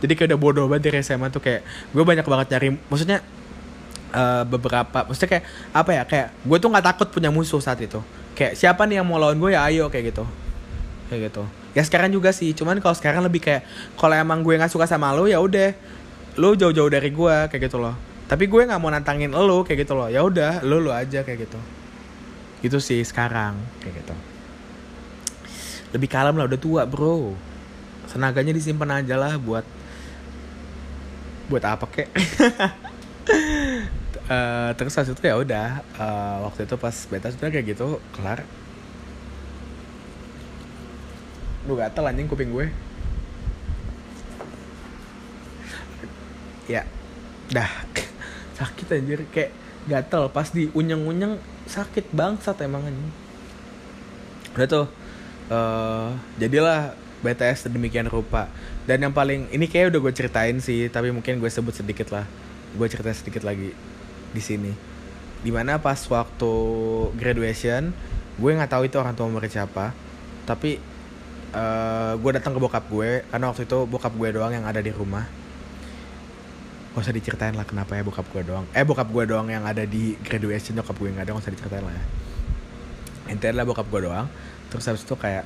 Jadi 0.05 0.12
kayak 0.12 0.29
udah 0.35 0.41
bodoh 0.41 0.64
banget 0.68 0.93
dari 0.93 1.01
SMA 1.01 1.33
tuh 1.33 1.41
kayak 1.41 1.64
gue 1.93 2.05
banyak 2.05 2.26
banget 2.29 2.47
nyari 2.53 2.68
maksudnya 2.93 3.18
uh, 4.12 4.45
beberapa 4.45 5.09
maksudnya 5.09 5.31
kayak 5.41 5.45
apa 5.72 5.91
ya 5.93 6.03
kayak 6.05 6.26
gue 6.45 6.57
tuh 6.61 6.68
nggak 6.68 6.87
takut 6.93 7.09
punya 7.09 7.33
musuh 7.33 7.61
saat 7.64 7.81
itu. 7.81 8.05
Kayak 8.37 8.61
siapa 8.61 8.85
nih 8.85 9.01
yang 9.01 9.07
mau 9.09 9.16
lawan 9.16 9.41
gue 9.41 9.57
ya 9.57 9.64
ayo 9.72 9.89
kayak 9.89 10.12
gitu 10.12 10.29
kayak 11.09 11.33
gitu. 11.33 11.43
Ya 11.73 11.83
sekarang 11.83 12.13
juga 12.13 12.31
sih 12.31 12.53
cuman 12.53 12.79
kalau 12.79 12.95
sekarang 12.95 13.25
lebih 13.25 13.41
kayak 13.43 13.65
kalau 13.97 14.15
emang 14.15 14.45
gue 14.45 14.55
nggak 14.55 14.71
suka 14.71 14.85
sama 14.85 15.11
lo 15.17 15.25
ya 15.25 15.41
udah. 15.41 15.73
Lo 16.39 16.55
jauh-jauh 16.55 16.93
dari 16.93 17.11
gue 17.11 17.37
kayak 17.51 17.63
gitu 17.67 17.81
loh. 17.83 17.97
Tapi 18.29 18.47
gue 18.47 18.63
nggak 18.69 18.79
mau 18.79 18.93
nantangin 18.93 19.33
lo 19.33 19.65
kayak 19.65 19.89
gitu 19.89 19.97
loh. 19.97 20.07
Ya 20.13 20.23
udah 20.23 20.63
lo 20.63 20.79
lo 20.79 20.93
aja 20.93 21.25
kayak 21.25 21.49
gitu. 21.49 21.59
Gitu 22.61 22.79
sih 22.79 23.01
sekarang 23.03 23.57
kayak 23.81 24.05
gitu. 24.05 24.15
Lebih 25.97 26.09
kalem 26.13 26.37
lah 26.37 26.47
udah 26.47 26.61
tua 26.61 26.83
bro. 26.85 27.33
Tenaganya 28.09 28.53
disimpan 28.53 29.03
aja 29.03 29.17
lah 29.17 29.37
buat 29.41 29.65
buat 31.49 31.65
apa 31.65 31.85
kek? 31.89 32.09
Uh, 34.29 34.71
terus 34.77 34.93
pas 34.93 35.09
itu 35.09 35.23
ya 35.25 35.37
udah 35.37 35.81
uh, 35.97 36.37
waktu 36.49 36.69
itu 36.69 36.75
pas 36.77 36.93
beta 37.09 37.33
sudah 37.33 37.49
kayak 37.49 37.77
gitu 37.77 38.01
kelar 38.13 38.45
lu 41.69 41.77
gatel 41.77 42.09
anjing 42.09 42.25
kuping 42.25 42.49
gue. 42.49 42.73
Ya 46.64 46.89
dah. 47.53 47.69
Sakit 48.59 48.89
anjir. 48.97 49.29
Kayak 49.29 49.53
gatel 49.85 50.33
pas 50.33 50.49
di 50.49 50.73
unyeng-unyeng 50.73 51.37
sakit 51.69 52.09
bangsat 52.16 52.64
emang 52.64 52.89
anjing. 52.89 53.12
Udah 54.57 54.66
tuh 54.66 54.87
uh, 55.53 56.16
jadilah 56.41 56.97
BTS 57.21 57.69
sedemikian 57.69 58.09
rupa. 58.09 58.49
Dan 58.89 59.05
yang 59.05 59.12
paling 59.12 59.53
ini 59.53 59.69
kayak 59.69 59.93
udah 59.93 60.01
gue 60.09 60.12
ceritain 60.16 60.57
sih 60.64 60.89
tapi 60.89 61.12
mungkin 61.12 61.37
gue 61.37 61.51
sebut 61.53 61.77
sedikit 61.77 62.09
lah. 62.09 62.25
Gue 62.73 62.89
cerita 62.89 63.12
sedikit 63.12 63.45
lagi 63.45 63.77
di 64.33 64.41
sini. 64.41 64.73
Di 65.45 65.53
mana 65.53 65.77
pas 65.77 66.01
waktu 66.09 66.53
graduation 67.21 67.93
gue 68.39 68.51
nggak 68.55 68.71
tahu 68.71 68.83
itu 68.87 68.97
orang 68.97 69.19
tua 69.19 69.27
murid 69.27 69.51
siapa 69.51 69.91
tapi 70.47 70.79
uh, 71.55 72.13
gue 72.19 72.31
datang 72.35 72.53
ke 72.57 72.61
bokap 72.61 72.85
gue 72.89 73.25
karena 73.29 73.47
waktu 73.49 73.63
itu 73.65 73.79
bokap 73.89 74.13
gue 74.13 74.29
doang 74.35 74.53
yang 74.53 74.67
ada 74.67 74.81
di 74.83 74.93
rumah. 74.93 75.25
Gak 76.93 77.05
usah 77.05 77.15
diceritain 77.15 77.55
lah 77.55 77.63
kenapa 77.63 77.95
ya 77.95 78.03
bokap 78.03 78.27
gue 78.33 78.43
doang. 78.43 78.67
Eh 78.75 78.83
bokap 78.83 79.09
gue 79.09 79.25
doang 79.29 79.47
yang 79.49 79.63
ada 79.65 79.87
di 79.87 80.19
graduation 80.21 80.77
nyokap 80.77 80.97
gue 80.99 81.09
nggak 81.15 81.25
ada 81.25 81.31
gak 81.37 81.45
usah 81.47 81.55
diceritain 81.55 81.85
lah 81.85 81.95
ya. 81.95 82.05
Intinya 83.33 83.63
lah 83.63 83.67
bokap 83.69 83.87
gue 83.87 84.01
doang. 84.09 84.27
Terus 84.69 84.85
habis 84.89 85.03
itu 85.07 85.15
kayak 85.15 85.45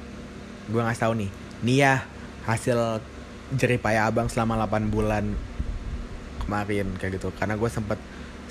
gue 0.71 0.81
ngasih 0.81 1.03
tahu 1.03 1.15
nih 1.19 1.31
nih 1.63 1.77
ya 1.83 1.95
hasil 2.47 3.03
jeripaya 3.55 4.09
abang 4.09 4.27
selama 4.31 4.67
8 4.67 4.91
bulan 4.91 5.25
kemarin 6.43 6.89
kayak 6.99 7.21
gitu. 7.21 7.31
Karena 7.37 7.55
gue 7.55 7.69
sempet 7.71 8.01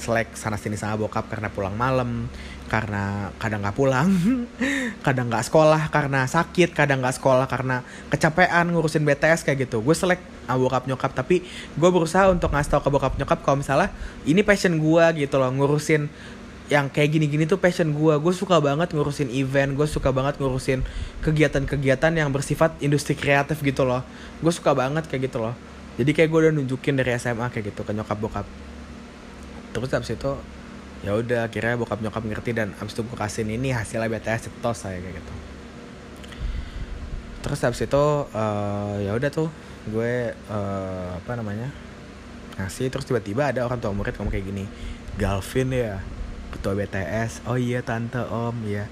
selek 0.02 0.34
sana 0.34 0.58
sini 0.58 0.74
sama 0.82 0.98
bokap 0.98 1.30
karena 1.30 1.54
pulang 1.54 1.78
malam 1.78 2.26
karena 2.72 3.36
kadang 3.36 3.60
nggak 3.60 3.76
pulang 3.76 4.08
kadang 5.06 5.28
nggak 5.28 5.44
sekolah 5.44 5.92
karena 5.92 6.24
sakit 6.24 6.72
kadang 6.72 7.04
nggak 7.04 7.20
sekolah 7.20 7.44
karena 7.52 7.84
kecapean 8.08 8.72
ngurusin 8.72 9.04
BTS 9.04 9.44
kayak 9.44 9.68
gitu. 9.68 9.84
Gue 9.84 9.92
selek 9.92 10.24
sama 10.48 10.56
bokap 10.64 10.88
nyokap. 10.88 11.12
Tapi 11.12 11.44
gue 11.76 11.90
berusaha 11.92 12.32
untuk 12.32 12.56
ngasih 12.56 12.72
tau 12.72 12.80
ke 12.80 12.88
bokap 12.88 13.20
nyokap 13.20 13.44
kalau 13.44 13.60
misalnya 13.60 13.92
ini 14.24 14.40
passion 14.48 14.80
gue 14.80 15.04
gitu 15.20 15.36
loh 15.36 15.52
ngurusin 15.52 16.08
yang 16.72 16.88
kayak 16.88 17.20
gini-gini 17.20 17.44
tuh 17.44 17.60
passion 17.60 17.92
gue. 17.92 18.14
Gue 18.24 18.32
suka 18.32 18.64
banget 18.64 18.96
ngurusin 18.96 19.28
event 19.36 19.76
gue 19.76 19.88
suka 19.92 20.16
banget 20.16 20.40
ngurusin 20.40 20.80
kegiatan-kegiatan 21.20 22.16
yang 22.16 22.32
bersifat 22.32 22.80
industri 22.80 23.20
kreatif 23.20 23.60
gitu 23.60 23.84
loh. 23.84 24.00
Gue 24.40 24.56
suka 24.56 24.72
banget 24.72 25.12
kayak 25.12 25.28
gitu 25.28 25.44
loh. 25.44 25.52
Jadi 26.00 26.16
kayak 26.16 26.32
gue 26.32 26.40
udah 26.48 26.54
nunjukin 26.56 26.96
dari 26.96 27.20
SMA 27.20 27.52
kayak 27.52 27.76
gitu 27.76 27.84
ke 27.84 27.92
nyokap 27.92 28.16
bokap 28.16 28.48
terus 29.72 29.90
abis 29.96 30.14
itu 30.16 30.32
ya 31.02 31.18
udah 31.18 31.50
akhirnya 31.50 31.82
bokap 31.82 32.00
nyokap 32.02 32.22
ngerti 32.22 32.54
dan 32.54 32.78
abis 32.78 32.94
itu 32.94 33.02
gue 33.02 33.18
kasih 33.18 33.44
ini 33.46 33.74
hasilnya 33.74 34.06
BTS 34.06 34.50
cetos 34.50 34.86
saya 34.86 35.02
kayak 35.02 35.18
gitu. 35.18 35.34
Terus 37.42 37.60
abis 37.66 37.82
itu 37.90 38.06
uh, 38.30 38.96
ya 39.02 39.18
udah 39.18 39.30
tuh 39.34 39.50
gue 39.90 40.38
uh, 40.54 41.18
apa 41.18 41.32
namanya 41.34 41.74
ngasih 42.62 42.94
terus 42.94 43.10
tiba-tiba 43.10 43.50
ada 43.50 43.66
orang 43.66 43.82
tua 43.82 43.90
murid 43.90 44.14
ngomong 44.14 44.30
kayak 44.30 44.46
gini 44.46 44.70
Galvin 45.18 45.74
ya 45.74 45.98
ketua 46.54 46.78
BTS 46.78 47.50
oh 47.50 47.58
iya 47.58 47.82
tante 47.82 48.22
om 48.22 48.54
ya. 48.70 48.86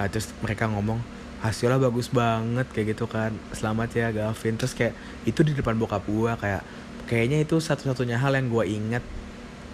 Nah, 0.00 0.08
terus 0.08 0.32
mereka 0.40 0.64
ngomong 0.64 0.96
hasilnya 1.44 1.76
bagus 1.76 2.08
banget 2.08 2.64
kayak 2.72 2.96
gitu 2.96 3.04
kan. 3.04 3.36
Selamat 3.52 3.92
ya 3.92 4.08
Galvin. 4.08 4.56
Terus 4.56 4.72
kayak 4.72 4.96
itu 5.28 5.44
di 5.44 5.52
depan 5.52 5.76
bokap 5.76 6.08
gue 6.08 6.32
kayak 6.40 6.64
kayaknya 7.04 7.44
itu 7.44 7.60
satu-satunya 7.60 8.16
hal 8.16 8.32
yang 8.32 8.48
gue 8.48 8.64
inget 8.64 9.04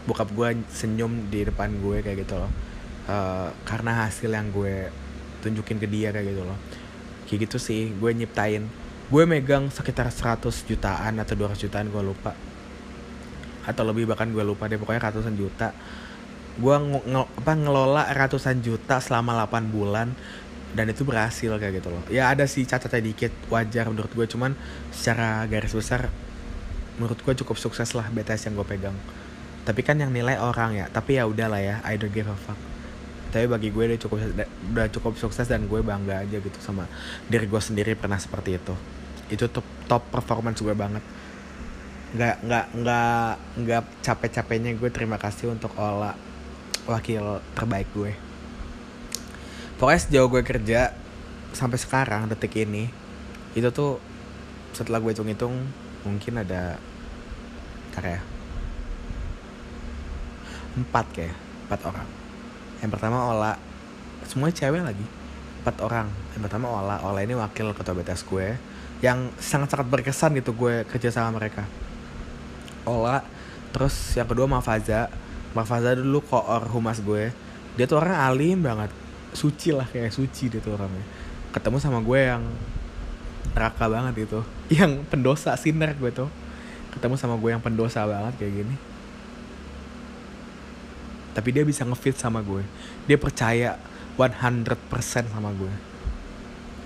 bokap 0.06 0.30
gue 0.30 0.62
senyum 0.70 1.28
di 1.28 1.42
depan 1.42 1.68
gue 1.82 2.00
kayak 2.00 2.24
gitu 2.24 2.38
loh. 2.38 2.50
Uh, 3.06 3.50
karena 3.66 4.06
hasil 4.06 4.30
yang 4.30 4.50
gue 4.50 4.90
tunjukin 5.42 5.78
ke 5.82 5.86
dia 5.90 6.14
kayak 6.14 6.32
gitu 6.32 6.42
loh. 6.46 6.58
Kayak 7.26 7.50
gitu 7.50 7.58
sih 7.58 7.90
gue 7.90 8.10
nyiptain. 8.14 8.64
Gue 9.10 9.22
megang 9.26 9.70
sekitar 9.70 10.10
100 10.10 10.46
jutaan 10.66 11.18
atau 11.18 11.34
200 11.34 11.58
jutaan 11.58 11.90
gue 11.90 12.02
lupa. 12.02 12.32
Atau 13.66 13.82
lebih 13.86 14.06
bahkan 14.06 14.30
gue 14.30 14.42
lupa 14.46 14.70
deh 14.70 14.78
pokoknya 14.78 15.10
ratusan 15.10 15.34
juta. 15.34 15.74
Gue 16.56 16.74
nge 16.78 17.22
apa 17.42 17.52
ngelola 17.52 18.02
ratusan 18.14 18.62
juta 18.62 19.02
selama 19.02 19.44
8 19.44 19.74
bulan 19.74 20.08
dan 20.72 20.86
itu 20.90 21.02
berhasil 21.02 21.50
kayak 21.58 21.82
gitu 21.82 21.90
loh. 21.90 22.02
Ya 22.10 22.30
ada 22.30 22.46
sih 22.46 22.62
cacatnya 22.62 23.02
dikit 23.10 23.34
wajar 23.50 23.90
menurut 23.90 24.10
gue 24.14 24.26
cuman 24.26 24.54
secara 24.94 25.46
garis 25.50 25.74
besar 25.74 26.10
menurut 26.96 27.20
gue 27.20 27.34
cukup 27.44 27.60
sukses 27.60 27.92
lah 27.92 28.08
BTS 28.08 28.48
yang 28.48 28.56
gue 28.56 28.66
pegang 28.66 28.96
tapi 29.66 29.82
kan 29.82 29.98
yang 29.98 30.14
nilai 30.14 30.38
orang 30.38 30.78
ya. 30.78 30.86
Tapi 30.86 31.18
ya 31.18 31.26
udahlah 31.26 31.58
ya 31.58 31.76
I 31.82 31.98
don't 31.98 32.14
give 32.14 32.30
a 32.30 32.38
fuck. 32.38 32.54
Tapi 33.34 33.50
bagi 33.50 33.74
gue 33.74 33.82
udah 33.82 33.98
cukup 33.98 34.18
udah 34.70 34.86
cukup 34.94 35.12
sukses 35.18 35.50
dan 35.50 35.66
gue 35.66 35.82
bangga 35.82 36.22
aja 36.22 36.38
gitu 36.38 36.58
sama 36.62 36.86
diri 37.26 37.50
gue 37.50 37.58
sendiri 37.58 37.98
pernah 37.98 38.16
seperti 38.16 38.62
itu. 38.62 38.74
Itu 39.26 39.50
top 39.50 39.66
top 39.90 40.06
performance 40.14 40.62
gue 40.62 40.70
banget. 40.70 41.02
Nggak 42.14 42.46
nggak 42.46 42.66
nggak 42.78 43.30
nggak 43.66 43.82
capek 44.06 44.30
capeknya 44.38 44.70
gue 44.78 44.90
terima 44.94 45.18
kasih 45.18 45.50
untuk 45.50 45.74
Ola 45.74 46.14
wakil 46.86 47.42
terbaik 47.58 47.90
gue. 47.90 48.14
Pokoknya 49.82 50.00
sejauh 50.00 50.30
gue 50.30 50.46
kerja 50.46 50.94
sampai 51.50 51.76
sekarang 51.82 52.30
detik 52.30 52.54
ini 52.54 52.86
itu 53.58 53.68
tuh 53.74 53.98
setelah 54.70 55.02
gue 55.02 55.10
hitung-hitung 55.10 55.56
mungkin 56.04 56.44
ada 56.44 56.76
karya 57.96 58.35
empat 60.76 61.06
kayak 61.16 61.36
empat 61.66 61.80
orang. 61.88 62.08
Yang 62.84 62.90
pertama 62.92 63.18
Ola. 63.32 63.52
Semua 64.28 64.52
cewek 64.52 64.84
lagi. 64.84 65.06
Empat 65.64 65.76
orang. 65.80 66.06
Yang 66.36 66.42
pertama 66.46 66.66
Ola. 66.70 66.96
Ola 67.02 67.20
ini 67.24 67.32
wakil 67.32 67.72
ketua 67.72 67.96
BTS 67.96 68.22
gue 68.28 68.48
yang 69.04 69.28
sangat-sangat 69.36 69.92
berkesan 69.92 70.40
gitu 70.40 70.52
gue 70.52 70.84
kerja 70.88 71.08
sama 71.12 71.36
mereka. 71.36 71.64
Ola 72.86 73.24
terus 73.74 73.92
yang 74.16 74.24
kedua 74.24 74.48
Mafaza 74.48 75.12
Mafaza 75.52 75.96
dulu 75.96 76.20
koor 76.20 76.68
humas 76.68 77.00
gue. 77.00 77.32
Dia 77.80 77.84
tuh 77.88 78.00
orang 78.00 78.16
alim 78.16 78.60
banget. 78.60 78.92
Suci 79.32 79.72
lah 79.72 79.88
kayak 79.88 80.12
suci 80.12 80.52
dia 80.52 80.60
tuh 80.60 80.76
orangnya. 80.76 81.04
Ketemu 81.52 81.76
sama 81.80 82.04
gue 82.04 82.20
yang 82.20 82.44
neraka 83.56 83.88
banget 83.88 84.28
itu. 84.28 84.40
Yang 84.76 85.08
pendosa 85.08 85.56
sinar 85.56 85.96
gue 85.96 86.12
tuh. 86.12 86.28
Ketemu 86.92 87.16
sama 87.16 87.36
gue 87.36 87.52
yang 87.52 87.60
pendosa 87.60 88.08
banget 88.08 88.40
kayak 88.40 88.64
gini 88.64 88.95
tapi 91.36 91.52
dia 91.52 91.68
bisa 91.68 91.84
ngefit 91.84 92.16
sama 92.16 92.40
gue. 92.40 92.64
Dia 93.04 93.20
percaya 93.20 93.76
100% 94.16 94.72
sama 95.28 95.52
gue. 95.52 95.68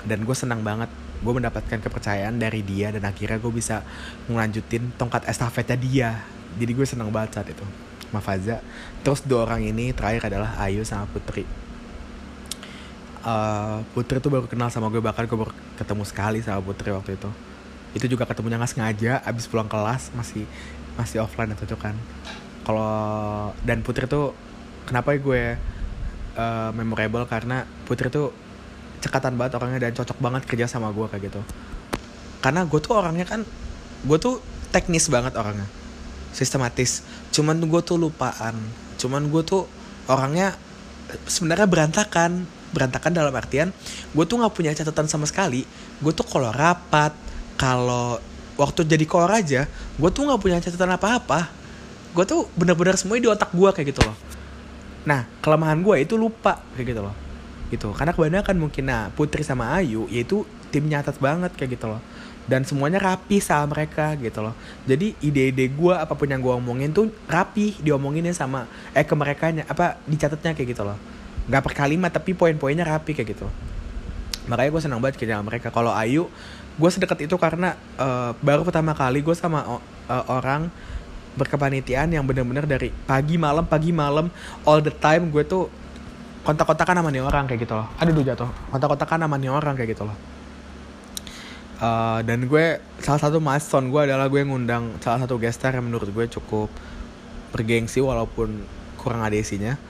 Dan 0.02 0.26
gue 0.26 0.34
senang 0.34 0.66
banget. 0.66 0.90
Gue 1.22 1.38
mendapatkan 1.38 1.78
kepercayaan 1.78 2.34
dari 2.34 2.66
dia 2.66 2.90
dan 2.90 3.06
akhirnya 3.06 3.38
gue 3.38 3.52
bisa 3.54 3.86
ngelanjutin 4.26 4.90
tongkat 4.98 5.30
estafetnya 5.30 5.78
dia. 5.78 6.10
Jadi 6.58 6.72
gue 6.74 6.82
senang 6.82 7.14
banget 7.14 7.38
saat 7.38 7.46
itu. 7.54 7.62
Mafaza. 8.10 8.58
Terus 9.06 9.22
dua 9.22 9.46
orang 9.46 9.62
ini 9.62 9.94
terakhir 9.94 10.34
adalah 10.34 10.58
Ayu 10.58 10.82
sama 10.82 11.06
Putri. 11.06 11.46
Uh, 13.22 13.86
Putri 13.94 14.18
tuh 14.18 14.34
baru 14.34 14.50
kenal 14.50 14.66
sama 14.74 14.90
gue 14.90 14.98
bahkan 14.98 15.30
gue 15.30 15.38
baru 15.38 15.54
ketemu 15.78 16.02
sekali 16.02 16.42
sama 16.42 16.58
Putri 16.58 16.90
waktu 16.90 17.14
itu. 17.14 17.30
Itu 17.94 18.10
juga 18.10 18.26
ketemunya 18.26 18.58
nggak 18.58 18.74
sengaja 18.74 19.22
abis 19.22 19.46
pulang 19.46 19.70
kelas 19.70 20.10
masih 20.18 20.42
masih 20.98 21.22
offline 21.22 21.54
atau 21.54 21.70
itu 21.70 21.78
kan 21.78 21.94
kalau 22.64 23.52
dan 23.64 23.80
Putri 23.80 24.04
tuh 24.04 24.36
kenapa 24.84 25.16
gue 25.16 25.56
uh, 26.36 26.70
memorable? 26.76 27.24
Karena 27.24 27.64
Putri 27.88 28.12
tuh 28.12 28.32
cekatan 29.00 29.40
banget 29.40 29.56
orangnya 29.56 29.88
dan 29.88 29.92
cocok 29.96 30.18
banget 30.20 30.42
kerja 30.44 30.66
sama 30.68 30.92
gue 30.92 31.06
kayak 31.08 31.32
gitu. 31.32 31.40
Karena 32.44 32.64
gue 32.68 32.80
tuh 32.80 32.92
orangnya 32.96 33.24
kan 33.24 33.44
gue 34.04 34.18
tuh 34.20 34.40
teknis 34.72 35.08
banget 35.08 35.36
orangnya. 35.36 35.66
Sistematis. 36.36 37.02
Cuman 37.32 37.60
gue 37.60 37.80
tuh 37.80 37.96
lupaan. 37.96 38.56
Cuman 39.00 39.28
gue 39.32 39.42
tuh 39.42 39.64
orangnya 40.08 40.56
sebenarnya 41.28 41.66
berantakan. 41.66 42.44
Berantakan 42.70 43.10
dalam 43.10 43.34
artian 43.34 43.74
gue 44.14 44.24
tuh 44.30 44.38
nggak 44.38 44.54
punya 44.54 44.70
catatan 44.76 45.10
sama 45.10 45.26
sekali. 45.26 45.66
Gue 45.98 46.12
tuh 46.14 46.22
kalau 46.22 46.54
rapat 46.54 47.10
kalau 47.58 48.22
waktu 48.60 48.84
jadi 48.84 49.04
kolor 49.08 49.32
aja 49.32 49.64
gue 49.96 50.10
tuh 50.12 50.28
nggak 50.28 50.40
punya 50.40 50.60
catatan 50.60 50.92
apa-apa 51.00 51.59
gue 52.10 52.24
tuh 52.26 52.50
bener-bener 52.58 52.98
semuanya 52.98 53.22
di 53.26 53.30
otak 53.30 53.50
gue 53.54 53.70
kayak 53.70 53.88
gitu 53.94 54.02
loh. 54.02 54.16
Nah 55.06 55.26
kelemahan 55.40 55.78
gue 55.80 55.96
itu 56.02 56.14
lupa 56.18 56.58
kayak 56.74 56.86
gitu 56.94 57.00
loh. 57.06 57.14
Gitu 57.70 57.88
karena 57.94 58.10
kebanyakan 58.10 58.56
mungkin 58.58 58.84
nah 58.90 59.14
Putri 59.14 59.46
sama 59.46 59.70
Ayu 59.78 60.10
yaitu 60.10 60.42
tim 60.74 60.86
nyatat 60.86 61.18
banget 61.22 61.54
kayak 61.54 61.78
gitu 61.78 61.86
loh. 61.86 62.02
Dan 62.50 62.66
semuanya 62.66 62.98
rapi 62.98 63.38
sama 63.38 63.70
mereka 63.78 64.18
gitu 64.18 64.42
loh. 64.42 64.58
Jadi 64.82 65.14
ide-ide 65.22 65.70
gue 65.70 65.94
apa 65.94 66.18
pun 66.18 66.26
yang 66.26 66.42
gue 66.42 66.50
omongin 66.50 66.90
tuh 66.90 67.14
rapi 67.30 67.78
diomonginnya 67.78 68.34
sama 68.34 68.66
eh 68.90 69.06
ke 69.06 69.14
mereka 69.14 69.54
apa 69.70 70.02
dicatatnya 70.10 70.58
kayak 70.58 70.74
gitu 70.74 70.82
loh. 70.82 70.98
Nggak 71.46 71.62
per 71.62 71.72
kalimat 71.78 72.10
tapi 72.10 72.34
poin-poinnya 72.34 72.82
rapi 72.82 73.14
kayak 73.14 73.38
gitu. 73.38 73.46
Makanya 74.50 74.70
gue 74.74 74.82
senang 74.82 74.98
banget 74.98 75.22
kerja 75.22 75.38
sama 75.38 75.46
mereka. 75.46 75.70
Kalau 75.70 75.94
Ayu 75.94 76.26
gue 76.74 76.90
sedekat 76.90 77.22
itu 77.22 77.36
karena 77.38 77.78
uh, 78.00 78.34
baru 78.42 78.66
pertama 78.66 78.98
kali 78.98 79.22
gue 79.22 79.36
sama 79.36 79.78
uh, 80.10 80.24
orang 80.26 80.72
berkepanitiaan 81.38 82.10
yang 82.10 82.26
bener-bener 82.26 82.66
dari 82.66 82.90
pagi 82.90 83.38
malam 83.38 83.62
pagi 83.62 83.94
malam 83.94 84.26
all 84.66 84.82
the 84.82 84.90
time 84.90 85.30
gue 85.30 85.46
tuh 85.46 85.70
kontak-kontakan 86.42 87.04
sama 87.04 87.10
nih 87.12 87.22
orang 87.22 87.44
kayak 87.46 87.60
gitu 87.68 87.74
loh. 87.76 87.86
Aduh 88.00 88.12
duh 88.16 88.24
jatuh. 88.24 88.50
Kontak-kontakan 88.72 89.28
sama 89.28 89.36
nih 89.36 89.50
orang 89.52 89.74
kayak 89.76 89.94
gitu 89.94 90.08
loh. 90.08 90.16
Uh, 91.80 92.20
dan 92.28 92.44
gue 92.44 92.76
salah 93.00 93.20
satu 93.20 93.40
milestone 93.40 93.88
gue 93.88 94.00
adalah 94.04 94.28
gue 94.28 94.44
ngundang 94.44 95.00
salah 95.00 95.24
satu 95.24 95.40
gestar 95.40 95.72
yang 95.72 95.88
menurut 95.88 96.12
gue 96.12 96.26
cukup 96.28 96.68
bergengsi 97.56 98.04
walaupun 98.04 98.52
kurang 99.00 99.24
ada 99.24 99.32
isinya 99.32 99.80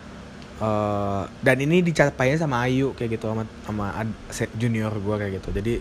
uh, 0.62 1.26
dan 1.42 1.56
ini 1.58 1.82
dicapainya 1.82 2.38
sama 2.38 2.62
Ayu 2.62 2.94
kayak 2.94 3.18
gitu 3.18 3.26
sama 3.26 3.42
sama 3.66 3.86
junior 4.54 4.92
gue 4.94 5.14
kayak 5.18 5.32
gitu. 5.42 5.48
Jadi 5.50 5.74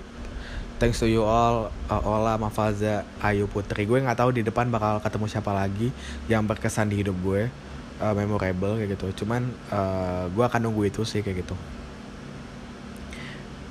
thanks 0.79 0.95
to 1.03 1.11
you 1.11 1.27
all 1.27 1.67
uh, 1.91 2.01
Ola 2.07 2.39
Mafaza 2.39 3.03
Ayu 3.19 3.51
Putri. 3.51 3.83
Gue 3.83 3.99
nggak 3.99 4.15
tahu 4.15 4.31
di 4.31 4.41
depan 4.47 4.71
bakal 4.71 5.03
ketemu 5.03 5.27
siapa 5.27 5.51
lagi 5.51 5.91
yang 6.31 6.47
berkesan 6.47 6.87
di 6.87 7.03
hidup 7.03 7.19
gue 7.19 7.51
uh, 7.99 8.13
memorable 8.15 8.79
kayak 8.79 8.95
gitu. 8.95 9.23
Cuman 9.23 9.51
uh, 9.69 10.31
gue 10.31 10.39
akan 10.39 10.71
nunggu 10.71 10.87
itu 10.87 11.03
sih 11.03 11.19
kayak 11.19 11.43
gitu. 11.43 11.55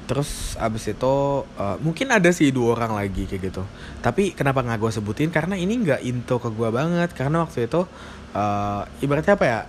Terus 0.04 0.56
abis 0.60 0.92
itu 0.92 1.14
uh, 1.48 1.76
mungkin 1.80 2.12
ada 2.12 2.28
sih 2.28 2.52
dua 2.52 2.76
orang 2.76 2.92
lagi 2.92 3.24
kayak 3.24 3.42
gitu. 3.56 3.64
Tapi 4.04 4.36
kenapa 4.36 4.60
nggak 4.60 4.76
gue 4.76 4.92
sebutin? 4.92 5.32
Karena 5.32 5.56
ini 5.56 5.80
nggak 5.80 6.04
into 6.04 6.36
ke 6.36 6.52
gue 6.52 6.68
banget. 6.68 7.16
Karena 7.16 7.40
waktu 7.40 7.72
itu 7.72 7.88
uh, 8.36 8.84
ibaratnya 9.00 9.32
apa 9.32 9.46
ya? 9.48 9.60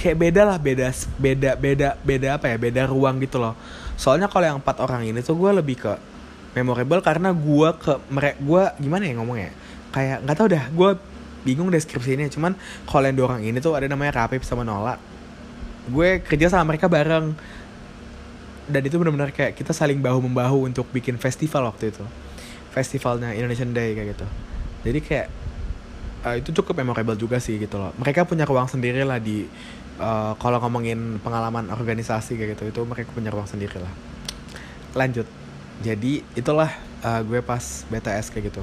Kayak 0.00 0.16
beda 0.16 0.42
lah 0.48 0.58
beda 0.58 0.88
beda 1.20 1.50
beda 1.60 1.88
beda 2.00 2.28
apa 2.40 2.48
ya? 2.48 2.56
Beda 2.56 2.88
ruang 2.88 3.20
gitu 3.20 3.36
loh. 3.36 3.52
Soalnya 4.00 4.32
kalau 4.32 4.48
yang 4.48 4.58
empat 4.64 4.80
orang 4.80 5.04
ini 5.04 5.20
tuh 5.20 5.36
gue 5.36 5.52
lebih 5.52 5.76
ke 5.76 5.92
memorable 6.52 7.00
karena 7.00 7.32
gue 7.32 7.68
ke 7.80 7.92
mereka 8.12 8.36
gue 8.40 8.62
gimana 8.84 9.02
ya 9.08 9.14
ngomongnya? 9.16 9.50
Kayak 9.92 10.24
nggak 10.24 10.36
tau 10.36 10.48
dah 10.48 10.64
gue 10.68 10.90
bingung 11.42 11.68
deskripsinya. 11.72 12.28
Cuman 12.30 12.52
kalau 12.86 13.04
yang 13.08 13.18
orang 13.24 13.42
ini 13.42 13.58
tuh 13.58 13.74
ada 13.74 13.88
namanya 13.88 14.24
Rapip 14.24 14.44
sama 14.44 14.62
Nola. 14.62 14.96
Gue 15.88 16.22
kerja 16.22 16.52
sama 16.52 16.74
mereka 16.74 16.86
bareng. 16.86 17.34
Dan 18.62 18.82
itu 18.86 18.94
benar-benar 18.94 19.34
kayak 19.34 19.58
kita 19.58 19.74
saling 19.74 19.98
bahu 19.98 20.22
membahu 20.22 20.70
untuk 20.70 20.86
bikin 20.94 21.18
festival 21.18 21.66
waktu 21.66 21.90
itu. 21.90 22.04
Festivalnya 22.72 23.34
Indonesian 23.34 23.74
Day 23.74 23.92
kayak 23.92 24.16
gitu. 24.16 24.26
Jadi 24.86 24.98
kayak 25.02 25.28
uh, 26.24 26.34
itu 26.38 26.54
cukup 26.54 26.78
memorable 26.78 27.18
juga 27.18 27.42
sih 27.42 27.58
gitu 27.58 27.76
loh. 27.76 27.90
Mereka 27.98 28.24
punya 28.24 28.46
ruang 28.46 28.70
sendiri 28.70 29.02
lah 29.02 29.18
di 29.18 29.44
uh, 29.98 30.38
kalau 30.38 30.62
ngomongin 30.62 31.18
pengalaman 31.20 31.68
organisasi 31.74 32.38
kayak 32.38 32.56
gitu 32.56 32.62
itu 32.70 32.80
mereka 32.86 33.10
punya 33.10 33.34
ruang 33.34 33.50
sendiri 33.50 33.82
lah. 33.82 33.92
Lanjut 34.94 35.41
jadi 35.80 36.20
itulah 36.36 36.68
uh, 37.00 37.20
gue 37.24 37.40
pas 37.40 37.62
BTS 37.88 38.28
kayak 38.28 38.52
gitu. 38.52 38.62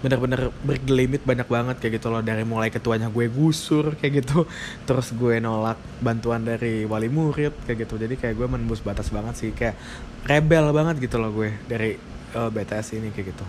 Bener-bener 0.00 0.48
bergelimit 0.64 1.24
banyak 1.24 1.48
banget 1.48 1.76
kayak 1.80 2.00
gitu 2.00 2.08
loh 2.08 2.20
dari 2.20 2.44
mulai 2.44 2.68
ketuanya 2.68 3.08
gue 3.08 3.28
gusur 3.28 3.96
kayak 3.96 4.24
gitu 4.24 4.48
terus 4.88 5.12
gue 5.12 5.40
nolak 5.40 5.76
bantuan 6.04 6.44
dari 6.44 6.84
wali 6.84 7.08
murid 7.08 7.56
kayak 7.64 7.88
gitu. 7.88 7.96
Jadi 7.96 8.20
kayak 8.20 8.36
gue 8.36 8.46
menembus 8.48 8.84
batas 8.84 9.08
banget 9.08 9.34
sih 9.40 9.50
kayak 9.56 9.76
rebel 10.28 10.68
banget 10.76 11.00
gitu 11.00 11.16
loh 11.16 11.32
gue 11.32 11.56
dari 11.64 11.96
uh, 12.36 12.46
eh, 12.46 12.50
BTS 12.52 13.00
ini 13.00 13.08
kayak 13.10 13.32
gitu. 13.32 13.46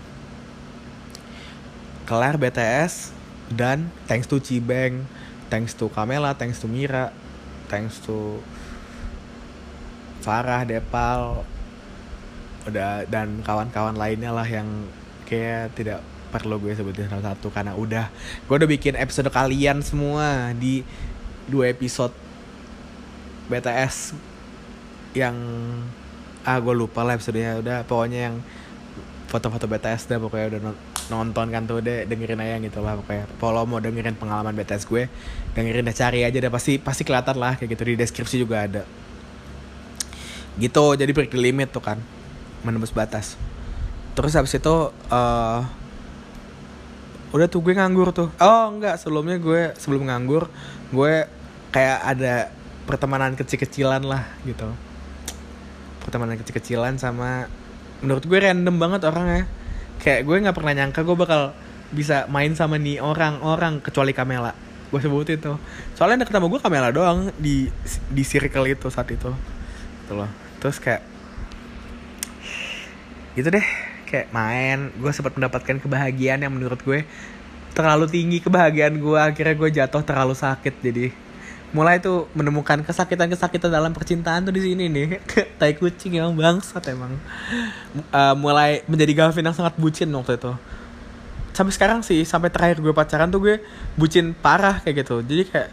Kelar 2.08 2.36
BTS 2.40 3.22
dan 3.52 3.92
thanks 4.08 4.26
to 4.26 4.40
Cibeng 4.40 5.04
thanks 5.52 5.76
to 5.76 5.92
Kamela 5.92 6.32
thanks 6.32 6.56
to 6.60 6.66
Mira 6.66 7.12
thanks 7.68 8.00
to 8.00 8.40
Farah 10.24 10.64
Depal 10.64 11.44
udah 12.68 13.06
dan 13.10 13.42
kawan-kawan 13.42 13.98
lainnya 13.98 14.30
lah 14.30 14.46
yang 14.46 14.66
kayak 15.26 15.74
tidak 15.74 16.00
perlu 16.32 16.56
gue 16.56 16.72
sebutin 16.72 17.12
salah 17.12 17.36
satu 17.36 17.52
karena 17.52 17.76
udah. 17.76 18.08
Gue 18.48 18.56
udah 18.56 18.70
bikin 18.70 18.96
episode 18.96 19.28
kalian 19.28 19.84
semua 19.84 20.56
di 20.56 20.80
dua 21.44 21.68
episode 21.68 22.16
BTS 23.52 24.16
yang 25.12 25.36
ah 26.48 26.56
gue 26.56 26.72
lupa 26.72 27.04
lah 27.04 27.20
episodenya. 27.20 27.60
Udah 27.60 27.84
pokoknya 27.84 28.32
yang 28.32 28.36
foto-foto 29.28 29.68
BTS 29.68 30.08
dah 30.08 30.18
pokoknya 30.20 30.46
udah 30.56 30.60
nonton 31.10 31.46
kan 31.52 31.64
tuh 31.68 31.84
deh 31.84 32.08
dengerin 32.08 32.40
aja 32.40 32.56
gitu 32.64 32.80
lah 32.80 32.96
pokoknya. 32.96 33.28
Kalau 33.36 33.62
mau 33.68 33.80
dengerin 33.82 34.16
pengalaman 34.16 34.56
BTS 34.56 34.88
gue 34.88 35.12
dengerin 35.52 35.84
deh 35.84 35.96
cari 35.96 36.24
aja 36.24 36.38
deh 36.40 36.52
pasti 36.52 36.80
pasti 36.80 37.04
kelihatan 37.04 37.36
lah 37.36 37.60
kayak 37.60 37.76
gitu. 37.76 37.82
Di 37.92 37.94
deskripsi 38.00 38.36
juga 38.40 38.64
ada. 38.64 38.82
Gitu 40.56 40.84
jadi 40.96 41.12
break 41.12 41.28
the 41.28 41.40
limit 41.40 41.68
tuh 41.68 41.84
kan 41.84 42.00
menembus 42.62 42.94
batas. 42.94 43.38
Terus 44.12 44.32
habis 44.34 44.54
itu 44.54 44.74
uh, 44.90 45.60
udah 47.32 47.46
tuh 47.48 47.60
gue 47.64 47.74
nganggur 47.76 48.12
tuh. 48.12 48.28
Oh 48.38 48.64
enggak 48.68 49.00
sebelumnya 49.00 49.40
gue 49.40 49.72
sebelum 49.80 50.08
nganggur 50.08 50.52
gue 50.92 51.24
kayak 51.72 51.98
ada 52.04 52.52
pertemanan 52.84 53.32
kecil-kecilan 53.32 54.04
lah 54.04 54.28
gitu. 54.44 54.68
Pertemanan 56.04 56.36
kecil-kecilan 56.36 57.00
sama 57.00 57.48
menurut 58.04 58.24
gue 58.28 58.38
random 58.38 58.76
banget 58.76 59.00
orangnya. 59.08 59.48
Kayak 60.02 60.28
gue 60.28 60.36
nggak 60.44 60.56
pernah 60.56 60.72
nyangka 60.76 61.00
gue 61.06 61.16
bakal 61.16 61.56
bisa 61.92 62.28
main 62.28 62.52
sama 62.52 62.76
nih 62.76 63.00
orang-orang 63.00 63.80
kecuali 63.80 64.12
Kamela. 64.12 64.52
Gue 64.92 65.00
sebutin 65.00 65.40
tuh 65.40 65.56
soalnya 65.96 66.28
deket 66.28 66.36
sama 66.36 66.52
gue 66.52 66.60
Kamela 66.60 66.92
doang 66.92 67.32
di 67.40 67.72
di 68.12 68.22
circle 68.28 68.68
itu 68.68 68.92
saat 68.92 69.08
itu. 69.08 69.32
Gitu 70.04 70.12
loh. 70.12 70.28
Terus 70.60 70.76
kayak 70.76 71.11
gitu 73.36 73.48
deh 73.48 73.66
kayak 74.08 74.28
main. 74.30 74.92
Gue 75.00 75.12
sempat 75.16 75.32
mendapatkan 75.36 75.80
kebahagiaan 75.80 76.44
yang 76.44 76.52
menurut 76.52 76.80
gue 76.84 77.04
terlalu 77.72 78.04
tinggi 78.08 78.38
kebahagiaan 78.44 79.00
gue 79.00 79.18
akhirnya 79.18 79.54
gue 79.56 79.68
jatuh 79.72 80.02
terlalu 80.04 80.36
sakit. 80.36 80.74
Jadi 80.84 81.06
mulai 81.72 81.96
tuh 82.04 82.28
menemukan 82.36 82.84
kesakitan-kesakitan 82.84 83.72
dalam 83.72 83.96
percintaan 83.96 84.44
tuh 84.44 84.52
di 84.52 84.60
sini 84.60 84.92
nih. 84.92 85.24
Tai 85.60 85.72
kucing 85.72 86.20
yang 86.20 86.36
bangsat 86.36 86.84
emang. 86.92 87.16
Uh, 88.12 88.36
mulai 88.36 88.84
menjadi 88.84 89.24
Gavin 89.24 89.48
yang 89.48 89.56
sangat 89.56 89.74
bucin 89.80 90.12
waktu 90.12 90.36
itu. 90.36 90.52
Sampai 91.52 91.72
sekarang 91.72 92.00
sih 92.04 92.24
sampai 92.24 92.48
terakhir 92.48 92.80
gue 92.80 92.92
pacaran 92.92 93.28
tuh 93.28 93.40
gue 93.40 93.56
bucin 93.96 94.36
parah 94.36 94.84
kayak 94.84 95.04
gitu. 95.04 95.24
Jadi 95.24 95.42
kayak 95.48 95.68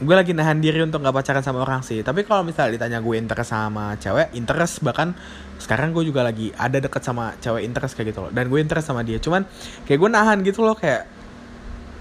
gue 0.00 0.14
lagi 0.16 0.32
nahan 0.32 0.64
diri 0.64 0.80
untuk 0.80 1.04
gak 1.04 1.12
pacaran 1.12 1.44
sama 1.44 1.60
orang 1.60 1.84
sih. 1.84 2.00
Tapi 2.00 2.24
kalau 2.24 2.40
misalnya 2.40 2.80
ditanya 2.80 3.04
gue 3.04 3.20
interest 3.20 3.52
sama 3.52 4.00
cewek 4.00 4.32
interest 4.32 4.80
bahkan 4.80 5.12
sekarang 5.60 5.92
gue 5.92 6.08
juga 6.08 6.24
lagi 6.24 6.50
ada 6.56 6.80
deket 6.80 7.04
sama 7.04 7.36
cewek 7.38 7.62
interest 7.68 7.92
kayak 7.94 8.16
gitu 8.16 8.20
loh. 8.24 8.30
Dan 8.32 8.48
gue 8.48 8.58
interest 8.58 8.88
sama 8.88 9.04
dia. 9.04 9.20
Cuman 9.20 9.44
kayak 9.84 9.98
gue 10.00 10.10
nahan 10.10 10.38
gitu 10.40 10.64
loh 10.64 10.72
kayak 10.74 11.04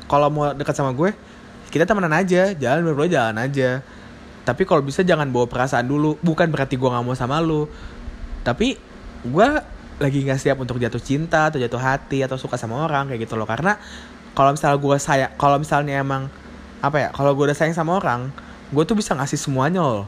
kalau 0.07 0.31
mau 0.31 0.55
deket 0.55 0.73
sama 0.73 0.95
gue 0.95 1.11
kita 1.69 1.83
temenan 1.83 2.15
aja. 2.15 2.55
Jalan 2.55 2.87
berdua 2.87 3.11
jalan 3.11 3.35
aja. 3.37 3.83
Tapi 4.47 4.63
kalau 4.63 4.81
bisa 4.81 5.03
jangan 5.03 5.27
bawa 5.29 5.45
perasaan 5.45 5.85
dulu. 5.85 6.15
Bukan 6.23 6.49
berarti 6.49 6.79
gue 6.79 6.89
nggak 6.89 7.03
mau 7.03 7.13
sama 7.13 7.43
lu. 7.43 7.67
Tapi 8.41 8.79
gue 9.27 9.47
lagi 9.99 10.19
nggak 10.23 10.39
siap 10.39 10.57
untuk 10.63 10.79
jatuh 10.79 11.03
cinta 11.03 11.51
atau 11.51 11.59
jatuh 11.59 11.77
hati 11.77 12.23
atau 12.23 12.39
suka 12.39 12.55
sama 12.55 12.87
orang 12.87 13.11
kayak 13.11 13.27
gitu 13.27 13.35
loh. 13.35 13.45
Karena 13.45 13.75
kalau 14.33 14.55
misalnya 14.55 14.79
gue 14.79 14.97
saya 15.03 15.27
kalau 15.35 15.59
misalnya 15.59 15.99
emang 15.99 16.31
apa 16.79 16.95
ya 16.95 17.09
kalau 17.11 17.35
gue 17.35 17.51
udah 17.51 17.57
sayang 17.57 17.75
sama 17.75 17.99
orang 17.99 18.31
gue 18.71 18.83
tuh 18.87 18.95
bisa 18.95 19.11
ngasih 19.11 19.35
semuanya 19.35 19.83
loh 19.83 20.07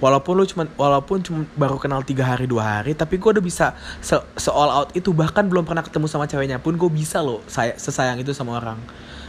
walaupun 0.00 0.32
lu 0.40 0.44
cuma 0.48 0.64
walaupun 0.74 1.20
cuma 1.20 1.44
baru 1.54 1.76
kenal 1.76 2.00
tiga 2.00 2.24
hari 2.24 2.48
dua 2.48 2.80
hari 2.80 2.96
tapi 2.96 3.20
gue 3.20 3.30
udah 3.36 3.44
bisa 3.44 3.76
se, 4.00 4.16
se 4.34 4.50
all 4.50 4.72
out 4.72 4.90
itu. 4.96 5.12
Bahkan 5.12 5.46
belum 5.46 5.68
pernah 5.68 5.84
ketemu 5.84 6.08
sama 6.08 6.24
ceweknya 6.26 6.58
pun 6.58 6.74
gue 6.74 6.90
bisa 6.90 7.20
loh 7.20 7.44
saya 7.46 7.76
sesayang 7.76 8.18
itu 8.18 8.32
sama 8.32 8.58
orang. 8.58 8.80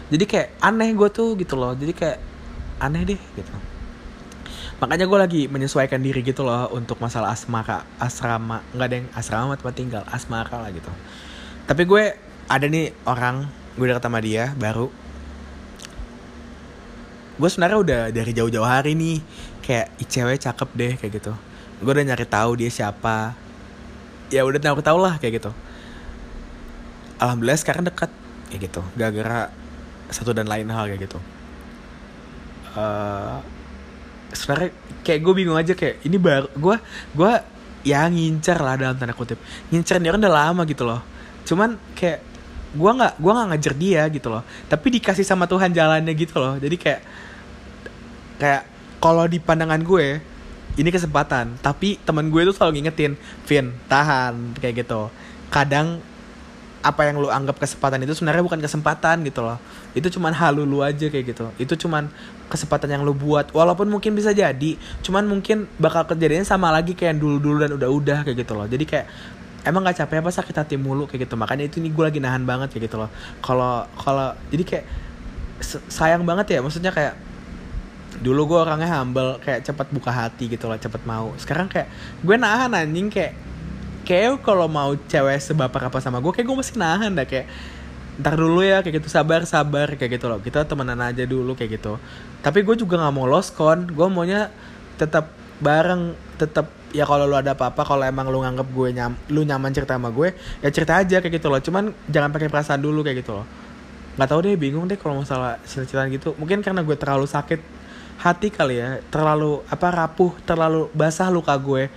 Jadi 0.10 0.24
kayak 0.28 0.48
aneh 0.64 0.92
gue 0.96 1.10
tuh 1.12 1.36
gitu 1.38 1.60
loh. 1.60 1.76
Jadi 1.76 1.92
kayak 1.92 2.18
aneh 2.82 3.04
deh 3.04 3.22
gitu. 3.38 3.54
Makanya 4.82 5.06
gue 5.06 5.20
lagi 5.22 5.42
menyesuaikan 5.46 6.02
diri 6.02 6.26
gitu 6.26 6.42
loh 6.42 6.74
untuk 6.74 6.98
masalah 6.98 7.38
asmara 7.38 7.86
asrama. 8.02 8.66
Nggak 8.74 8.88
ada 8.90 8.96
yang 8.98 9.08
asrama 9.14 9.54
tempat 9.54 9.76
tinggal 9.78 10.04
asmara 10.10 10.58
lah 10.58 10.74
gitu. 10.74 10.90
Tapi 11.70 11.86
gue 11.86 12.04
ada 12.50 12.66
nih 12.66 12.90
orang 13.06 13.46
gue 13.78 13.86
udah 13.86 14.02
ketemu 14.02 14.20
dia 14.26 14.46
baru. 14.58 14.90
Gue 17.38 17.50
sebenarnya 17.50 17.78
udah 17.78 18.02
dari 18.10 18.32
jauh-jauh 18.34 18.66
hari 18.66 18.98
nih 18.98 19.22
kayak 19.72 19.88
cewek 20.04 20.36
cakep 20.44 20.70
deh 20.76 20.94
kayak 21.00 21.24
gitu. 21.24 21.32
Gue 21.80 21.92
udah 21.96 22.04
nyari 22.04 22.28
tahu 22.28 22.60
dia 22.60 22.68
siapa. 22.68 23.32
Ya 24.28 24.44
udah 24.44 24.60
tahu 24.60 24.84
tau 24.84 25.00
lah 25.00 25.16
kayak 25.16 25.40
gitu. 25.40 25.52
Alhamdulillah 27.24 27.56
sekarang 27.56 27.88
dekat 27.88 28.12
kayak 28.52 28.68
gitu. 28.68 28.84
Gara-gara 29.00 29.48
satu 30.12 30.36
dan 30.36 30.52
lain 30.52 30.68
hal 30.68 30.92
kayak 30.92 31.08
gitu. 31.08 31.24
Uh, 32.76 33.40
sebenarnya 34.36 34.76
kayak 35.08 35.20
gue 35.24 35.34
bingung 35.40 35.56
aja 35.56 35.72
kayak 35.72 36.04
ini 36.04 36.20
baru 36.20 36.52
gue 36.52 36.76
gue 37.16 37.32
ya 37.88 38.04
ngincer 38.12 38.60
lah 38.60 38.76
dalam 38.76 39.00
tanda 39.00 39.16
kutip. 39.16 39.40
Ngincer 39.72 40.04
dia 40.04 40.12
kan 40.12 40.20
udah 40.20 40.36
lama 40.52 40.68
gitu 40.68 40.84
loh. 40.84 41.00
Cuman 41.48 41.80
kayak 41.96 42.20
gue 42.76 42.92
nggak 42.92 43.24
gue 43.24 43.32
nggak 43.32 43.48
ngajar 43.56 43.74
dia 43.80 44.04
gitu 44.12 44.28
loh. 44.28 44.44
Tapi 44.68 45.00
dikasih 45.00 45.24
sama 45.24 45.48
Tuhan 45.48 45.72
jalannya 45.72 46.12
gitu 46.12 46.44
loh. 46.44 46.60
Jadi 46.60 46.76
kayak 46.76 47.02
kayak 48.36 48.71
kalau 49.02 49.26
di 49.26 49.42
pandangan 49.42 49.82
gue 49.82 50.22
ini 50.80 50.90
kesempatan. 50.94 51.60
Tapi 51.60 52.00
teman 52.06 52.32
gue 52.32 52.48
tuh 52.48 52.56
selalu 52.56 52.80
ngingetin 52.80 53.20
Vin 53.50 53.76
tahan 53.92 54.56
kayak 54.62 54.86
gitu. 54.86 55.12
Kadang 55.52 56.00
apa 56.82 57.06
yang 57.06 57.22
lu 57.22 57.30
anggap 57.30 57.62
kesempatan 57.62 58.02
itu 58.02 58.18
sebenarnya 58.18 58.42
bukan 58.42 58.62
kesempatan 58.62 59.22
gitu 59.28 59.44
loh. 59.46 59.58
Itu 59.94 60.10
cuman 60.10 60.34
halu 60.34 60.64
lu 60.64 60.82
aja 60.82 61.12
kayak 61.12 61.26
gitu. 61.34 61.46
Itu 61.60 61.74
cuman 61.76 62.08
kesempatan 62.48 62.90
yang 62.90 63.02
lu 63.04 63.14
buat. 63.14 63.52
Walaupun 63.52 63.90
mungkin 63.90 64.16
bisa 64.16 64.32
jadi 64.32 64.78
cuman 65.04 65.28
mungkin 65.28 65.68
bakal 65.78 66.08
kejadiannya 66.08 66.48
sama 66.48 66.72
lagi 66.72 66.96
kayak 66.96 67.20
dulu 67.20 67.38
dulu 67.38 67.58
dan 67.62 67.72
udah 67.76 67.90
udah 67.90 68.20
kayak 68.26 68.38
gitu 68.48 68.54
loh. 68.56 68.66
Jadi 68.66 68.86
kayak 68.88 69.06
emang 69.62 69.86
gak 69.86 70.02
capek 70.02 70.26
apa 70.26 70.32
sakit 70.34 70.56
hati 70.58 70.76
mulu? 70.80 71.06
kayak 71.06 71.30
gitu. 71.30 71.36
Makanya 71.38 71.70
itu 71.70 71.78
nih 71.78 71.92
gue 71.94 72.04
lagi 72.06 72.20
nahan 72.24 72.42
banget 72.48 72.74
kayak 72.74 72.90
gitu 72.90 72.98
loh. 72.98 73.10
Kalau 73.44 73.86
kalau 73.94 74.34
jadi 74.50 74.64
kayak 74.66 74.86
sayang 75.92 76.26
banget 76.26 76.58
ya. 76.58 76.60
Maksudnya 76.66 76.90
kayak 76.90 77.31
dulu 78.22 78.54
gue 78.54 78.60
orangnya 78.62 79.02
humble 79.02 79.42
kayak 79.42 79.66
cepet 79.66 79.88
buka 79.90 80.14
hati 80.14 80.46
gitu 80.46 80.70
loh 80.70 80.78
cepet 80.78 81.02
mau. 81.10 81.34
Sekarang 81.42 81.66
kayak 81.66 81.90
gue 82.22 82.36
nahan 82.38 82.72
anjing 82.78 83.10
kayak 83.10 83.34
kayak 84.06 84.40
kalau 84.46 84.70
mau 84.70 84.94
cewek 84.94 85.42
sebaper 85.42 85.90
apa 85.90 85.98
sama 85.98 86.22
gue 86.22 86.30
kayak 86.30 86.46
gue 86.46 86.58
masih 86.58 86.78
nahan 86.78 87.12
dah 87.18 87.26
kayak 87.26 87.50
ntar 88.22 88.38
dulu 88.38 88.62
ya 88.62 88.86
kayak 88.86 89.02
gitu 89.02 89.10
sabar 89.10 89.42
sabar 89.50 89.98
kayak 89.98 90.22
gitu 90.22 90.30
loh. 90.30 90.38
Kita 90.38 90.70
temenan 90.70 91.02
aja 91.02 91.26
dulu 91.26 91.58
kayak 91.58 91.82
gitu. 91.82 91.98
Tapi 92.46 92.62
gue 92.62 92.76
juga 92.78 93.02
nggak 93.02 93.14
mau 93.14 93.26
lost 93.26 93.58
con. 93.58 93.90
Gue 93.90 94.06
maunya 94.06 94.54
tetap 95.02 95.34
bareng 95.62 96.14
tetap 96.38 96.70
ya 96.92 97.08
kalau 97.08 97.26
lu 97.26 97.38
ada 97.38 97.58
apa-apa 97.58 97.82
kalau 97.86 98.04
emang 98.06 98.28
lu 98.30 98.42
nganggap 98.42 98.68
gue 98.68 98.88
nyam 98.92 99.14
lu 99.32 99.46
nyaman 99.46 99.72
cerita 99.72 99.96
sama 99.96 100.10
gue 100.12 100.34
ya 100.60 100.70
cerita 100.70 101.02
aja 101.02 101.18
kayak 101.22 101.42
gitu 101.42 101.50
loh. 101.50 101.58
Cuman 101.58 101.90
jangan 102.06 102.30
pakai 102.30 102.54
perasaan 102.54 102.82
dulu 102.86 103.02
kayak 103.02 103.26
gitu 103.26 103.42
loh. 103.42 103.46
Nggak 104.20 104.28
tahu 104.30 104.40
deh 104.46 104.54
bingung 104.60 104.86
deh 104.86 105.00
kalau 105.00 105.18
masalah 105.26 105.58
cerita 105.66 106.06
gitu. 106.12 106.38
Mungkin 106.38 106.62
karena 106.62 106.86
gue 106.86 106.94
terlalu 106.94 107.26
sakit 107.26 107.81
hati 108.22 108.54
kali 108.54 108.78
ya 108.78 109.02
terlalu 109.10 109.66
apa 109.66 109.88
rapuh 109.90 110.38
terlalu 110.46 110.94
basah 110.94 111.34
luka 111.34 111.58
gue 111.58 111.90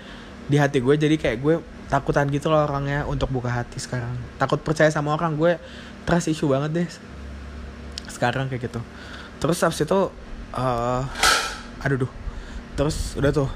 di 0.49 0.57
hati 0.57 0.81
gue 0.81 0.95
jadi 0.97 1.17
kayak 1.21 1.39
gue 1.41 1.55
takutan 1.93 2.25
gitu 2.33 2.49
loh 2.49 2.65
orangnya 2.65 3.05
untuk 3.05 3.29
buka 3.29 3.53
hati 3.53 3.77
sekarang. 3.77 4.17
Takut 4.41 4.57
percaya 4.65 4.89
sama 4.89 5.13
orang 5.13 5.37
gue 5.37 5.61
trust 6.09 6.33
issue 6.33 6.49
banget 6.49 6.85
deh 6.85 6.89
sekarang 8.09 8.49
kayak 8.49 8.73
gitu. 8.73 8.81
Terus 9.37 9.61
abis 9.61 9.85
itu 9.85 10.01
uh, 10.57 11.03
aduh 11.85 12.09
duh. 12.09 12.13
Terus 12.75 13.15
udah 13.21 13.31
tuh 13.31 13.51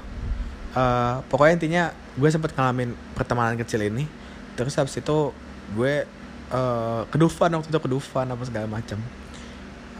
uh, 0.77 1.25
pokoknya 1.25 1.53
intinya 1.57 1.83
gue 2.15 2.29
sempet 2.29 2.53
ngalamin 2.53 2.93
pertemanan 3.17 3.57
kecil 3.57 3.81
ini. 3.81 4.05
Terus 4.53 4.77
abis 4.77 5.01
itu 5.01 5.33
gue 5.73 6.05
uh, 6.53 7.01
ke 7.09 7.17
Dufan 7.17 7.49
waktu 7.57 7.69
itu 7.69 7.79
ke 7.81 7.89
Dufan 7.89 8.29
apa 8.29 8.43
segala 8.45 8.69
macam 8.69 9.01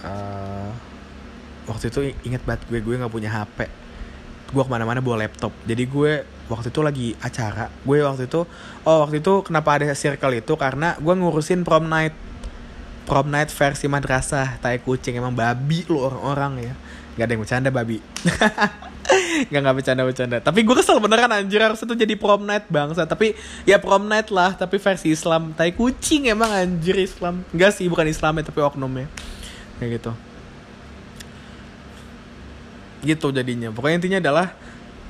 uh, 0.05 0.69
waktu 1.69 1.93
itu 1.93 1.99
inget 2.25 2.41
banget 2.41 2.65
gue 2.65 2.81
gue 2.81 2.97
nggak 2.97 3.13
punya 3.13 3.29
HP 3.29 3.69
gue 4.49 4.63
ke 4.65 4.71
mana-mana 4.71 4.99
bawa 4.99 5.25
laptop. 5.25 5.53
Jadi 5.65 5.83
gue 5.85 6.25
waktu 6.49 6.67
itu 6.73 6.81
lagi 6.81 7.07
acara. 7.21 7.69
Gue 7.85 8.01
waktu 8.01 8.25
itu 8.25 8.41
oh 8.85 8.97
waktu 9.05 9.21
itu 9.21 9.33
kenapa 9.45 9.77
ada 9.77 9.93
circle 9.93 10.33
itu? 10.33 10.53
Karena 10.57 10.97
gue 10.97 11.13
ngurusin 11.13 11.61
prom 11.61 11.85
night. 11.85 12.13
Prom 13.05 13.29
night 13.29 13.49
versi 13.53 13.85
madrasah 13.89 14.57
tai 14.61 14.81
kucing. 14.81 15.17
Emang 15.17 15.33
babi 15.33 15.85
lu 15.89 16.01
orang-orang 16.01 16.53
ya. 16.65 16.73
Nggak 17.17 17.25
ada 17.25 17.31
yang 17.33 17.41
bercanda 17.41 17.69
babi. 17.69 17.97
Nggak 19.49 19.61
nggak 19.65 19.75
bercanda 19.81 20.03
bercanda 20.05 20.37
tapi 20.37 20.61
gue 20.61 20.75
kesel 20.77 21.01
beneran 21.01 21.33
anjir. 21.33 21.61
Harus 21.61 21.81
itu 21.81 21.93
jadi 21.97 22.13
prom 22.13 22.45
night 22.45 22.69
bangsa. 22.69 23.05
Tapi 23.09 23.33
ya 23.65 23.81
prom 23.81 24.05
night 24.05 24.29
lah 24.29 24.53
tapi 24.53 24.77
versi 24.77 25.13
Islam. 25.13 25.53
Tai 25.53 25.69
kucing 25.73 26.29
emang 26.29 26.49
anjir 26.49 26.97
Islam. 26.97 27.41
Enggak 27.53 27.73
sih 27.73 27.85
bukan 27.89 28.05
Islam 28.05 28.37
ya 28.41 28.43
tapi 28.45 28.59
oknumnya. 28.61 29.09
Kayak 29.81 30.01
gitu 30.01 30.28
gitu 33.03 33.31
jadinya. 33.31 33.71
Pokoknya 33.71 33.97
intinya 33.99 34.19
adalah 34.19 34.47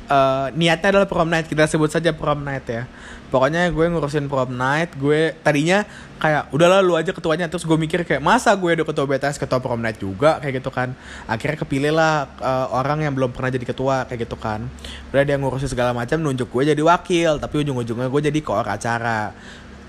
uh, 0.10 0.48
niatnya 0.58 0.90
adalah 0.98 1.08
prom 1.08 1.30
night. 1.30 1.48
Kita 1.48 1.70
sebut 1.70 1.94
saja 1.94 2.12
prom 2.12 2.42
night 2.42 2.66
ya. 2.68 2.84
Pokoknya 3.30 3.70
gue 3.70 3.86
ngurusin 3.86 4.26
prom 4.26 4.50
night 4.58 4.98
gue 4.98 5.38
tadinya 5.46 5.86
kayak 6.18 6.50
udahlah 6.50 6.82
lu 6.82 6.98
aja 6.98 7.14
ketuanya. 7.14 7.46
Terus 7.46 7.64
gue 7.64 7.78
mikir 7.78 8.02
kayak 8.04 8.20
masa 8.20 8.52
gue 8.58 8.82
udah 8.82 8.86
ketua 8.86 9.06
BTS 9.06 9.38
ketua 9.38 9.62
prom 9.62 9.80
night 9.80 10.02
juga? 10.02 10.42
Kayak 10.42 10.66
gitu 10.66 10.70
kan. 10.74 10.98
Akhirnya 11.30 11.58
kepilih 11.62 11.94
lah 11.94 12.26
uh, 12.42 12.68
orang 12.74 13.06
yang 13.06 13.14
belum 13.14 13.32
pernah 13.32 13.54
jadi 13.54 13.66
ketua 13.70 14.10
kayak 14.10 14.26
gitu 14.28 14.36
kan. 14.36 14.66
Udah 15.14 15.24
dia 15.24 15.38
ngurusin 15.38 15.70
segala 15.70 15.94
macam 15.94 16.18
nunjuk 16.20 16.50
gue 16.50 16.74
jadi 16.74 16.82
wakil. 16.82 17.38
Tapi 17.38 17.56
ujung-ujungnya 17.62 18.10
gue 18.10 18.22
jadi 18.34 18.40
koor 18.42 18.66
acara. 18.66 19.32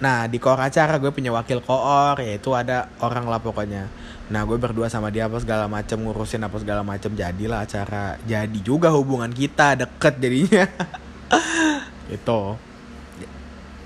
Nah 0.00 0.28
di 0.28 0.36
koor 0.40 0.60
acara 0.60 0.96
gue 1.00 1.12
punya 1.12 1.32
wakil 1.32 1.64
koor 1.64 2.20
yaitu 2.20 2.52
ada 2.52 2.88
orang 3.00 3.28
lah 3.28 3.40
pokoknya 3.40 3.88
nah 4.30 4.46
gue 4.46 4.54
berdua 4.54 4.86
sama 4.86 5.10
dia 5.10 5.26
apa 5.26 5.42
segala 5.42 5.66
macam 5.66 5.98
ngurusin 6.06 6.46
apa 6.46 6.56
segala 6.62 6.86
macam 6.86 7.10
jadilah 7.12 7.66
acara. 7.66 8.14
Jadi 8.22 8.62
juga 8.62 8.94
hubungan 8.94 9.28
kita 9.28 9.74
deket 9.74 10.14
jadinya. 10.22 10.64
Itu 12.14 12.54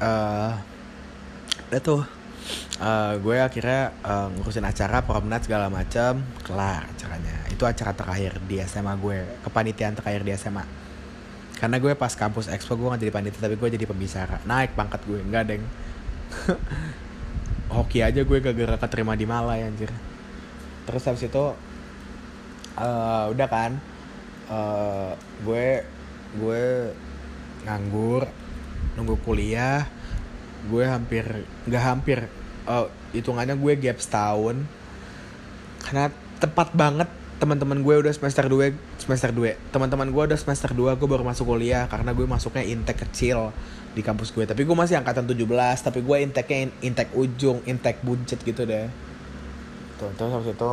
uh, 0.05 0.53
tuh. 1.81 2.05
Uh, 2.77 3.17
gue 3.25 3.41
akhirnya 3.41 3.97
uh, 4.05 4.29
ngurusin 4.37 4.69
acara 4.69 5.01
promenade 5.01 5.49
segala 5.49 5.73
macam 5.73 6.21
kelar 6.45 6.85
acaranya. 6.93 7.49
Itu 7.49 7.65
acara 7.65 7.97
terakhir 7.97 8.37
di 8.45 8.61
SMA 8.69 8.93
gue. 9.01 9.25
Kepanitiaan 9.49 9.97
terakhir 9.97 10.23
di 10.23 10.33
SMA 10.37 10.65
karena 11.55 11.79
gue 11.81 11.95
pas 11.97 12.11
kampus 12.13 12.51
expo 12.51 12.77
gue 12.77 12.93
gak 12.93 13.01
jadi 13.01 13.15
panitia 13.15 13.41
tapi 13.41 13.57
gue 13.57 13.69
jadi 13.79 13.87
pembicara 13.89 14.37
naik 14.45 14.77
pangkat 14.77 15.01
gue. 15.09 15.21
Enggak 15.25 15.49
deng. 15.49 15.65
Hoki 17.75 18.05
aja 18.05 18.21
gue 18.21 18.39
gak 18.45 18.77
keterima 18.85 19.17
di 19.17 19.25
Malay 19.25 19.65
anjir 19.65 19.89
terus 20.85 21.05
habis 21.09 21.25
itu 21.25 21.45
uh, 22.77 23.25
udah 23.33 23.49
kan 23.49 23.73
uh, 24.53 25.13
gue 25.45 25.85
gue 26.37 26.65
nganggur 27.65 28.29
nunggu 28.95 29.17
kuliah 29.25 29.89
gue 30.69 30.85
hampir 30.85 31.25
nggak 31.69 31.85
hampir 31.85 32.19
uh, 32.69 32.89
hitungannya 33.13 33.55
gue 33.57 33.73
gap 33.79 33.99
setahun. 34.01 34.57
Karena 35.85 36.09
tepat 36.41 36.73
banget 36.73 37.09
teman-teman 37.35 37.83
gue 37.83 37.95
udah 37.99 38.15
semester 38.15 38.47
2 38.47 38.73
semester 38.97 39.35
2 39.35 39.75
teman-teman 39.75 40.07
gue 40.07 40.23
udah 40.33 40.39
semester 40.39 40.71
2 40.71 40.97
gue 40.97 41.09
baru 41.11 41.27
masuk 41.27 41.51
kuliah 41.51 41.85
karena 41.91 42.15
gue 42.15 42.25
masuknya 42.25 42.63
intake 42.65 43.05
kecil 43.05 43.53
di 43.93 44.01
kampus 44.01 44.33
gue. 44.33 44.49
Tapi 44.49 44.65
gue 44.65 44.77
masih 44.77 44.97
angkatan 44.97 45.29
17 45.29 45.45
tapi 45.85 46.01
gue 46.01 46.17
intake 46.25 46.73
intake 46.81 47.13
ujung 47.13 47.61
intake 47.69 48.01
budget 48.01 48.41
gitu 48.43 48.65
deh 48.65 48.89
tuh 49.99 50.11
terus 50.19 50.31
habis 50.35 50.53
itu 50.55 50.71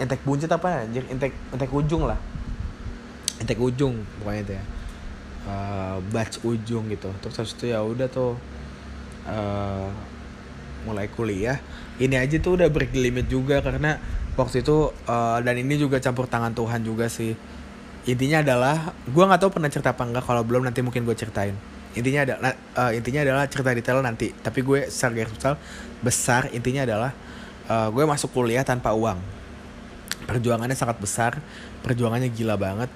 entek 0.00 0.20
buncit 0.24 0.48
apa 0.48 0.88
anjir 0.88 1.04
entek 1.12 1.32
entek 1.52 1.70
ujung 1.70 2.08
lah. 2.08 2.16
Entek 3.38 3.58
ujung 3.60 4.02
pokoknya 4.20 4.40
itu 4.42 4.52
ya. 4.56 4.64
Uh, 5.42 5.96
batch 6.14 6.40
ujung 6.46 6.86
gitu. 6.88 7.10
Terus 7.20 7.34
habis 7.38 7.52
itu 7.58 7.70
ya 7.74 7.82
udah 7.82 8.06
tuh 8.08 8.38
uh, 9.28 9.90
mulai 10.88 11.06
kuliah. 11.10 11.58
Ini 12.00 12.18
aja 12.18 12.38
tuh 12.40 12.58
udah 12.58 12.68
break 12.72 12.94
limit 12.96 13.28
juga 13.28 13.62
karena 13.62 13.98
waktu 14.34 14.64
itu 14.64 14.90
uh, 15.06 15.38
dan 15.44 15.54
ini 15.60 15.76
juga 15.76 16.00
campur 16.00 16.26
tangan 16.26 16.54
Tuhan 16.56 16.80
juga 16.82 17.06
sih. 17.06 17.36
Intinya 18.02 18.42
adalah 18.42 18.90
gue 19.06 19.22
nggak 19.22 19.40
tahu 19.46 19.50
pernah 19.54 19.70
cerita 19.70 19.94
apa 19.94 20.02
enggak 20.02 20.24
kalau 20.26 20.42
belum 20.42 20.66
nanti 20.66 20.82
mungkin 20.82 21.06
gue 21.06 21.14
ceritain. 21.14 21.54
Intinya 21.92 22.24
adalah 22.24 22.52
uh, 22.78 22.90
intinya 22.96 23.20
adalah 23.22 23.44
cerita 23.46 23.70
detail 23.76 24.00
nanti. 24.02 24.32
Tapi 24.32 24.64
gue 24.64 24.88
secara 24.90 25.14
besar 26.02 26.50
intinya 26.50 26.82
adalah 26.82 27.12
uh, 27.68 27.88
gue 27.90 28.04
masuk 28.06 28.32
kuliah 28.32 28.64
tanpa 28.66 28.94
uang. 28.94 29.18
Perjuangannya 30.26 30.78
sangat 30.78 31.02
besar 31.02 31.42
perjuangannya 31.82 32.30
gila 32.30 32.54
banget. 32.54 32.88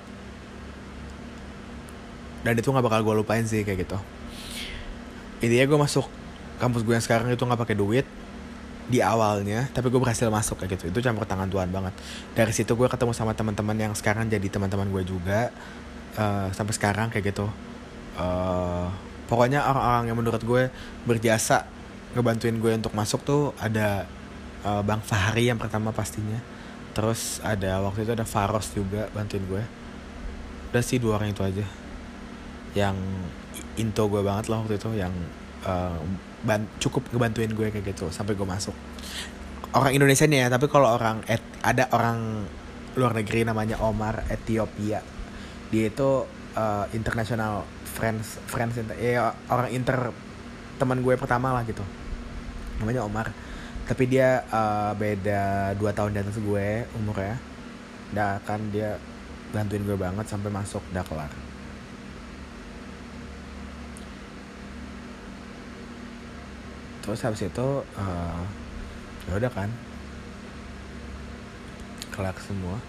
Dan 2.47 2.55
itu 2.55 2.71
nggak 2.71 2.87
bakal 2.87 3.03
gue 3.03 3.15
lupain 3.19 3.43
sih 3.43 3.67
kayak 3.67 3.87
gitu. 3.87 3.99
Intinya 5.43 5.67
gue 5.67 5.79
masuk 5.79 6.07
kampus 6.57 6.87
gue 6.87 6.95
yang 6.95 7.05
sekarang 7.05 7.29
itu 7.29 7.43
nggak 7.43 7.61
pakai 7.61 7.77
duit 7.77 8.07
di 8.87 9.03
awalnya 9.03 9.67
tapi 9.75 9.91
gue 9.91 9.99
berhasil 9.99 10.31
masuk 10.31 10.63
kayak 10.63 10.79
gitu. 10.79 10.95
Itu 10.95 10.99
campur 11.03 11.27
tangan 11.27 11.51
Tuhan 11.51 11.75
banget. 11.75 11.93
Dari 12.39 12.53
situ 12.55 12.73
gue 12.79 12.87
ketemu 12.87 13.13
sama 13.13 13.35
teman-teman 13.35 13.75
yang 13.75 13.93
sekarang 13.99 14.31
jadi 14.31 14.47
teman-teman 14.47 14.87
gue 14.95 15.03
juga 15.03 15.51
uh, 16.15 16.49
sampai 16.55 16.73
sekarang 16.73 17.11
kayak 17.11 17.35
gitu. 17.35 17.51
Uh, 18.17 18.89
pokoknya 19.27 19.67
orang-orang 19.67 20.05
yang 20.09 20.17
menurut 20.17 20.41
gue 20.41 20.71
berjasa 21.05 21.67
ngebantuin 22.15 22.57
gue 22.57 22.73
untuk 22.79 22.95
masuk 22.97 23.21
tuh 23.27 23.53
ada 23.59 24.09
uh, 24.67 24.83
Bang 24.83 25.01
Fahri 25.01 25.47
yang 25.47 25.57
pertama 25.63 25.95
pastinya. 25.95 26.43
Terus 26.91 27.39
ada 27.47 27.79
waktu 27.87 28.03
itu 28.03 28.13
ada 28.19 28.27
Faros 28.27 28.75
juga 28.75 29.07
bantuin 29.15 29.45
gue. 29.47 29.63
Udah 30.75 30.83
sih 30.83 30.99
dua 30.99 31.23
orang 31.23 31.31
itu 31.31 31.43
aja. 31.47 31.67
Yang 32.75 32.97
into 33.79 34.03
gue 34.11 34.21
banget 34.27 34.51
lah 34.51 34.67
waktu 34.67 34.77
itu 34.77 34.91
yang 34.99 35.15
uh, 35.63 35.97
ban 36.43 36.67
cukup 36.83 37.07
ngebantuin 37.15 37.53
gue 37.55 37.69
kayak 37.71 37.95
gitu 37.95 38.11
sampai 38.11 38.35
gue 38.35 38.49
masuk. 38.49 38.75
Orang 39.77 39.93
Indonesia 39.93 40.25
nih 40.25 40.47
ya 40.47 40.49
tapi 40.49 40.67
kalau 40.73 40.89
orang 40.89 41.21
et 41.29 41.41
ada 41.61 41.87
orang 41.93 42.49
luar 42.97 43.13
negeri 43.13 43.45
namanya 43.45 43.77
Omar 43.85 44.25
Ethiopia. 44.33 45.05
Dia 45.69 45.85
itu 45.93 46.25
uh, 46.57 46.87
international 46.97 47.69
friends 47.85 48.41
friends 48.49 48.77
ya 48.97 49.37
orang 49.53 49.69
inter 49.73 50.13
teman 50.81 51.05
gue 51.05 51.13
pertama 51.21 51.53
lah 51.53 51.61
gitu. 51.69 51.85
Namanya 52.81 53.05
Omar 53.05 53.33
tapi 53.87 54.11
dia 54.11 54.43
uh, 54.51 54.91
beda 54.99 55.73
dua 55.79 55.95
tahun 55.95 56.19
di 56.19 56.21
atas 56.27 56.43
gue 56.43 56.85
umurnya. 56.99 57.39
Dan 58.11 58.43
kan 58.43 58.61
dia 58.75 58.99
bantuin 59.55 59.87
gue 59.87 59.95
banget 59.95 60.27
sampai 60.27 60.51
masuk 60.51 60.83
udah 60.91 61.07
kelar. 61.07 61.33
Terus 67.07 67.23
habis 67.23 67.47
itu 67.47 67.69
uh, 67.87 68.43
udah 69.31 69.51
kan. 69.55 69.71
Kelar 72.11 72.35
semua. 72.43 72.83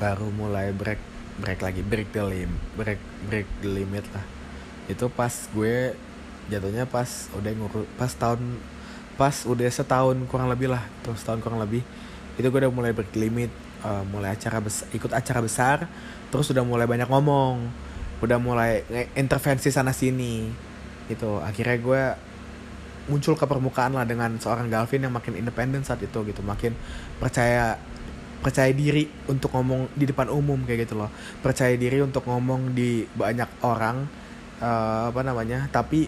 Baru 0.00 0.32
mulai 0.32 0.72
break 0.72 1.00
break 1.40 1.60
lagi 1.60 1.80
break 1.80 2.12
the 2.12 2.24
lim 2.24 2.52
break 2.76 3.00
break 3.28 3.44
the 3.60 3.68
limit 3.68 4.08
lah. 4.16 4.24
Itu 4.88 5.12
pas 5.12 5.52
gue 5.52 5.92
jatuhnya 6.48 6.88
pas 6.88 7.28
udah 7.36 7.52
ngurus 7.52 7.84
pas 8.00 8.12
tahun 8.16 8.40
pas 9.20 9.44
udah 9.44 9.68
setahun 9.68 10.16
kurang 10.32 10.48
lebih 10.48 10.72
lah 10.72 10.80
tuh 11.04 11.12
setahun 11.12 11.44
kurang 11.44 11.60
lebih 11.60 11.84
itu 12.40 12.46
gue 12.48 12.60
udah 12.64 12.72
mulai 12.72 12.96
break 12.96 13.12
limit 13.20 13.52
uh, 13.84 14.00
mulai 14.08 14.32
acara 14.32 14.64
besar 14.64 14.88
ikut 14.96 15.12
acara 15.12 15.44
besar 15.44 15.84
terus 16.32 16.48
udah 16.48 16.64
mulai 16.64 16.88
banyak 16.88 17.04
ngomong 17.04 17.68
udah 18.24 18.38
mulai 18.40 18.80
intervensi 19.12 19.68
sana 19.68 19.92
sini 19.92 20.48
itu 21.12 21.30
akhirnya 21.44 21.76
gue 21.76 22.02
muncul 23.10 23.34
ke 23.34 23.42
permukaan 23.42 23.98
lah 23.98 24.06
dengan 24.06 24.38
seorang 24.38 24.70
Galvin 24.70 25.10
yang 25.10 25.14
makin 25.14 25.34
independen 25.34 25.82
saat 25.82 25.98
itu 25.98 26.22
gitu. 26.22 26.40
Makin 26.46 26.76
percaya 27.18 27.74
percaya 28.40 28.72
diri 28.72 29.10
untuk 29.26 29.52
ngomong 29.52 29.92
di 29.98 30.06
depan 30.06 30.30
umum 30.30 30.62
kayak 30.62 30.86
gitu 30.86 30.94
loh. 31.00 31.10
Percaya 31.42 31.74
diri 31.74 31.98
untuk 31.98 32.22
ngomong 32.24 32.70
di 32.70 33.02
banyak 33.18 33.66
orang 33.66 34.06
uh, 34.62 35.10
apa 35.10 35.20
namanya 35.26 35.66
tapi 35.74 36.06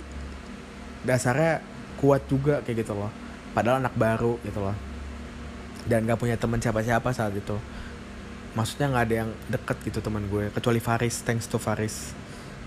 dasarnya 1.02 1.71
kuat 2.02 2.26
juga 2.26 2.58
kayak 2.66 2.82
gitu 2.82 2.98
loh. 2.98 3.08
Padahal 3.54 3.78
anak 3.78 3.94
baru 3.94 4.42
gitu 4.42 4.58
loh. 4.58 4.74
Dan 5.86 6.02
gak 6.10 6.18
punya 6.18 6.34
teman 6.34 6.58
siapa-siapa 6.58 7.14
saat 7.14 7.30
itu. 7.38 7.54
Maksudnya 8.52 8.92
nggak 8.92 9.04
ada 9.08 9.14
yang 9.24 9.30
deket 9.48 9.76
gitu 9.88 10.04
teman 10.04 10.28
gue 10.28 10.52
kecuali 10.52 10.76
Faris. 10.76 11.24
Thanks 11.24 11.48
to 11.48 11.56
Faris. 11.56 12.12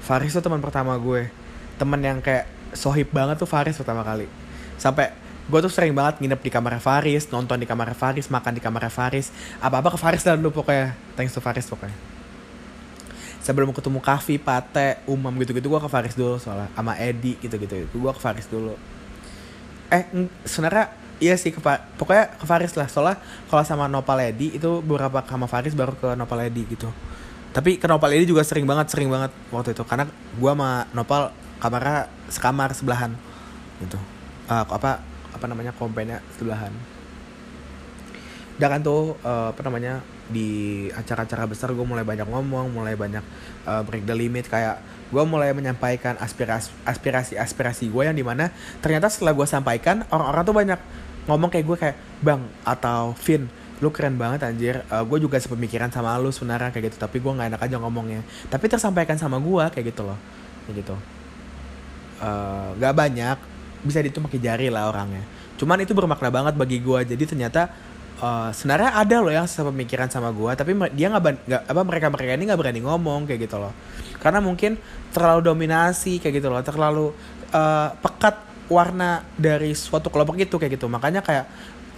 Faris 0.01 0.33
tuh 0.33 0.41
teman 0.41 0.57
pertama 0.57 0.97
gue. 0.97 1.29
Teman 1.77 2.01
yang 2.01 2.17
kayak 2.25 2.49
sohib 2.73 3.13
banget 3.13 3.37
tuh 3.37 3.45
Faris 3.45 3.77
pertama 3.77 4.01
kali. 4.01 4.25
Sampai 4.81 5.13
gue 5.45 5.59
tuh 5.61 5.69
sering 5.69 5.93
banget 5.93 6.25
nginep 6.25 6.41
di 6.41 6.49
kamar 6.49 6.81
Faris 6.81 7.29
nonton 7.29 7.61
di 7.61 7.69
kamar 7.69 7.93
Faris 7.93 8.33
makan 8.33 8.57
di 8.57 8.61
kamar 8.65 8.89
Faris. 8.89 9.29
Apa 9.61 9.77
apa 9.77 9.93
ke 9.93 9.99
Faris 10.01 10.25
dan 10.25 10.41
lu 10.41 10.49
pokoknya. 10.49 10.97
Thanks 11.13 11.37
to 11.37 11.41
Faris 11.43 11.69
pokoknya. 11.69 11.93
Sebelum 13.45 13.69
ketemu 13.69 14.01
Kavi, 14.01 14.41
Pate, 14.41 15.05
Umam 15.05 15.37
gitu-gitu 15.37 15.69
gue 15.69 15.79
ke 15.85 15.89
Faris 15.89 16.17
dulu 16.17 16.41
soalnya. 16.41 16.65
Sama 16.73 16.97
Edi 16.97 17.37
gitu-gitu. 17.37 17.85
Gue 17.93 18.09
ke 18.09 18.17
Faris 18.17 18.49
dulu 18.49 18.73
eh 19.91 20.03
sebenarnya 20.45 20.91
iya 21.23 21.39
sih 21.39 21.51
ke 21.55 21.59
pokoknya 21.95 22.35
ke 22.35 22.45
Faris 22.45 22.73
lah. 22.75 22.87
Soalnya 22.91 23.17
kalau 23.47 23.63
sama 23.63 23.87
Nopal 23.87 24.19
Edi 24.23 24.55
itu 24.55 24.83
beberapa 24.83 25.23
sama 25.23 25.47
Faris 25.47 25.71
baru 25.71 25.95
ke 25.95 26.13
Nopal 26.19 26.47
Edi 26.47 26.63
gitu. 26.67 26.91
Tapi 27.55 27.79
ke 27.79 27.87
Nopal 27.87 28.19
Edi 28.19 28.27
juga 28.27 28.43
sering 28.43 28.67
banget 28.67 28.91
sering 28.91 29.07
banget 29.07 29.31
waktu 29.53 29.71
itu. 29.71 29.83
Karena 29.87 30.07
gue 30.11 30.51
sama 30.51 30.83
Nopal 30.91 31.31
kamarnya 31.63 32.11
sekamar 32.27 32.75
sebelahan 32.75 33.15
gitu. 33.79 33.95
Uh, 34.51 34.65
apa 34.67 34.99
apa 35.31 35.45
namanya 35.47 35.71
kompennya 35.71 36.19
sebelahan. 36.35 36.71
Dan 38.55 38.71
kan 38.71 38.81
tuh 38.83 39.19
uh, 39.23 39.51
apa 39.51 39.61
namanya 39.67 39.99
di 40.25 40.87
acara-acara 40.89 41.45
besar 41.45 41.69
gue 41.75 41.85
mulai 41.85 42.01
banyak 42.01 42.25
ngomong 42.25 42.71
mulai 42.71 42.95
banyak 42.95 43.23
uh, 43.67 43.83
break 43.87 44.03
the 44.03 44.15
limit. 44.15 44.47
Kayak 44.51 44.83
gue 45.13 45.23
mulai 45.23 45.53
menyampaikan 45.53 46.17
aspirasi 46.17 46.73
aspirasi 46.81 47.33
aspirasi 47.37 47.93
gue 47.93 48.03
yang 48.09 48.17
di 48.17 48.25
mana 48.25 48.49
ternyata 48.81 49.05
setelah 49.05 49.37
gue 49.37 49.45
sampaikan 49.45 50.01
orang-orang 50.09 50.43
tuh 50.43 50.55
banyak 50.55 50.79
ngomong 51.25 51.49
kayak 51.49 51.65
gue 51.65 51.77
kayak 51.77 51.97
bang 52.21 52.41
atau 52.65 53.13
Vin 53.21 53.45
lu 53.83 53.91
keren 53.91 54.15
banget 54.15 54.47
anjir. 54.47 54.87
Uh, 54.87 55.03
gue 55.03 55.19
juga 55.27 55.35
sepemikiran 55.35 55.91
sama 55.91 56.15
lu 56.15 56.31
sebenarnya 56.31 56.71
kayak 56.71 56.91
gitu. 56.91 56.97
Tapi 57.01 57.19
gue 57.19 57.31
nggak 57.31 57.47
enak 57.55 57.61
aja 57.61 57.75
ngomongnya. 57.79 58.21
Tapi 58.47 58.71
tersampaikan 58.71 59.19
sama 59.19 59.35
gue 59.41 59.63
kayak 59.75 59.85
gitu 59.91 60.07
loh. 60.07 60.19
Kayak 60.67 60.75
gitu. 60.83 60.95
Uh, 62.23 62.71
banyak. 62.95 63.37
Bisa 63.83 63.99
dihitung 63.99 64.25
pakai 64.25 64.39
jari 64.39 64.67
lah 64.71 64.87
orangnya. 64.87 65.23
Cuman 65.59 65.83
itu 65.83 65.91
bermakna 65.91 66.31
banget 66.31 66.53
bagi 66.55 66.79
gue 66.79 66.99
jadi 67.15 67.23
ternyata 67.27 67.71
uh, 68.25 68.49
sebenarnya 68.49 68.97
ada 68.97 69.17
loh 69.21 69.33
yang 69.33 69.45
sepemikiran 69.45 70.09
sama 70.09 70.33
gue 70.33 70.51
tapi 70.57 70.73
dia 70.97 71.13
nggak 71.13 71.45
nggak 71.45 71.61
apa 71.69 71.81
mereka 71.85 72.07
mereka 72.09 72.31
ini 72.33 72.43
nggak 72.49 72.59
berani 72.59 72.81
ngomong 72.81 73.29
kayak 73.29 73.45
gitu 73.45 73.57
loh. 73.61 73.73
Karena 74.17 74.41
mungkin 74.41 74.81
terlalu 75.13 75.45
dominasi 75.45 76.17
kayak 76.17 76.41
gitu 76.41 76.47
loh. 76.49 76.61
Terlalu 76.65 77.05
uh, 77.53 77.89
pekat 78.01 78.41
warna 78.65 79.21
dari 79.37 79.77
suatu 79.77 80.09
kelompok 80.09 80.41
itu 80.41 80.57
kayak 80.57 80.81
gitu. 80.81 80.89
Makanya 80.89 81.21
kayak 81.21 81.45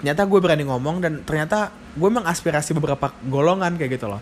ternyata 0.04 0.28
gue 0.30 0.40
berani 0.44 0.64
ngomong 0.68 1.02
dan 1.02 1.14
ternyata 1.24 1.72
gue 1.96 2.10
mengaspirasi 2.12 2.76
beberapa 2.76 3.16
golongan 3.26 3.80
kayak 3.80 3.96
gitu 3.96 4.12
loh. 4.12 4.20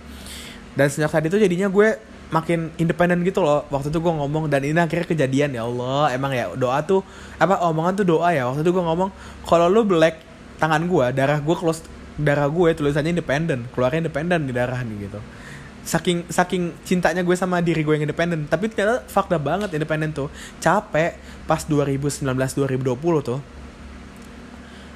Dan 0.77 0.91
sejak 0.91 1.09
saat 1.09 1.25
itu 1.25 1.41
jadinya 1.41 1.65
gue 1.71 1.97
makin 2.29 2.69
independen 2.77 3.25
gitu 3.25 3.41
loh. 3.41 3.65
Waktu 3.73 3.89
itu 3.89 3.97
gue 3.97 4.13
ngomong 4.13 4.53
dan 4.53 4.61
ini 4.61 4.77
akhirnya 4.77 5.09
kejadian 5.09 5.57
ya 5.57 5.65
Allah. 5.65 6.13
Emang 6.13 6.29
ya 6.29 6.53
doa 6.53 6.85
tuh 6.85 7.01
apa 7.41 7.57
omongan 7.65 8.05
tuh 8.05 8.05
doa 8.05 8.29
ya. 8.29 8.45
Waktu 8.45 8.61
itu 8.61 8.69
gue 8.69 8.85
ngomong 8.85 9.09
kalau 9.49 9.65
lu 9.65 9.81
black 9.81 10.21
tangan 10.61 10.87
gue 10.87 11.05
darah 11.11 11.39
gue 11.41 11.55
close 11.57 11.83
darah 12.15 12.47
gue 12.47 12.69
tulisannya 12.71 13.11
independen 13.19 13.67
keluarnya 13.75 14.07
independen 14.07 14.47
di 14.47 14.53
darah 14.55 14.79
nih 14.81 15.09
gitu. 15.09 15.19
Saking 15.85 16.25
saking 16.33 16.73
cintanya 16.81 17.21
gue 17.21 17.35
sama 17.37 17.61
diri 17.61 17.85
gue 17.85 17.93
yang 17.93 18.05
independen 18.09 18.49
tapi 18.49 18.71
ternyata 18.71 19.05
fakta 19.05 19.37
banget 19.37 19.75
independen 19.75 20.15
tuh. 20.15 20.31
Capek 20.63 21.19
pas 21.45 21.61
2019 21.61 22.25
2020 22.25 22.95
tuh. 23.21 23.39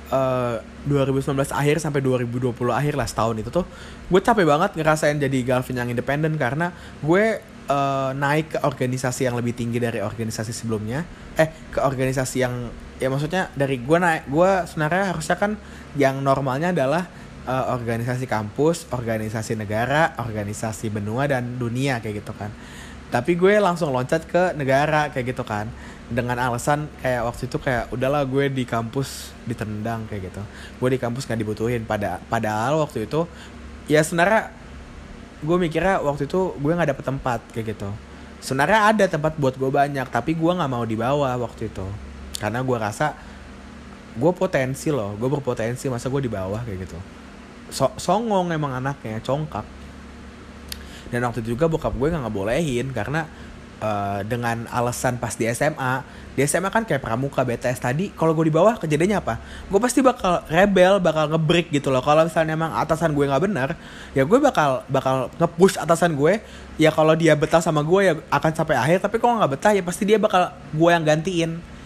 Uh, 0.09 0.57
2019 0.89 1.37
akhir 1.53 1.77
sampai 1.77 2.01
2020 2.01 2.49
akhir 2.73 2.97
lah 2.97 3.05
setahun 3.05 3.37
itu 3.37 3.53
tuh 3.53 3.61
gue 4.09 4.17
capek 4.17 4.41
banget 4.41 4.73
ngerasain 4.73 5.13
jadi 5.21 5.37
Galvin 5.45 5.77
yang 5.77 5.89
independen 5.93 6.33
karena 6.33 6.73
gue 7.05 7.37
uh, 7.69 8.11
naik 8.17 8.57
ke 8.57 8.59
organisasi 8.65 9.29
yang 9.29 9.37
lebih 9.37 9.53
tinggi 9.53 9.77
dari 9.77 10.01
organisasi 10.01 10.51
sebelumnya. 10.51 11.05
Eh 11.37 11.47
ke 11.71 11.79
organisasi 11.79 12.37
yang 12.41 12.73
ya 12.99 13.07
maksudnya 13.07 13.47
dari 13.55 13.79
gue 13.79 13.97
naik 13.97 14.27
gue 14.27 14.51
sebenarnya 14.67 15.15
harusnya 15.15 15.37
kan 15.39 15.51
yang 15.95 16.19
normalnya 16.19 16.75
adalah 16.75 17.07
uh, 17.47 17.73
organisasi 17.73 18.27
kampus 18.27 18.91
organisasi 18.91 19.55
negara 19.55 20.13
organisasi 20.19 20.91
benua 20.91 21.25
dan 21.31 21.55
dunia 21.55 22.03
kayak 22.03 22.21
gitu 22.21 22.35
kan. 22.35 22.51
Tapi 23.09 23.33
gue 23.33 23.57
langsung 23.57 23.89
loncat 23.89 24.27
ke 24.29 24.53
negara 24.53 25.09
kayak 25.09 25.33
gitu 25.33 25.41
kan. 25.47 25.71
Dengan 26.09 26.37
alasan 26.41 26.89
kayak 27.01 27.21
waktu 27.25 27.43
itu 27.49 27.57
kayak 27.61 27.93
udahlah 27.93 28.25
gue 28.25 28.49
di 28.49 28.65
kampus 28.67 29.33
ditendang 29.47 30.05
kayak 30.11 30.29
gitu. 30.29 30.41
Gue 30.77 30.89
di 30.93 30.99
kampus 31.01 31.25
nggak 31.25 31.39
dibutuhin. 31.39 31.81
Pada 31.87 32.21
padahal 32.29 32.83
waktu 32.83 33.07
itu 33.09 33.25
ya 33.89 34.03
sebenarnya 34.05 34.53
gue 35.39 35.57
mikirnya 35.57 36.03
waktu 36.03 36.27
itu 36.27 36.53
gue 36.53 36.71
nggak 36.75 36.91
dapet 36.93 37.05
tempat 37.07 37.39
kayak 37.55 37.73
gitu. 37.73 37.89
Sebenarnya 38.43 38.93
ada 38.93 39.05
tempat 39.09 39.33
buat 39.41 39.57
gue 39.57 39.71
banyak 39.71 40.05
tapi 40.11 40.37
gue 40.37 40.51
nggak 40.51 40.69
mau 40.69 40.85
dibawa 40.85 41.33
waktu 41.39 41.71
itu 41.71 42.08
karena 42.39 42.63
gue 42.63 42.77
rasa 42.79 43.13
gue 44.15 44.31
potensi 44.33 44.89
loh 44.89 45.13
gue 45.19 45.29
berpotensi 45.29 45.85
masa 45.91 46.09
gue 46.09 46.21
di 46.25 46.31
bawah 46.31 46.63
kayak 46.65 46.89
gitu. 46.89 46.97
So 47.69 47.93
songong 47.99 48.49
emang 48.49 48.73
anaknya 48.73 49.21
congkak. 49.21 49.67
Dan 51.09 51.25
waktu 51.25 51.41
itu 51.41 51.57
juga 51.57 51.69
bokap 51.69 51.93
gue 51.93 52.07
nggak 52.09 52.23
ngebolehin 52.25 52.87
karena 52.93 53.25
uh, 53.81 54.21
dengan 54.25 54.69
alasan 54.69 55.17
pas 55.17 55.33
di 55.33 55.49
SMA 55.49 56.05
di 56.37 56.45
SMA 56.45 56.69
kan 56.71 56.85
kayak 56.85 57.03
pramuka 57.03 57.43
BTS 57.43 57.83
tadi 57.83 58.15
kalau 58.15 58.31
gue 58.31 58.47
di 58.47 58.53
bawah 58.53 58.77
kejadiannya 58.77 59.17
apa? 59.19 59.41
Gue 59.67 59.79
pasti 59.81 59.99
bakal 59.99 60.45
rebel 60.47 61.01
bakal 61.01 61.27
ngebreak 61.33 61.73
gitu 61.73 61.89
loh. 61.89 61.99
Kalau 61.99 62.23
misalnya 62.23 62.53
emang 62.55 62.71
atasan 62.77 63.11
gue 63.11 63.25
nggak 63.25 63.43
benar 63.43 63.69
ya 64.13 64.23
gue 64.23 64.39
bakal 64.39 64.85
bakal 64.87 65.27
ngepush 65.41 65.81
atasan 65.81 66.13
gue 66.15 66.39
ya 66.77 66.93
kalau 66.93 67.17
dia 67.17 67.33
betah 67.35 67.59
sama 67.59 67.81
gue 67.81 68.01
ya 68.05 68.13
akan 68.29 68.51
sampai 68.53 68.75
akhir. 68.77 68.97
Tapi 69.03 69.17
kalau 69.17 69.41
nggak 69.41 69.51
betah 69.57 69.71
ya 69.73 69.81
pasti 69.81 70.03
dia 70.05 70.17
bakal 70.21 70.53
gue 70.53 70.89
yang 70.89 71.03
gantiin 71.03 71.78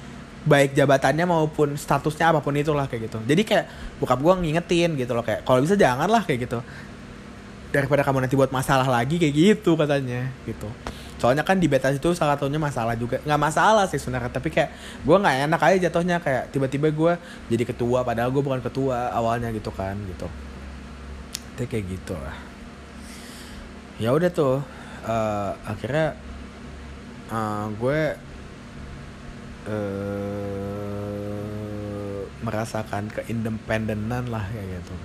baik 0.44 0.76
jabatannya 0.76 1.24
maupun 1.24 1.80
statusnya 1.80 2.36
apa 2.36 2.40
pun 2.44 2.52
itulah 2.56 2.88
kayak 2.88 3.08
gitu. 3.08 3.20
Jadi 3.24 3.42
kayak 3.48 3.66
bokap 4.00 4.20
gue 4.20 4.34
ngingetin 4.44 4.92
gitu 5.00 5.12
loh 5.16 5.24
kayak 5.24 5.48
kalau 5.48 5.64
bisa 5.64 5.80
jangan 5.80 6.08
lah 6.12 6.24
kayak 6.28 6.48
gitu. 6.48 6.60
Daripada 7.74 8.04
kamu 8.06 8.28
nanti 8.28 8.36
buat 8.36 8.52
masalah 8.52 8.86
lagi 8.86 9.16
kayak 9.18 9.34
gitu 9.34 9.80
katanya 9.80 10.30
gitu. 10.44 10.68
Soalnya 11.18 11.48
kan 11.48 11.56
di 11.56 11.72
beta 11.72 11.88
itu 11.88 12.12
salah 12.12 12.36
satunya 12.36 12.60
masalah 12.60 13.00
juga 13.00 13.24
nggak 13.24 13.40
masalah 13.40 13.88
sih 13.88 13.96
sebenarnya 13.96 14.28
tapi 14.28 14.52
kayak 14.52 14.76
gue 15.08 15.16
nggak 15.16 15.36
enak 15.48 15.62
aja 15.64 15.78
jatuhnya 15.88 16.20
kayak 16.20 16.52
tiba-tiba 16.52 16.92
gue 16.92 17.14
jadi 17.48 17.64
ketua 17.64 18.04
padahal 18.04 18.28
gue 18.28 18.44
bukan 18.44 18.60
ketua 18.60 19.16
awalnya 19.16 19.48
gitu 19.56 19.72
kan 19.72 19.96
gitu. 20.04 20.28
Itu 21.56 21.64
kayak 21.64 21.86
gitu 21.88 22.14
lah. 22.20 22.36
Ya 24.04 24.12
udah 24.12 24.28
tuh 24.28 24.60
uh, 25.08 25.52
akhirnya 25.64 26.20
uh, 27.32 27.72
gue 27.80 28.20
uh, 29.68 31.24
merasakan 32.44 33.08
keindependenan 33.12 34.28
lah 34.28 34.46
kayak 34.52 34.80
gitu. 34.82 34.96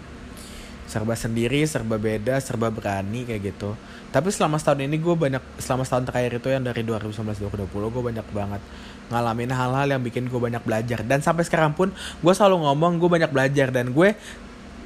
Serba 0.88 1.12
sendiri 1.12 1.68
serba 1.68 2.00
beda 2.00 2.40
serba 2.40 2.72
berani 2.72 3.24
kayak 3.28 3.54
gitu. 3.54 3.76
Tapi 4.09 4.32
selama 4.32 4.56
setahun 4.56 4.80
ini 4.88 4.96
gue 4.96 5.14
banyak 5.14 5.42
selama 5.61 5.84
setahun 5.84 6.09
terakhir 6.09 6.40
itu 6.40 6.48
yang 6.48 6.64
dari 6.64 6.80
2019 6.80 7.68
2020 7.68 7.92
gue 7.92 8.02
banyak 8.02 8.26
banget 8.32 8.62
ngalamin 9.09 9.52
hal-hal 9.52 9.88
yang 9.88 10.02
bikin 10.02 10.32
gue 10.32 10.40
banyak 10.40 10.64
belajar. 10.64 11.04
Dan 11.04 11.20
sampai 11.20 11.44
sekarang 11.44 11.76
pun 11.76 11.92
gue 11.94 12.32
selalu 12.32 12.64
ngomong 12.64 12.96
gue 12.98 13.09
banyak 13.09 13.30
belajar. 13.30 13.68
Dan 13.68 13.92
gue 13.92 14.16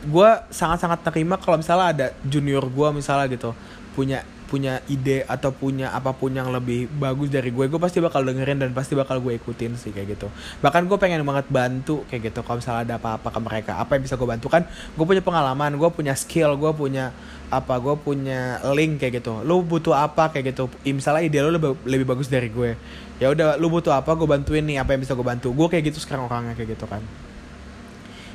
gue 0.02 0.30
sangat-sangat 0.50 1.06
terima 1.06 1.38
kalau 1.38 1.62
misalnya 1.62 1.86
ada 1.94 2.06
junior 2.26 2.66
gue 2.66 2.88
misalnya 2.90 3.30
gitu 3.30 3.54
punya 3.94 4.26
punya 4.52 4.84
ide 4.92 5.24
atau 5.24 5.48
punya 5.48 5.88
apa 5.96 6.12
pun 6.12 6.28
yang 6.28 6.52
lebih 6.52 6.92
bagus 7.00 7.32
dari 7.32 7.48
gue 7.48 7.72
gue 7.72 7.80
pasti 7.80 8.04
bakal 8.04 8.20
dengerin 8.20 8.60
dan 8.60 8.76
pasti 8.76 8.92
bakal 8.92 9.16
gue 9.24 9.40
ikutin 9.40 9.80
sih 9.80 9.96
kayak 9.96 10.20
gitu. 10.20 10.28
Bahkan 10.60 10.84
gue 10.84 10.98
pengen 11.00 11.24
banget 11.24 11.48
bantu 11.48 12.04
kayak 12.12 12.28
gitu 12.28 12.44
kalau 12.44 12.60
misalnya 12.60 12.84
ada 12.84 12.94
apa-apa 13.00 13.32
ke 13.32 13.40
mereka. 13.40 13.72
Apa 13.80 13.96
yang 13.96 14.04
bisa 14.04 14.20
gue 14.20 14.28
bantu? 14.28 14.52
Kan 14.52 14.68
gue 14.68 15.04
punya 15.08 15.24
pengalaman 15.24 15.72
gue 15.80 15.88
punya 15.88 16.12
skill 16.12 16.60
gue 16.60 16.68
punya 16.76 17.16
apa 17.48 17.80
gue 17.80 17.96
punya 17.96 18.60
link 18.76 19.00
kayak 19.00 19.24
gitu. 19.24 19.40
Lu 19.40 19.64
butuh 19.64 19.96
apa 19.96 20.28
kayak 20.28 20.52
gitu. 20.52 20.68
Misalnya 20.84 21.24
ide 21.24 21.40
lu 21.40 21.56
lebih, 21.56 21.72
lebih 21.88 22.04
bagus 22.04 22.28
dari 22.28 22.52
gue. 22.52 22.76
Ya 23.16 23.32
udah 23.32 23.56
lu 23.56 23.72
butuh 23.72 23.96
apa 23.96 24.12
gue 24.12 24.28
bantuin 24.28 24.68
nih 24.68 24.84
apa 24.84 24.92
yang 24.92 25.00
bisa 25.00 25.16
gue 25.16 25.24
bantu. 25.24 25.48
Gue 25.56 25.72
kayak 25.72 25.88
gitu 25.88 26.04
sekarang 26.04 26.28
orangnya 26.28 26.52
kayak 26.52 26.76
gitu 26.76 26.84
kan. 26.84 27.00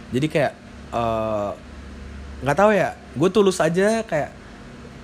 Jadi 0.10 0.28
kayak 0.34 0.54
eh, 0.98 1.52
nggak 2.42 2.58
uh, 2.58 2.60
tahu 2.66 2.72
ya. 2.74 2.98
Gue 3.14 3.30
tulus 3.30 3.62
aja 3.62 4.02
kayak 4.02 4.47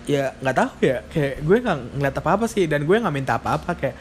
ya 0.10 0.36
nggak 0.40 0.56
tahu. 0.56 0.72
Ya 0.84 0.98
kayak 1.12 1.36
gue 1.44 1.58
nggak 1.64 1.78
ngeliat 2.00 2.16
apa 2.20 2.30
apa 2.36 2.46
sih 2.50 2.64
dan 2.68 2.84
gue 2.84 2.96
nggak 2.96 3.16
minta 3.16 3.40
apa 3.40 3.60
apa 3.60 3.72
kayak 3.76 3.96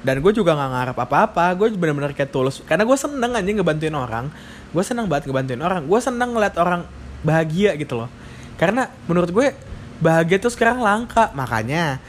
dan 0.00 0.16
gue 0.24 0.32
juga 0.32 0.56
nggak 0.56 0.70
ngarep 0.72 0.96
apa 0.96 1.16
apa 1.28 1.44
gue 1.52 1.68
bener-bener 1.76 2.16
kayak 2.16 2.32
tulus 2.32 2.64
karena 2.64 2.88
gue 2.88 2.96
seneng 2.96 3.32
aja 3.36 3.50
ngebantuin 3.50 3.96
orang. 3.96 4.26
Gue 4.70 4.82
seneng 4.86 5.06
banget 5.10 5.30
ngebantuin 5.30 5.62
orang. 5.62 5.82
Gue 5.86 6.00
seneng 6.00 6.30
ngeliat 6.34 6.54
orang 6.56 6.86
bahagia 7.20 7.76
gitu 7.76 8.00
loh. 8.00 8.08
Karena 8.56 8.88
menurut 9.08 9.30
gue 9.32 9.52
bahagia 10.00 10.40
tuh 10.40 10.52
sekarang 10.52 10.80
langka. 10.80 11.30
Makanya 11.36 12.00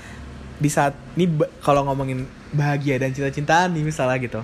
di 0.61 0.69
saat 0.69 0.93
ini 1.17 1.25
kalau 1.65 1.81
ngomongin 1.89 2.29
bahagia 2.53 2.99
dan 3.01 3.15
cinta-cintaan 3.15 3.73
nih 3.73 3.81
misalnya 3.81 4.17
gitu 4.21 4.41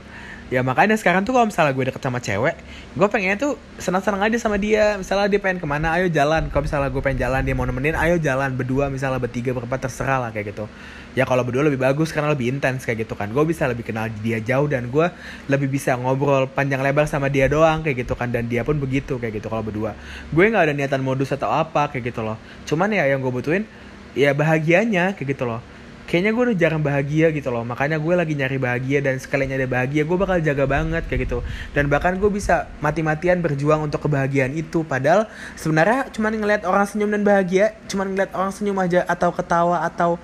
ya 0.48 0.64
makanya 0.64 0.96
sekarang 0.96 1.28
tuh 1.28 1.36
kalau 1.36 1.48
misalnya 1.52 1.76
gue 1.76 1.86
deket 1.92 2.00
sama 2.00 2.20
cewek 2.24 2.56
gue 2.98 3.08
pengennya 3.14 3.38
tuh 3.38 3.54
senang-senang 3.78 4.26
aja 4.26 4.38
sama 4.42 4.58
dia. 4.58 4.98
Misalnya 4.98 5.30
dia 5.30 5.38
pengen 5.38 5.62
ke 5.62 5.68
mana 5.70 5.94
ayo 6.02 6.10
jalan. 6.10 6.50
Kalau 6.50 6.66
misalnya 6.66 6.90
gue 6.90 7.02
pengen 7.06 7.20
jalan 7.22 7.46
dia 7.46 7.54
mau 7.54 7.70
nemenin 7.70 7.94
ayo 7.94 8.18
jalan 8.18 8.58
berdua 8.58 8.90
misalnya 8.90 9.22
bertiga 9.22 9.54
berempat 9.54 9.86
terserah 9.86 10.18
lah 10.18 10.30
kayak 10.34 10.58
gitu. 10.58 10.66
Ya 11.14 11.26
kalau 11.26 11.46
berdua 11.46 11.66
lebih 11.66 11.82
bagus 11.82 12.10
karena 12.10 12.34
lebih 12.34 12.50
intens 12.50 12.90
kayak 12.90 13.06
gitu 13.06 13.14
kan. 13.14 13.30
Gue 13.30 13.46
bisa 13.46 13.70
lebih 13.70 13.86
kenal 13.86 14.10
dia 14.26 14.42
jauh 14.42 14.66
dan 14.66 14.90
gue 14.90 15.08
lebih 15.46 15.70
bisa 15.70 15.94
ngobrol 15.94 16.50
panjang 16.50 16.82
lebar 16.82 17.06
sama 17.06 17.30
dia 17.30 17.46
doang 17.46 17.86
kayak 17.86 18.02
gitu 18.06 18.18
kan. 18.18 18.34
Dan 18.34 18.50
dia 18.50 18.66
pun 18.66 18.82
begitu 18.82 19.22
kayak 19.22 19.38
gitu 19.38 19.48
kalau 19.54 19.62
berdua. 19.62 19.94
Gue 20.34 20.50
nggak 20.50 20.72
ada 20.72 20.74
niatan 20.74 21.06
modus 21.06 21.30
atau 21.30 21.54
apa 21.54 21.94
kayak 21.94 22.10
gitu 22.10 22.26
loh. 22.26 22.42
Cuman 22.66 22.90
ya 22.90 23.06
yang 23.06 23.22
gue 23.22 23.30
butuhin 23.30 23.70
ya 24.18 24.34
bahagianya 24.34 25.14
kayak 25.14 25.38
gitu 25.38 25.46
loh 25.46 25.62
kayaknya 26.08 26.32
gue 26.32 26.44
udah 26.50 26.58
jarang 26.58 26.82
bahagia 26.82 27.30
gitu 27.36 27.52
loh. 27.52 27.68
Makanya 27.68 28.00
gue 28.00 28.14
lagi 28.16 28.34
nyari 28.34 28.58
bahagia 28.58 29.04
dan 29.04 29.20
sekalinya 29.20 29.60
ada 29.60 29.68
bahagia 29.68 30.08
gue 30.08 30.18
bakal 30.18 30.40
jaga 30.40 30.64
banget 30.64 31.04
kayak 31.06 31.28
gitu. 31.28 31.44
Dan 31.76 31.92
bahkan 31.92 32.16
gue 32.16 32.32
bisa 32.32 32.72
mati-matian 32.80 33.44
berjuang 33.44 33.84
untuk 33.84 34.08
kebahagiaan 34.08 34.56
itu. 34.56 34.88
Padahal 34.88 35.28
sebenarnya 35.60 36.08
cuman 36.16 36.32
ngeliat 36.40 36.64
orang 36.64 36.88
senyum 36.88 37.12
dan 37.12 37.28
bahagia 37.28 37.76
cuman 37.92 38.16
ngeliat 38.16 38.32
orang 38.32 38.52
senyum 38.56 38.80
aja 38.80 39.04
atau 39.04 39.30
ketawa 39.36 39.84
atau 39.84 40.16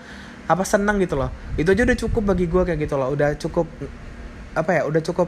apa 0.47 0.63
senang 0.63 0.97
gitu 1.03 1.19
loh. 1.19 1.29
Itu 1.59 1.75
aja 1.75 1.83
udah 1.83 1.97
cukup 1.99 2.23
bagi 2.31 2.47
gue 2.47 2.63
kayak 2.63 2.79
gitu 2.79 2.95
loh. 2.95 3.11
Udah 3.11 3.35
cukup 3.35 3.67
apa 4.55 4.71
ya 4.71 4.81
udah 4.87 5.01
cukup 5.03 5.27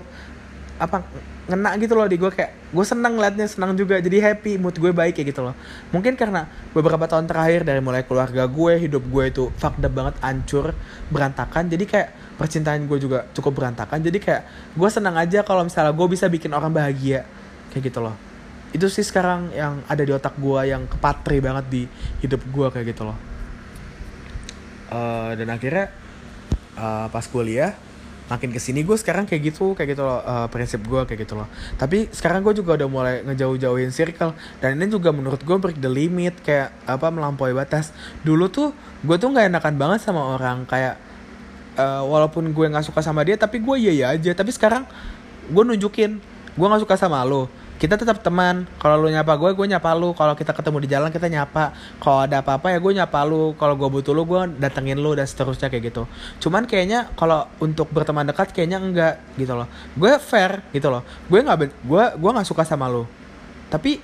apa 0.80 1.04
ngena 1.46 1.78
gitu 1.78 1.94
loh 1.94 2.10
di 2.10 2.18
gue 2.18 2.32
kayak 2.34 2.74
gue 2.74 2.86
seneng 2.86 3.22
ngeliatnya 3.22 3.46
senang 3.46 3.78
juga 3.78 4.02
jadi 4.02 4.18
happy 4.34 4.58
mood 4.58 4.74
gue 4.82 4.90
baik 4.90 5.14
kayak 5.14 5.30
gitu 5.30 5.46
loh. 5.46 5.54
Mungkin 5.94 6.18
karena 6.18 6.50
beberapa 6.74 7.06
tahun 7.06 7.30
terakhir 7.30 7.62
dari 7.70 7.86
mulai 7.86 8.02
keluarga 8.02 8.50
gue 8.50 8.74
hidup 8.82 9.06
gue 9.06 9.24
itu 9.30 9.44
fucked 9.62 9.86
up 9.86 9.94
banget 9.94 10.18
ancur 10.26 10.74
berantakan 11.14 11.70
jadi 11.70 11.86
kayak 11.86 12.10
percintaan 12.42 12.90
gue 12.90 12.98
juga 12.98 13.30
cukup 13.38 13.62
berantakan 13.62 14.02
jadi 14.02 14.18
kayak 14.18 14.42
gue 14.74 14.90
senang 14.90 15.16
aja 15.22 15.46
kalau 15.46 15.62
misalnya 15.62 15.94
gue 15.94 16.08
bisa 16.10 16.26
bikin 16.26 16.50
orang 16.50 16.74
bahagia 16.74 17.30
kayak 17.70 17.94
gitu 17.94 18.02
loh. 18.02 18.18
Itu 18.74 18.90
sih 18.90 19.06
sekarang 19.06 19.54
yang 19.54 19.86
ada 19.86 20.02
di 20.02 20.12
otak 20.12 20.34
gue 20.42 20.62
yang 20.66 20.90
kepatri 20.90 21.46
banget 21.46 21.66
di 21.70 21.84
hidup 22.26 22.42
gue 22.42 22.68
kayak 22.74 22.90
gitu 22.90 23.06
loh. 23.06 23.18
Uh, 24.90 25.38
dan 25.38 25.54
akhirnya 25.54 25.94
uh, 26.74 27.06
pas 27.14 27.26
kuliah 27.30 27.78
makin 28.26 28.50
ke 28.50 28.58
sini 28.58 28.82
gue 28.82 28.98
sekarang 28.98 29.30
kayak 29.30 29.54
gitu 29.54 29.78
kayak 29.78 29.94
gitu 29.94 30.02
loh 30.02 30.18
uh, 30.26 30.50
prinsip 30.50 30.82
gue 30.82 31.02
kayak 31.06 31.30
gitu 31.30 31.38
loh. 31.38 31.46
Tapi 31.78 32.10
sekarang 32.10 32.42
gue 32.42 32.58
juga 32.58 32.78
udah 32.82 32.90
mulai 32.90 33.16
ngejauh-jauhin 33.22 33.94
circle 33.94 34.34
dan 34.60 34.78
ini 34.78 34.90
juga 34.90 35.14
menurut 35.14 35.42
gue 35.42 35.58
break 35.58 35.78
the 35.78 35.90
limit 35.90 36.42
kayak 36.42 36.74
apa 36.90 37.14
melampaui 37.14 37.54
batas. 37.54 37.94
Dulu 38.26 38.50
tuh 38.50 38.74
gue 39.06 39.16
tuh 39.22 39.30
nggak 39.30 39.54
enakan 39.54 39.74
banget 39.78 40.00
sama 40.02 40.36
orang 40.38 40.66
kayak 40.66 40.98
uh, 41.78 42.02
walaupun 42.02 42.50
gue 42.50 42.66
nggak 42.66 42.86
suka 42.90 43.06
sama 43.06 43.22
dia 43.22 43.38
tapi 43.38 43.62
gue 43.62 43.76
iya 43.78 43.94
iya 43.94 44.08
aja. 44.18 44.34
Tapi 44.34 44.50
sekarang 44.50 44.90
gue 45.46 45.64
nunjukin 45.64 46.18
gue 46.56 46.66
nggak 46.66 46.82
suka 46.82 46.96
sama 46.98 47.22
lo 47.22 47.65
kita 47.76 48.00
tetap 48.00 48.24
teman. 48.24 48.64
Kalau 48.80 49.04
lu 49.04 49.12
nyapa 49.12 49.36
gue 49.36 49.52
gue 49.52 49.68
nyapa 49.68 49.92
lu. 50.00 50.16
Kalau 50.16 50.34
kita 50.34 50.56
ketemu 50.56 50.78
di 50.84 50.90
jalan 50.92 51.10
kita 51.12 51.28
nyapa. 51.28 51.76
Kalau 52.00 52.24
ada 52.24 52.40
apa-apa 52.40 52.72
ya 52.72 52.80
gue 52.80 52.94
nyapa 52.96 53.20
lu. 53.28 53.52
Kalau 53.60 53.76
gue 53.76 53.90
butuh 53.92 54.16
lu 54.16 54.24
gue 54.24 54.42
datengin 54.60 54.96
lu 54.96 55.12
dan 55.12 55.28
seterusnya 55.28 55.68
kayak 55.68 55.92
gitu. 55.92 56.04
Cuman 56.40 56.64
kayaknya 56.64 57.12
kalau 57.20 57.48
untuk 57.60 57.92
berteman 57.92 58.24
dekat 58.24 58.56
kayaknya 58.56 58.80
enggak 58.80 59.14
gitu 59.36 59.54
loh. 59.54 59.68
Gue 60.00 60.16
fair 60.24 60.64
gitu 60.72 60.88
loh. 60.88 61.04
Gue 61.28 61.44
nggak 61.44 61.58
gue 61.84 62.04
gue 62.16 62.32
nggak 62.32 62.48
suka 62.48 62.64
sama 62.64 62.88
lu. 62.88 63.04
Tapi 63.68 64.00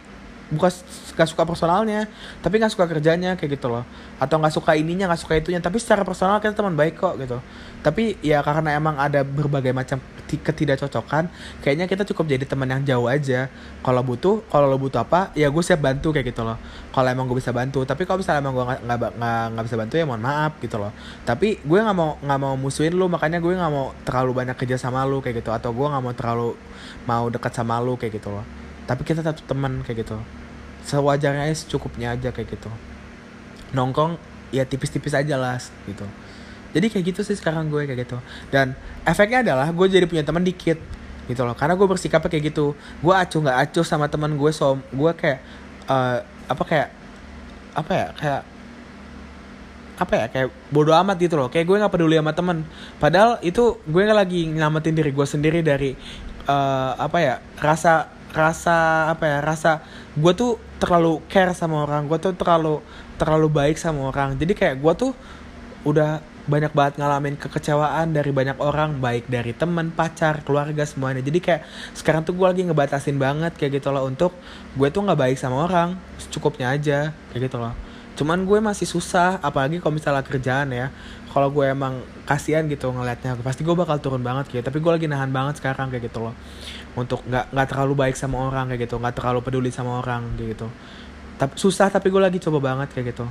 bukan 0.51 0.67
gak 1.15 1.30
suka 1.32 1.47
personalnya. 1.47 2.11
Tapi 2.43 2.59
nggak 2.59 2.76
suka 2.76 2.86
kerjanya 2.91 3.39
kayak 3.39 3.55
gitu 3.55 3.72
loh. 3.72 3.88
Atau 4.19 4.36
nggak 4.36 4.51
suka 4.51 4.76
ininya 4.76 5.07
nggak 5.07 5.22
suka 5.24 5.39
itunya. 5.39 5.63
Tapi 5.63 5.80
secara 5.80 6.03
personal 6.03 6.43
kita 6.43 6.59
teman 6.59 6.76
baik 6.76 6.99
kok 6.99 7.15
gitu. 7.24 7.39
Tapi 7.80 8.19
ya 8.19 8.43
karena 8.43 8.76
emang 8.76 8.99
ada 8.99 9.24
berbagai 9.24 9.72
macam 9.72 10.03
ketidakcocokan 10.40 11.28
kayaknya 11.60 11.90
kita 11.90 12.08
cukup 12.08 12.32
jadi 12.32 12.46
teman 12.48 12.70
yang 12.72 12.84
jauh 12.88 13.08
aja. 13.12 13.52
Kalau 13.82 14.02
butuh 14.06 14.46
kalau 14.48 14.70
lo 14.70 14.78
butuh 14.80 15.04
apa 15.04 15.36
ya 15.36 15.52
gue 15.52 15.64
siap 15.64 15.84
bantu 15.84 16.16
kayak 16.16 16.32
gitu 16.32 16.48
loh. 16.48 16.56
Kalau 16.96 17.08
emang 17.12 17.28
gue 17.28 17.36
bisa 17.42 17.52
bantu 17.52 17.84
tapi 17.84 18.08
kalau 18.08 18.24
misalnya 18.24 18.40
emang 18.46 18.54
gue 18.56 18.66
nggak 18.68 19.12
nggak 19.52 19.66
bisa 19.68 19.76
bantu 19.76 19.94
ya 20.00 20.06
mohon 20.08 20.24
maaf 20.24 20.56
gitu 20.62 20.78
loh. 20.80 20.94
Tapi 21.28 21.60
gue 21.60 21.80
nggak 21.82 21.98
mau 21.98 22.16
nggak 22.22 22.40
mau 22.40 22.54
musuhin 22.56 22.94
lu 22.96 23.12
makanya 23.12 23.44
gue 23.44 23.52
nggak 23.52 23.74
mau 23.74 23.92
terlalu 24.08 24.32
banyak 24.32 24.56
kerja 24.56 24.78
sama 24.80 25.04
lu 25.04 25.20
kayak 25.20 25.44
gitu 25.44 25.52
atau 25.52 25.76
gue 25.76 25.88
nggak 25.88 26.04
mau 26.04 26.14
terlalu 26.16 26.50
mau 27.10 27.28
dekat 27.28 27.52
sama 27.52 27.82
lu 27.84 28.00
kayak 28.00 28.22
gitu 28.22 28.32
loh. 28.32 28.46
Tapi 28.86 29.02
kita 29.04 29.26
tetap 29.26 29.44
teman 29.44 29.84
kayak 29.84 30.08
gitu. 30.08 30.16
Sewajarnya 30.88 31.50
aja 31.50 31.56
secukupnya 31.58 32.14
aja 32.14 32.30
kayak 32.30 32.56
gitu. 32.56 32.70
Nongkrong 33.72 34.20
ya 34.52 34.68
tipis-tipis 34.68 35.16
aja 35.16 35.40
lah 35.40 35.56
gitu 35.88 36.04
jadi 36.72 36.88
kayak 36.88 37.03
gitu 37.11 37.22
sih 37.28 37.36
sekarang 37.36 37.67
gue 37.67 37.84
kayak 37.84 38.07
gitu. 38.07 38.17
Dan 38.47 38.76
efeknya 39.03 39.43
adalah 39.43 39.67
gue 39.72 39.86
jadi 39.91 40.07
punya 40.07 40.24
teman 40.24 40.43
dikit 40.43 40.80
gitu 41.28 41.41
loh. 41.43 41.55
Karena 41.55 41.76
gue 41.76 41.88
bersikapnya 41.88 42.32
kayak 42.32 42.55
gitu. 42.55 42.74
Gue 43.03 43.13
acuh 43.13 43.39
nggak 43.43 43.57
acuh 43.69 43.86
sama 43.86 44.07
teman 44.07 44.39
gue 44.39 44.51
so 44.55 44.80
gue 44.91 45.11
kayak 45.15 45.39
uh, 45.91 46.24
apa 46.47 46.63
kayak 46.63 46.89
apa 47.72 47.91
ya 47.91 48.07
kayak 48.15 48.41
apa 50.01 50.13
ya 50.17 50.26
kayak 50.32 50.47
bodoh 50.72 50.95
amat 50.95 51.19
gitu 51.19 51.36
loh. 51.36 51.51
Kayak 51.51 51.67
gue 51.67 51.78
nggak 51.84 51.93
peduli 51.93 52.15
sama 52.15 52.32
temen 52.32 52.57
padahal 53.03 53.38
itu 53.43 53.76
gue 53.84 54.01
nggak 54.01 54.19
lagi 54.19 54.41
nyelamatin 54.47 54.95
diri 54.95 55.11
gue 55.11 55.28
sendiri 55.28 55.59
dari 55.59 55.91
uh, 56.47 56.95
apa 56.95 57.17
ya 57.19 57.36
rasa 57.59 58.07
rasa 58.32 59.11
apa 59.11 59.28
ya 59.28 59.38
rasa 59.43 59.84
gue 60.15 60.32
tuh 60.32 60.55
terlalu 60.80 61.19
care 61.28 61.51
sama 61.51 61.84
orang 61.84 62.07
gue 62.07 62.15
tuh 62.15 62.32
terlalu 62.32 62.80
terlalu 63.19 63.47
baik 63.51 63.76
sama 63.76 64.07
orang. 64.07 64.39
Jadi 64.39 64.55
kayak 64.55 64.76
gue 64.80 64.93
tuh 64.95 65.11
udah 65.84 66.31
banyak 66.50 66.74
banget 66.74 66.94
ngalamin 66.98 67.38
kekecewaan 67.38 68.18
dari 68.18 68.34
banyak 68.34 68.58
orang 68.58 68.98
baik 68.98 69.30
dari 69.30 69.54
teman 69.54 69.94
pacar 69.94 70.42
keluarga 70.42 70.82
semuanya. 70.88 71.22
Jadi 71.22 71.38
kayak 71.38 71.62
sekarang 71.94 72.26
tuh 72.26 72.34
gue 72.34 72.48
lagi 72.48 72.62
ngebatasin 72.66 73.18
banget 73.22 73.54
kayak 73.58 73.82
gitu 73.82 73.94
loh 73.94 74.10
untuk 74.10 74.34
gue 74.74 74.88
tuh 74.89 75.06
nggak 75.06 75.20
baik 75.20 75.38
sama 75.38 75.70
orang 75.70 75.98
cukupnya 76.34 76.74
aja 76.74 77.14
kayak 77.34 77.52
gitu 77.52 77.58
loh. 77.62 77.74
Cuman 78.18 78.44
gue 78.46 78.60
masih 78.60 78.89
susah 78.89 79.38
apalagi 79.42 79.78
kalau 79.78 79.94
misalnya 79.98 80.26
kerjaan 80.26 80.70
ya. 80.74 80.89
Kalau 81.32 81.48
gue 81.48 81.64
emang 81.64 82.04
kasihan 82.28 82.68
gitu 82.68 82.92
ngelihatnya 82.92 83.39
pasti 83.39 83.64
gue 83.64 83.72
bakal 83.72 84.02
turun 84.02 84.20
banget 84.20 84.52
gitu. 84.52 84.64
Tapi 84.66 84.78
gue 84.82 84.92
lagi 84.92 85.08
nahan 85.08 85.30
banget 85.30 85.62
sekarang 85.62 85.94
kayak 85.94 86.10
gitu 86.10 86.26
loh. 86.26 86.36
Untuk 86.98 87.22
nggak 87.24 87.54
nggak 87.54 87.68
terlalu 87.70 87.94
baik 87.96 88.16
sama 88.18 88.50
orang 88.50 88.74
kayak 88.74 88.89
gitu 88.89 88.98
nggak 88.98 89.16
terlalu 89.16 89.39
peduli 89.46 89.70
sama 89.70 90.02
orang 90.02 90.26
kayak 90.36 90.58
gitu. 90.58 90.68
Tapi 91.38 91.54
susah 91.58 91.94
tapi 91.94 92.10
gue 92.10 92.22
lagi 92.22 92.38
coba 92.42 92.60
banget 92.62 92.89
kayak 92.94 93.14
gitu 93.14 93.26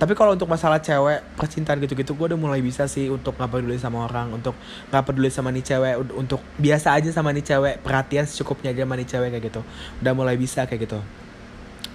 tapi 0.00 0.18
kalau 0.18 0.34
untuk 0.34 0.50
masalah 0.50 0.82
cewek 0.82 1.22
percintaan 1.38 1.78
gitu-gitu 1.78 2.16
gue 2.18 2.34
udah 2.34 2.40
mulai 2.40 2.58
bisa 2.58 2.90
sih 2.90 3.06
untuk 3.06 3.38
nggak 3.38 3.50
peduli 3.54 3.78
sama 3.78 4.08
orang 4.08 4.34
untuk 4.34 4.56
nggak 4.90 5.04
peduli 5.06 5.30
sama 5.30 5.54
nih 5.54 5.62
cewek 5.62 5.94
untuk 6.18 6.42
biasa 6.58 6.96
aja 6.96 7.12
sama 7.14 7.30
nih 7.30 7.44
cewek 7.46 7.84
perhatian 7.84 8.26
secukupnya 8.26 8.74
aja 8.74 8.82
sama 8.82 8.98
nih 8.98 9.06
cewek 9.06 9.28
kayak 9.30 9.44
gitu. 9.52 9.60
Udah 10.02 10.12
mulai 10.16 10.34
bisa 10.34 10.66
kayak 10.66 10.90
gitu. 10.90 10.98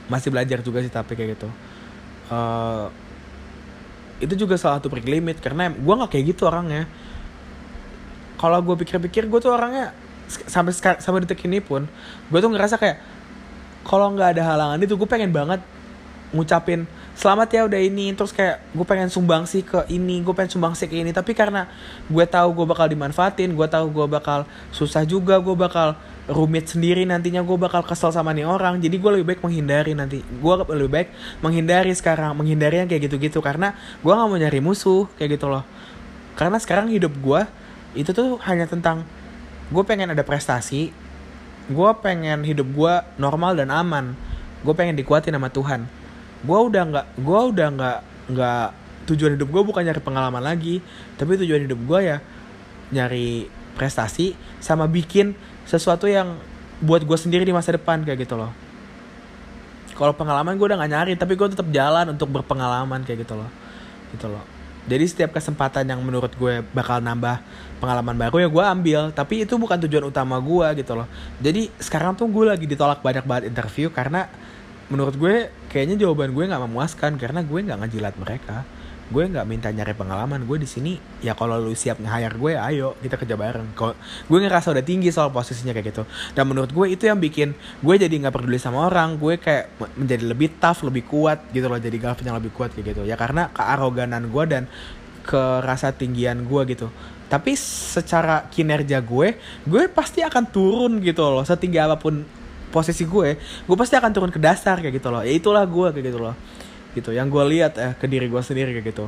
Masih 0.07 0.31
belajar 0.31 0.63
juga 0.63 0.79
sih 0.79 0.93
tapi 0.93 1.19
kayak 1.19 1.35
gitu. 1.35 1.49
Uh, 2.31 2.87
itu 4.23 4.33
juga 4.39 4.55
salah 4.55 4.79
satu 4.79 4.87
break 4.87 5.05
limit 5.05 5.37
karena 5.43 5.67
gue 5.69 5.93
nggak 5.93 6.11
kayak 6.15 6.25
gitu 6.31 6.47
orangnya. 6.47 6.87
Kalau 8.39 8.61
gue 8.61 8.75
pikir-pikir 8.87 9.27
gue 9.27 9.39
tuh 9.41 9.51
orangnya 9.51 9.91
sampai 10.27 10.71
sampai 10.75 11.23
detik 11.23 11.43
ini 11.47 11.63
pun 11.63 11.87
gue 12.27 12.39
tuh 12.39 12.51
ngerasa 12.51 12.75
kayak 12.75 12.99
kalau 13.87 14.11
nggak 14.11 14.35
ada 14.35 14.43
halangan 14.43 14.79
itu 14.83 14.99
gue 14.99 15.07
pengen 15.07 15.31
banget 15.31 15.63
ngucapin 16.35 16.83
selamat 17.17 17.49
ya 17.49 17.61
udah 17.65 17.81
ini. 17.81 18.13
Terus 18.13 18.29
kayak 18.29 18.61
gue 18.71 18.85
pengen 18.85 19.09
sumbang 19.09 19.49
sih 19.49 19.65
ke 19.65 19.83
ini 19.89 20.21
gue 20.21 20.33
pengen 20.37 20.53
sumbang 20.53 20.77
sih 20.77 20.85
ke 20.85 21.01
ini. 21.01 21.09
Tapi 21.09 21.33
karena 21.33 21.65
gue 22.05 22.25
tahu 22.29 22.53
gue 22.53 22.65
bakal 22.69 22.87
dimanfaatin 22.93 23.57
gue 23.57 23.67
tahu 23.67 23.89
gue 23.89 24.07
bakal 24.07 24.45
susah 24.69 25.01
juga 25.03 25.41
gue 25.41 25.57
bakal 25.57 25.97
rumit 26.29 26.69
sendiri 26.69 27.07
nantinya 27.07 27.41
gue 27.41 27.57
bakal 27.57 27.81
kesel 27.81 28.13
sama 28.13 28.31
nih 28.37 28.45
orang. 28.45 28.77
Jadi 28.77 28.95
gue 29.01 29.11
lebih 29.19 29.25
baik 29.33 29.41
menghindari 29.41 29.97
nanti. 29.97 30.21
Gue 30.21 30.53
lebih 30.77 30.93
baik 30.93 31.09
menghindari 31.41 31.91
sekarang 31.97 32.37
menghindari 32.37 32.85
yang 32.85 32.87
kayak 32.87 33.09
gitu-gitu. 33.09 33.41
Karena 33.41 33.73
gue 34.05 34.13
nggak 34.13 34.27
mau 34.29 34.37
nyari 34.37 34.61
musuh 34.61 35.09
kayak 35.17 35.41
gitu 35.41 35.49
loh. 35.49 35.65
Karena 36.37 36.61
sekarang 36.61 36.93
hidup 36.93 37.17
gue 37.17 37.41
itu 37.97 38.13
tuh 38.13 38.37
hanya 38.45 38.69
tentang 38.69 39.01
gue 39.73 39.83
pengen 39.83 40.13
ada 40.13 40.21
prestasi 40.21 40.93
gue 41.67 41.91
pengen 41.99 42.47
hidup 42.47 42.69
gue 42.71 42.93
normal 43.19 43.57
dan 43.57 43.73
aman. 43.73 44.13
Gue 44.63 44.71
pengen 44.71 44.95
dikuatin 44.95 45.35
sama 45.35 45.51
Tuhan 45.51 45.96
gue 46.43 46.59
udah 46.69 46.83
nggak 46.93 47.05
gue 47.17 47.39
udah 47.53 47.67
nggak 47.73 47.99
nggak 48.33 48.67
tujuan 49.07 49.39
hidup 49.39 49.49
gue 49.49 49.61
bukan 49.63 49.81
nyari 49.87 50.01
pengalaman 50.03 50.43
lagi. 50.43 50.83
Tapi 51.15 51.39
tujuan 51.39 51.63
hidup 51.63 51.79
gue 51.79 51.99
ya 52.03 52.17
nyari 52.91 53.47
prestasi 53.75 54.33
sama 54.59 54.89
bikin 54.89 55.37
sesuatu 55.67 56.09
yang 56.09 56.39
buat 56.81 57.03
gue 57.05 57.17
sendiri 57.17 57.45
di 57.45 57.53
masa 57.53 57.73
depan 57.73 58.03
kayak 58.03 58.27
gitu 58.27 58.35
loh. 58.37 58.51
Kalau 59.97 60.13
pengalaman 60.13 60.53
gue 60.61 60.65
udah 60.69 60.77
gak 60.77 60.91
nyari 60.93 61.13
tapi 61.17 61.33
gue 61.33 61.47
tetap 61.49 61.65
jalan 61.73 62.13
untuk 62.13 62.29
berpengalaman 62.29 63.01
kayak 63.01 63.25
gitu 63.25 63.33
loh. 63.33 63.49
Gitu 64.13 64.29
loh. 64.29 64.45
Jadi 64.87 65.03
setiap 65.03 65.35
kesempatan 65.35 65.83
yang 65.83 65.99
menurut 65.99 66.31
gue 66.37 66.63
bakal 66.71 67.03
nambah 67.03 67.43
pengalaman 67.83 68.15
baru 68.15 68.45
ya 68.45 68.49
gue 68.49 68.63
ambil. 68.63 69.01
Tapi 69.11 69.43
itu 69.43 69.57
bukan 69.57 69.81
tujuan 69.83 70.05
utama 70.05 70.37
gue 70.37 70.67
gitu 70.79 70.93
loh. 70.93 71.09
Jadi 71.41 71.73
sekarang 71.81 72.13
tuh 72.13 72.29
gue 72.29 72.45
lagi 72.45 72.69
ditolak 72.69 73.01
banyak 73.01 73.25
banget 73.25 73.43
interview 73.49 73.89
karena 73.89 74.29
menurut 74.87 75.15
gue 75.19 75.51
kayaknya 75.67 76.07
jawaban 76.07 76.31
gue 76.31 76.43
nggak 76.47 76.63
memuaskan 76.63 77.19
karena 77.19 77.43
gue 77.43 77.59
nggak 77.59 77.79
ngejilat 77.83 78.15
mereka. 78.15 78.63
Gue 79.07 79.23
nggak 79.23 79.47
minta 79.47 79.71
nyari 79.71 79.95
pengalaman. 79.95 80.43
Gue 80.43 80.59
di 80.59 80.67
sini 80.67 80.99
ya 81.23 81.31
kalau 81.31 81.55
lu 81.63 81.71
siap 81.71 82.03
nge-hire 82.03 82.35
gue 82.35 82.53
ayo 82.59 82.99
kita 82.99 83.15
kerja 83.15 83.39
bareng. 83.39 83.71
Kalau 83.71 83.95
gue 84.27 84.37
ngerasa 84.43 84.75
udah 84.75 84.83
tinggi 84.83 85.07
soal 85.15 85.31
posisinya 85.31 85.71
kayak 85.71 85.95
gitu. 85.95 86.03
Dan 86.35 86.51
menurut 86.51 86.75
gue 86.75 86.91
itu 86.91 87.07
yang 87.07 87.15
bikin 87.15 87.55
gue 87.55 87.95
jadi 87.95 88.11
nggak 88.11 88.35
peduli 88.35 88.59
sama 88.59 88.83
orang. 88.83 89.15
Gue 89.15 89.39
kayak 89.39 89.71
menjadi 89.95 90.23
lebih 90.27 90.59
tough 90.59 90.83
lebih 90.83 91.07
kuat 91.07 91.39
gitu 91.55 91.71
loh 91.71 91.79
jadi 91.79 91.95
galvan 91.95 92.25
yang 92.27 92.37
lebih 92.39 92.51
kuat 92.51 92.75
kayak 92.75 92.95
gitu. 92.95 93.07
Ya 93.07 93.15
karena 93.15 93.47
kearoganan 93.55 94.27
gue 94.27 94.43
dan 94.43 94.67
kerasa 95.23 95.95
tinggian 95.95 96.43
gue 96.43 96.61
gitu. 96.67 96.91
Tapi 97.27 97.55
secara 97.59 98.47
kinerja 98.51 98.99
gue 99.03 99.39
gue 99.63 99.83
pasti 99.87 100.19
akan 100.19 100.43
turun 100.51 100.99
gitu 100.99 101.23
loh 101.27 101.43
setinggi 101.47 101.79
apa 101.79 101.95
pun 101.95 102.27
posisi 102.69 103.07
gue 103.07 103.39
gue 103.39 103.75
pasti 103.79 103.95
akan 103.95 104.11
turun 104.11 104.31
ke 104.31 104.39
dasar 104.39 104.79
kayak 104.79 104.99
gitu 104.99 105.07
loh. 105.09 105.23
Ya 105.23 105.33
itulah 105.33 105.63
gue 105.63 105.87
kayak 105.95 106.05
gitu 106.13 106.19
loh. 106.19 106.35
Gitu 106.93 107.09
yang 107.15 107.31
gue 107.31 107.43
lihat 107.57 107.73
ya 107.77 107.89
ke 107.95 108.05
diri 108.05 108.27
gue 108.27 108.41
sendiri 108.41 108.75
kayak 108.77 108.87
gitu. 108.91 109.05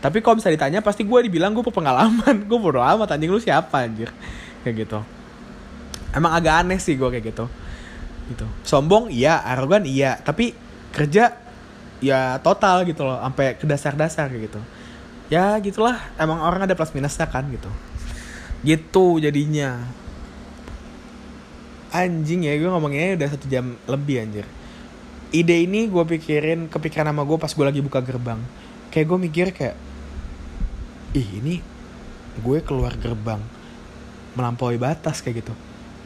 Tapi 0.00 0.24
kalau 0.24 0.40
bisa 0.40 0.48
ditanya 0.48 0.80
pasti 0.80 1.04
gue 1.04 1.18
dibilang 1.28 1.52
gue 1.52 1.64
pengalaman 1.64 2.42
gue 2.48 2.58
bodo 2.58 2.80
amat 2.80 3.16
anjing 3.16 3.30
lu 3.30 3.40
siapa 3.40 3.84
anjir? 3.84 4.08
Kayak 4.64 4.88
gitu. 4.88 4.98
Emang 6.16 6.32
agak 6.34 6.64
aneh 6.66 6.80
sih 6.80 6.96
gue 6.96 7.08
kayak 7.08 7.24
gitu. 7.32 7.46
Gitu. 8.32 8.46
Sombong 8.64 9.12
iya. 9.12 9.44
Arogan 9.44 9.84
iya. 9.84 10.16
Tapi 10.20 10.56
kerja 10.90 11.36
ya 12.00 12.40
total 12.40 12.88
gitu 12.88 13.04
loh. 13.04 13.20
Sampai 13.20 13.60
ke 13.60 13.68
dasar-dasar 13.68 14.32
kayak 14.32 14.42
gitu. 14.48 14.60
Ya 15.28 15.54
gitulah. 15.60 16.00
Emang 16.16 16.40
orang 16.40 16.64
ada 16.64 16.74
plus 16.74 16.96
minusnya 16.96 17.28
kan 17.28 17.44
gitu. 17.52 17.68
Gitu 18.64 19.20
jadinya 19.20 19.84
anjing 21.90 22.46
ya 22.46 22.54
gue 22.54 22.70
ngomongnya 22.70 23.18
udah 23.18 23.28
satu 23.34 23.46
jam 23.50 23.74
lebih 23.86 24.22
anjir. 24.22 24.46
Ide 25.30 25.62
ini 25.62 25.86
gue 25.86 26.04
pikirin 26.06 26.66
kepikiran 26.66 27.10
sama 27.10 27.22
gue 27.22 27.38
pas 27.38 27.50
gue 27.50 27.66
lagi 27.66 27.80
buka 27.82 28.02
gerbang. 28.02 28.38
Kayak 28.90 29.06
gue 29.14 29.18
mikir 29.18 29.46
kayak 29.54 29.76
ih 31.14 31.28
ini 31.42 31.62
gue 32.38 32.58
keluar 32.62 32.94
gerbang 32.98 33.42
melampaui 34.34 34.78
batas 34.78 35.22
kayak 35.22 35.46
gitu. 35.46 35.54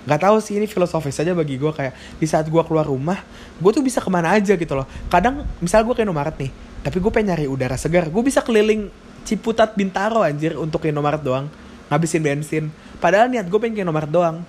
Nggak 0.04 0.20
tahu 0.20 0.36
sih 0.40 0.60
ini 0.60 0.68
filosofis 0.68 1.16
aja 1.20 1.32
bagi 1.32 1.56
gue 1.56 1.72
kayak 1.72 2.20
di 2.20 2.26
saat 2.28 2.44
gue 2.48 2.62
keluar 2.64 2.84
rumah 2.84 3.20
gue 3.56 3.70
tuh 3.72 3.80
bisa 3.80 4.00
ke 4.00 4.08
mana 4.12 4.36
aja 4.36 4.56
gitu 4.56 4.72
loh. 4.76 4.88
Kadang 5.08 5.44
misal 5.60 5.84
gue 5.84 5.96
ke 5.96 6.04
Indomaret 6.04 6.36
nih 6.36 6.52
tapi 6.84 7.00
gue 7.00 7.08
pengen 7.08 7.32
nyari 7.32 7.48
udara 7.48 7.80
segar 7.80 8.12
gue 8.12 8.22
bisa 8.24 8.44
keliling 8.44 8.92
Ciputat 9.24 9.72
Bintaro 9.72 10.20
anjir 10.20 10.52
untuk 10.60 10.84
ke 10.84 10.92
Indomaret 10.92 11.24
doang 11.24 11.48
ngabisin 11.88 12.20
bensin. 12.20 12.64
Padahal 13.00 13.32
niat 13.32 13.48
gue 13.48 13.56
pengen 13.56 13.76
ke 13.76 13.80
Indomaret 13.84 14.12
doang 14.12 14.44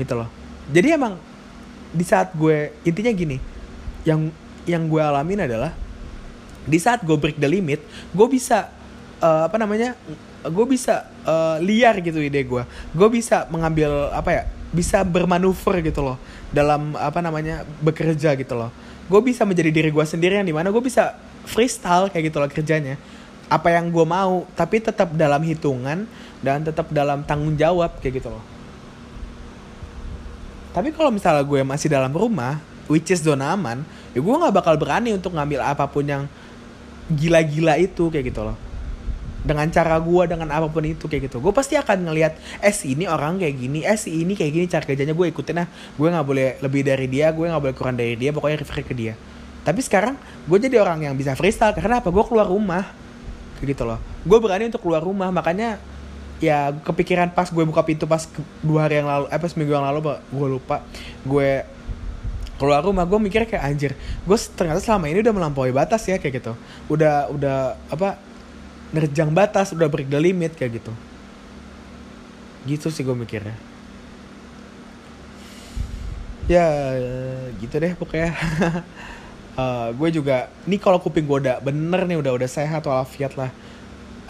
gitu 0.00 0.16
loh 0.16 0.39
jadi 0.70 0.96
emang 0.96 1.18
di 1.90 2.06
saat 2.06 2.30
gue 2.34 2.70
intinya 2.86 3.10
gini 3.10 3.36
yang 4.06 4.30
yang 4.64 4.86
gue 4.86 5.02
alamin 5.02 5.44
adalah 5.50 5.74
di 6.64 6.78
saat 6.78 7.02
gue 7.02 7.16
break 7.18 7.36
the 7.42 7.48
limit 7.50 7.82
gue 8.14 8.26
bisa 8.30 8.70
uh, 9.20 9.50
apa 9.50 9.56
namanya 9.58 9.98
gue 10.48 10.66
bisa 10.66 11.04
uh, 11.28 11.60
liar 11.60 12.00
gitu 12.00 12.16
ide 12.16 12.40
gue. 12.40 12.62
Gue 12.96 13.08
bisa 13.12 13.44
mengambil 13.52 14.08
apa 14.08 14.30
ya 14.32 14.42
bisa 14.70 15.02
bermanuver 15.04 15.82
gitu 15.84 16.00
loh 16.00 16.16
dalam 16.54 16.96
apa 16.96 17.20
namanya 17.20 17.68
bekerja 17.84 18.32
gitu 18.38 18.54
loh. 18.56 18.72
Gue 19.10 19.20
bisa 19.20 19.44
menjadi 19.44 19.68
diri 19.68 19.90
gue 19.92 20.04
sendiri 20.06 20.40
yang 20.40 20.48
di 20.48 20.56
mana 20.56 20.72
gue 20.72 20.80
bisa 20.80 21.18
freestyle 21.44 22.08
kayak 22.08 22.32
gitu 22.32 22.40
loh 22.40 22.48
kerjanya. 22.48 22.96
Apa 23.50 23.74
yang 23.74 23.92
gue 23.92 24.06
mau 24.06 24.48
tapi 24.56 24.80
tetap 24.80 25.12
dalam 25.12 25.42
hitungan 25.44 26.08
dan 26.40 26.64
tetap 26.64 26.88
dalam 26.88 27.20
tanggung 27.26 27.58
jawab 27.58 28.00
kayak 28.00 28.22
gitu 28.22 28.32
loh 28.32 28.59
tapi 30.70 30.94
kalau 30.94 31.10
misalnya 31.10 31.42
gue 31.42 31.60
masih 31.66 31.90
dalam 31.90 32.10
rumah 32.14 32.62
which 32.90 33.10
is 33.10 33.22
zona 33.22 33.54
aman 33.54 33.82
ya 34.14 34.18
gue 34.18 34.34
nggak 34.34 34.54
bakal 34.54 34.74
berani 34.74 35.14
untuk 35.14 35.34
ngambil 35.34 35.62
apa 35.62 35.86
pun 35.86 36.02
yang 36.06 36.24
gila-gila 37.10 37.74
itu 37.78 38.06
kayak 38.08 38.30
gitu 38.30 38.46
loh. 38.46 38.56
Dengan 39.40 39.66
cara 39.72 39.96
gue 39.96 40.22
dengan 40.28 40.52
apa 40.52 40.68
pun 40.68 40.84
itu 40.84 41.08
kayak 41.08 41.32
gitu. 41.32 41.40
Gue 41.40 41.50
pasti 41.50 41.74
akan 41.74 42.06
ngelihat 42.06 42.36
eh 42.60 42.74
si 42.76 42.92
ini 42.92 43.08
orang 43.08 43.40
kayak 43.40 43.54
gini 43.56 43.80
eh 43.82 43.96
si 43.96 44.22
ini 44.22 44.36
kayak 44.36 44.52
gini 44.52 44.66
cara 44.70 44.84
kerjanya 44.86 45.16
gue 45.16 45.26
ikutin 45.32 45.56
nah 45.64 45.66
gue 45.70 46.06
nggak 46.06 46.26
boleh 46.26 46.48
lebih 46.60 46.82
dari 46.84 47.06
dia 47.08 47.32
gue 47.32 47.48
nggak 47.48 47.62
boleh 47.62 47.74
kurang 47.74 47.96
dari 47.96 48.14
dia 48.14 48.30
pokoknya 48.30 48.62
refer 48.62 48.84
ke 48.84 48.94
dia. 48.94 49.14
Tapi 49.64 49.80
sekarang 49.82 50.14
gue 50.46 50.58
jadi 50.60 50.80
orang 50.80 51.08
yang 51.08 51.14
bisa 51.16 51.34
freestyle 51.34 51.74
karena 51.74 51.98
apa? 51.98 52.12
Gue 52.12 52.24
keluar 52.28 52.46
rumah 52.46 52.84
kayak 53.58 53.74
gitu 53.74 53.82
loh. 53.88 53.98
Gue 54.22 54.38
berani 54.38 54.68
untuk 54.68 54.84
keluar 54.84 55.02
rumah 55.02 55.32
makanya 55.32 55.80
ya 56.40 56.72
kepikiran 56.72 57.36
pas 57.36 57.52
gue 57.52 57.64
buka 57.68 57.84
pintu 57.84 58.08
pas 58.08 58.24
dua 58.64 58.88
hari 58.88 59.04
yang 59.04 59.06
lalu 59.06 59.28
eh 59.28 59.36
pas 59.36 59.52
minggu 59.52 59.72
yang 59.76 59.84
lalu 59.84 60.16
gue 60.16 60.48
lupa. 60.48 60.80
Gue 61.22 61.62
keluar 62.56 62.84
rumah 62.84 63.04
gue 63.08 63.16
mikir 63.16 63.48
kayak 63.48 63.64
anjir 63.64 63.92
gue 64.28 64.36
ternyata 64.52 64.84
selama 64.84 65.08
ini 65.08 65.24
udah 65.24 65.32
melampaui 65.32 65.72
batas 65.72 66.08
ya 66.08 66.16
kayak 66.16 66.40
gitu. 66.40 66.52
Udah 66.88 67.28
udah 67.28 67.76
apa 67.92 68.16
nerjang 68.90 69.30
batas 69.30 69.76
udah 69.76 69.86
break 69.86 70.08
the 70.08 70.18
limit 70.18 70.56
kayak 70.56 70.80
gitu. 70.80 70.92
Gitu 72.64 72.88
sih 72.88 73.04
gue 73.04 73.14
mikirnya. 73.14 73.54
Ya 76.48 76.66
gitu 77.60 77.76
deh 77.76 77.92
pokoknya. 77.94 78.32
Uh, 79.60 79.92
gue 80.00 80.08
juga 80.08 80.48
ini 80.64 80.80
kalau 80.80 80.96
kuping 80.98 81.28
gue 81.28 81.46
udah 81.46 81.60
bener 81.60 82.08
nih 82.08 82.16
udah 82.16 82.32
udah 82.32 82.48
sehat 82.48 82.88
walafiat 82.88 83.36
lah 83.36 83.52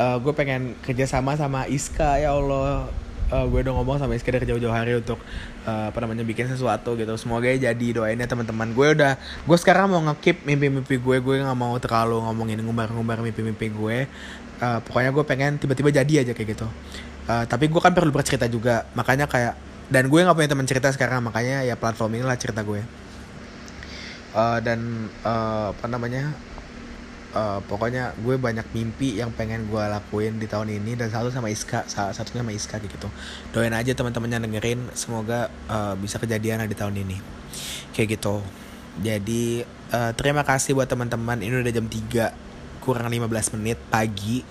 uh, 0.01 0.17
gue 0.17 0.33
pengen 0.33 0.73
kerjasama 0.81 1.37
sama 1.37 1.69
Iska 1.69 2.17
ya 2.17 2.33
Allah. 2.33 2.89
Uh, 3.31 3.47
gue 3.47 3.63
udah 3.63 3.75
ngomong 3.79 4.03
sama 4.03 4.19
Iska 4.19 4.35
dari 4.35 4.43
jauh-jauh 4.43 4.75
hari 4.75 4.99
untuk 4.99 5.23
uh, 5.63 5.87
apa 5.93 5.99
namanya 6.03 6.27
bikin 6.27 6.51
sesuatu 6.51 6.99
gitu. 6.99 7.15
Semoga 7.15 7.47
jadi 7.53 7.87
doain 7.95 8.19
ya 8.19 8.27
teman-teman. 8.27 8.75
Gue 8.75 8.97
udah 8.97 9.15
gue 9.21 9.57
sekarang 9.61 9.93
mau 9.93 10.03
ngekip 10.11 10.43
mimpi-mimpi 10.43 10.99
gue 10.99 11.17
gue 11.23 11.35
nggak 11.39 11.59
mau 11.59 11.77
terlalu 11.79 12.19
ngomongin 12.27 12.59
ngumbar-ngumbar 12.65 13.23
mimpi-mimpi 13.23 13.71
gue 13.71 13.97
uh, 14.59 14.79
pokoknya 14.83 15.11
gue 15.15 15.25
pengen 15.29 15.53
tiba-tiba 15.63 15.95
jadi 15.95 16.27
aja 16.27 16.33
kayak 16.35 16.49
gitu. 16.59 16.67
Uh, 17.31 17.47
tapi 17.47 17.71
gue 17.71 17.79
kan 17.79 17.95
perlu 17.95 18.11
bercerita 18.11 18.51
juga. 18.51 18.89
Makanya 18.99 19.31
kayak 19.31 19.55
dan 19.95 20.11
gue 20.11 20.19
nggak 20.19 20.35
punya 20.35 20.51
teman 20.51 20.67
cerita 20.67 20.91
sekarang. 20.91 21.23
Makanya 21.23 21.63
ya 21.63 21.79
platform 21.79 22.19
inilah 22.19 22.35
cerita 22.35 22.67
gue 22.67 22.83
uh, 24.35 24.59
dan 24.63 25.11
uh, 25.27 25.75
apa 25.75 25.87
namanya 25.91 26.35
uh, 27.35 27.59
pokoknya 27.65 28.15
gue 28.19 28.37
banyak 28.37 28.67
mimpi 28.75 29.19
yang 29.19 29.31
pengen 29.35 29.67
gue 29.71 29.81
lakuin 29.81 30.39
di 30.39 30.47
tahun 30.51 30.71
ini 30.83 30.99
dan 30.99 31.11
satu 31.11 31.31
sama 31.31 31.51
Iska 31.51 31.87
salah 31.87 32.15
satunya 32.15 32.43
sama 32.43 32.53
Iska 32.55 32.77
gitu. 32.83 33.09
Doain 33.55 33.75
aja 33.75 33.95
teman-teman 33.95 34.31
yang 34.31 34.43
dengerin 34.47 34.91
semoga 34.95 35.51
uh, 35.71 35.95
bisa 35.99 36.19
kejadian 36.19 36.67
di 36.67 36.77
tahun 36.77 36.99
ini. 36.99 37.17
Kayak 37.95 38.21
gitu. 38.21 38.43
Jadi 39.01 39.63
uh, 39.95 40.13
terima 40.19 40.43
kasih 40.43 40.75
buat 40.75 40.91
teman-teman. 40.91 41.39
Ini 41.41 41.63
udah 41.63 41.75
jam 41.75 41.87
3 41.87 42.83
kurang 42.83 43.07
15 43.13 43.55
menit 43.61 43.79
pagi 43.93 44.43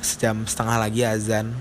sejam 0.00 0.48
setengah 0.48 0.76
lagi 0.80 1.04
azan. 1.04 1.52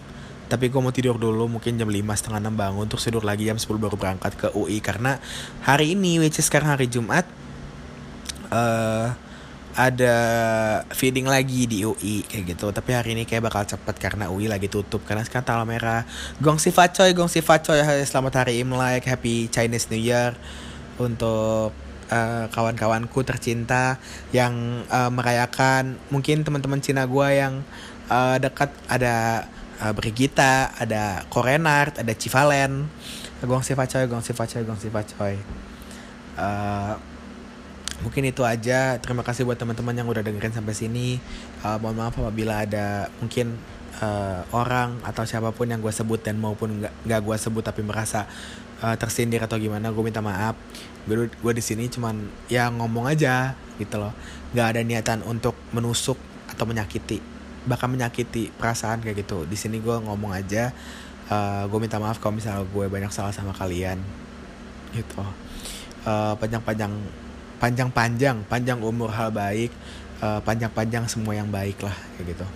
Tapi 0.47 0.71
gue 0.71 0.79
mau 0.79 0.95
tidur 0.95 1.19
dulu 1.19 1.51
mungkin 1.59 1.75
jam 1.75 1.91
5 1.91 1.99
setengah 2.15 2.39
6 2.39 2.55
bangun 2.55 2.83
untuk 2.87 3.03
tidur 3.03 3.27
lagi 3.27 3.43
jam 3.43 3.59
10 3.59 3.67
baru 3.67 3.99
berangkat 3.99 4.31
ke 4.39 4.47
UI 4.55 4.79
karena 4.79 5.19
hari 5.59 5.91
ini 5.91 6.23
which 6.23 6.39
is 6.39 6.47
sekarang 6.47 6.71
hari 6.71 6.87
Jumat 6.87 7.27
uh, 8.47 9.11
ada 9.77 10.15
feeding 10.89 11.29
lagi 11.29 11.69
di 11.69 11.85
UI 11.85 12.25
kayak 12.25 12.57
gitu. 12.57 12.73
Tapi 12.73 12.97
hari 12.97 13.13
ini 13.13 13.29
kayak 13.29 13.45
bakal 13.45 13.61
cepet 13.61 13.95
karena 14.01 14.25
UI 14.33 14.49
lagi 14.49 14.65
tutup. 14.65 15.05
Karena 15.05 15.21
sekarang 15.21 15.45
tanggal 15.45 15.69
merah. 15.69 16.01
Gong 16.41 16.57
si 16.57 16.73
facoy 16.73 17.13
gong 17.13 17.29
si 17.29 17.45
facoy 17.45 17.85
selamat 18.01 18.41
hari 18.41 18.65
Imlek 18.65 19.05
happy 19.05 19.53
Chinese 19.53 19.93
New 19.93 20.01
Year 20.01 20.33
untuk 20.97 21.77
uh, 22.09 22.45
kawan-kawanku 22.49 23.21
tercinta 23.21 24.01
yang 24.33 24.81
uh, 24.89 25.13
merayakan 25.13 26.01
mungkin 26.09 26.41
teman-teman 26.41 26.81
Cina 26.81 27.05
gue 27.05 27.27
yang 27.37 27.61
uh, 28.09 28.41
dekat. 28.41 28.73
Ada 28.89 29.45
uh, 29.85 29.93
Brigita, 29.93 30.73
ada 30.73 31.21
Korenart, 31.29 32.01
ada 32.01 32.17
Civalen, 32.17 32.89
Gong 33.45 33.61
Sifacoy, 33.61 34.09
Gong 34.09 34.25
Sifacoy, 34.25 34.65
Gong 34.65 34.81
Sifacoy. 34.81 35.37
Uh, 36.33 36.97
mungkin 38.01 38.29
itu 38.29 38.45
aja. 38.45 39.01
Terima 39.01 39.25
kasih 39.25 39.47
buat 39.47 39.57
teman-teman 39.57 39.95
yang 39.95 40.07
udah 40.09 40.21
dengerin 40.21 40.53
sampai 40.53 40.73
sini. 40.77 41.17
Uh, 41.65 41.77
mohon 41.81 41.97
maaf 41.97 42.17
apabila 42.17 42.61
ada 42.61 43.09
mungkin 43.21 43.57
uh, 44.01 44.41
orang 44.53 45.01
atau 45.01 45.25
siapa 45.25 45.49
pun 45.53 45.69
yang 45.69 45.81
gue 45.81 45.93
sebut 45.93 46.21
dan 46.21 46.37
maupun 46.37 46.83
nggak 46.83 46.93
nggak 47.07 47.21
gue 47.25 47.35
sebut 47.37 47.63
tapi 47.65 47.81
merasa 47.81 48.29
uh, 48.81 48.95
tersindir 48.97 49.41
atau 49.41 49.57
gimana 49.57 49.89
gue 49.89 50.03
minta 50.03 50.21
maaf. 50.21 50.53
Gue 51.09 51.31
gue 51.31 51.53
di 51.55 51.63
sini 51.63 51.89
cuman 51.89 52.27
ya 52.51 52.69
ngomong 52.69 53.09
aja 53.09 53.57
gitu 53.81 53.97
loh. 53.97 54.13
Nggak 54.53 54.67
ada 54.77 54.81
niatan 54.85 55.19
untuk 55.25 55.57
menusuk 55.73 56.19
atau 56.49 56.65
menyakiti. 56.69 57.21
Bahkan 57.67 57.89
menyakiti 57.89 58.53
perasaan 58.53 59.01
kayak 59.01 59.25
gitu. 59.25 59.43
Di 59.49 59.57
sini 59.57 59.81
gue 59.81 59.95
ngomong 59.97 60.33
aja. 60.33 60.71
Uh, 61.27 61.67
gue 61.67 61.79
minta 61.83 61.99
maaf 61.99 62.23
kalau 62.23 62.39
misalnya 62.39 62.63
gue 62.63 62.85
banyak 62.87 63.11
salah 63.11 63.35
sama 63.35 63.51
kalian. 63.51 63.99
Gitu. 64.95 65.19
Uh, 66.07 66.31
panjang-panjang 66.39 66.95
panjang-panjang 67.57 68.45
panjang 68.45 68.79
umur 68.81 69.09
hal 69.11 69.29
baik 69.33 69.73
uh, 70.21 70.39
panjang-panjang 70.41 71.05
semua 71.09 71.37
yang 71.37 71.49
baik 71.49 71.81
lah 71.81 71.95
kayak 72.17 72.37
gitu. 72.37 72.47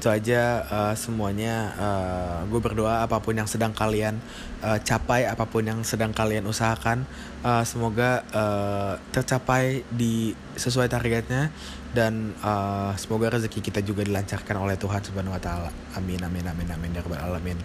Itu 0.00 0.08
aja 0.08 0.64
uh, 0.64 0.94
semuanya 0.96 1.76
uh, 1.76 2.38
gue 2.48 2.56
berdoa 2.56 3.04
apa 3.04 3.20
pun 3.20 3.36
yang 3.36 3.44
sedang 3.44 3.76
kalian 3.76 4.16
uh, 4.64 4.80
capai 4.80 5.28
apa 5.28 5.44
pun 5.44 5.60
yang 5.60 5.84
sedang 5.84 6.16
kalian 6.16 6.48
usahakan 6.48 7.04
uh, 7.44 7.60
semoga 7.68 8.24
uh, 8.32 8.96
tercapai 9.12 9.84
di 9.92 10.32
sesuai 10.56 10.88
targetnya 10.88 11.52
dan 11.92 12.32
uh, 12.40 12.96
semoga 12.96 13.36
rezeki 13.36 13.60
kita 13.60 13.84
juga 13.84 14.00
dilancarkan 14.00 14.56
oleh 14.56 14.80
Tuhan 14.80 15.04
Subhanahu 15.04 15.36
Wa 15.36 15.42
Taala. 15.42 15.70
Amin 15.92 16.24
amin 16.24 16.48
amin 16.48 16.68
amin 16.72 16.96
ya 16.96 17.04
rabbal 17.04 17.20
alamin. 17.20 17.60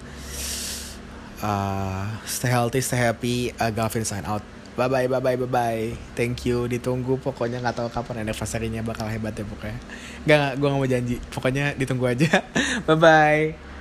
Uh, 1.40 2.04
stay 2.28 2.52
healthy 2.52 2.84
stay 2.84 3.00
happy 3.00 3.56
uh, 3.64 3.72
Gavin 3.72 4.04
sign 4.04 4.28
out 4.28 4.44
bye 4.76 4.92
bye 4.92 5.08
bye 5.08 5.24
bye 5.24 5.36
bye 5.40 5.50
bye 5.50 5.84
thank 6.16 6.46
you. 6.48 6.68
Ditunggu 6.68 7.20
pokoknya 7.20 7.64
nggak 7.64 7.76
tahu 7.84 7.90
kapan 7.92 8.28
anniversary-nya 8.28 8.84
bakal 8.84 9.08
hebat 9.08 9.36
ya 9.36 9.44
pokoknya. 9.48 9.80
Nggak 10.24 10.52
gue 10.60 10.68
nggak 10.68 10.82
mau 10.84 10.88
janji. 10.88 11.16
Pokoknya 11.32 11.66
ditunggu 11.76 12.06
aja. 12.12 12.44
Bye 12.88 12.98
bye 13.00 13.75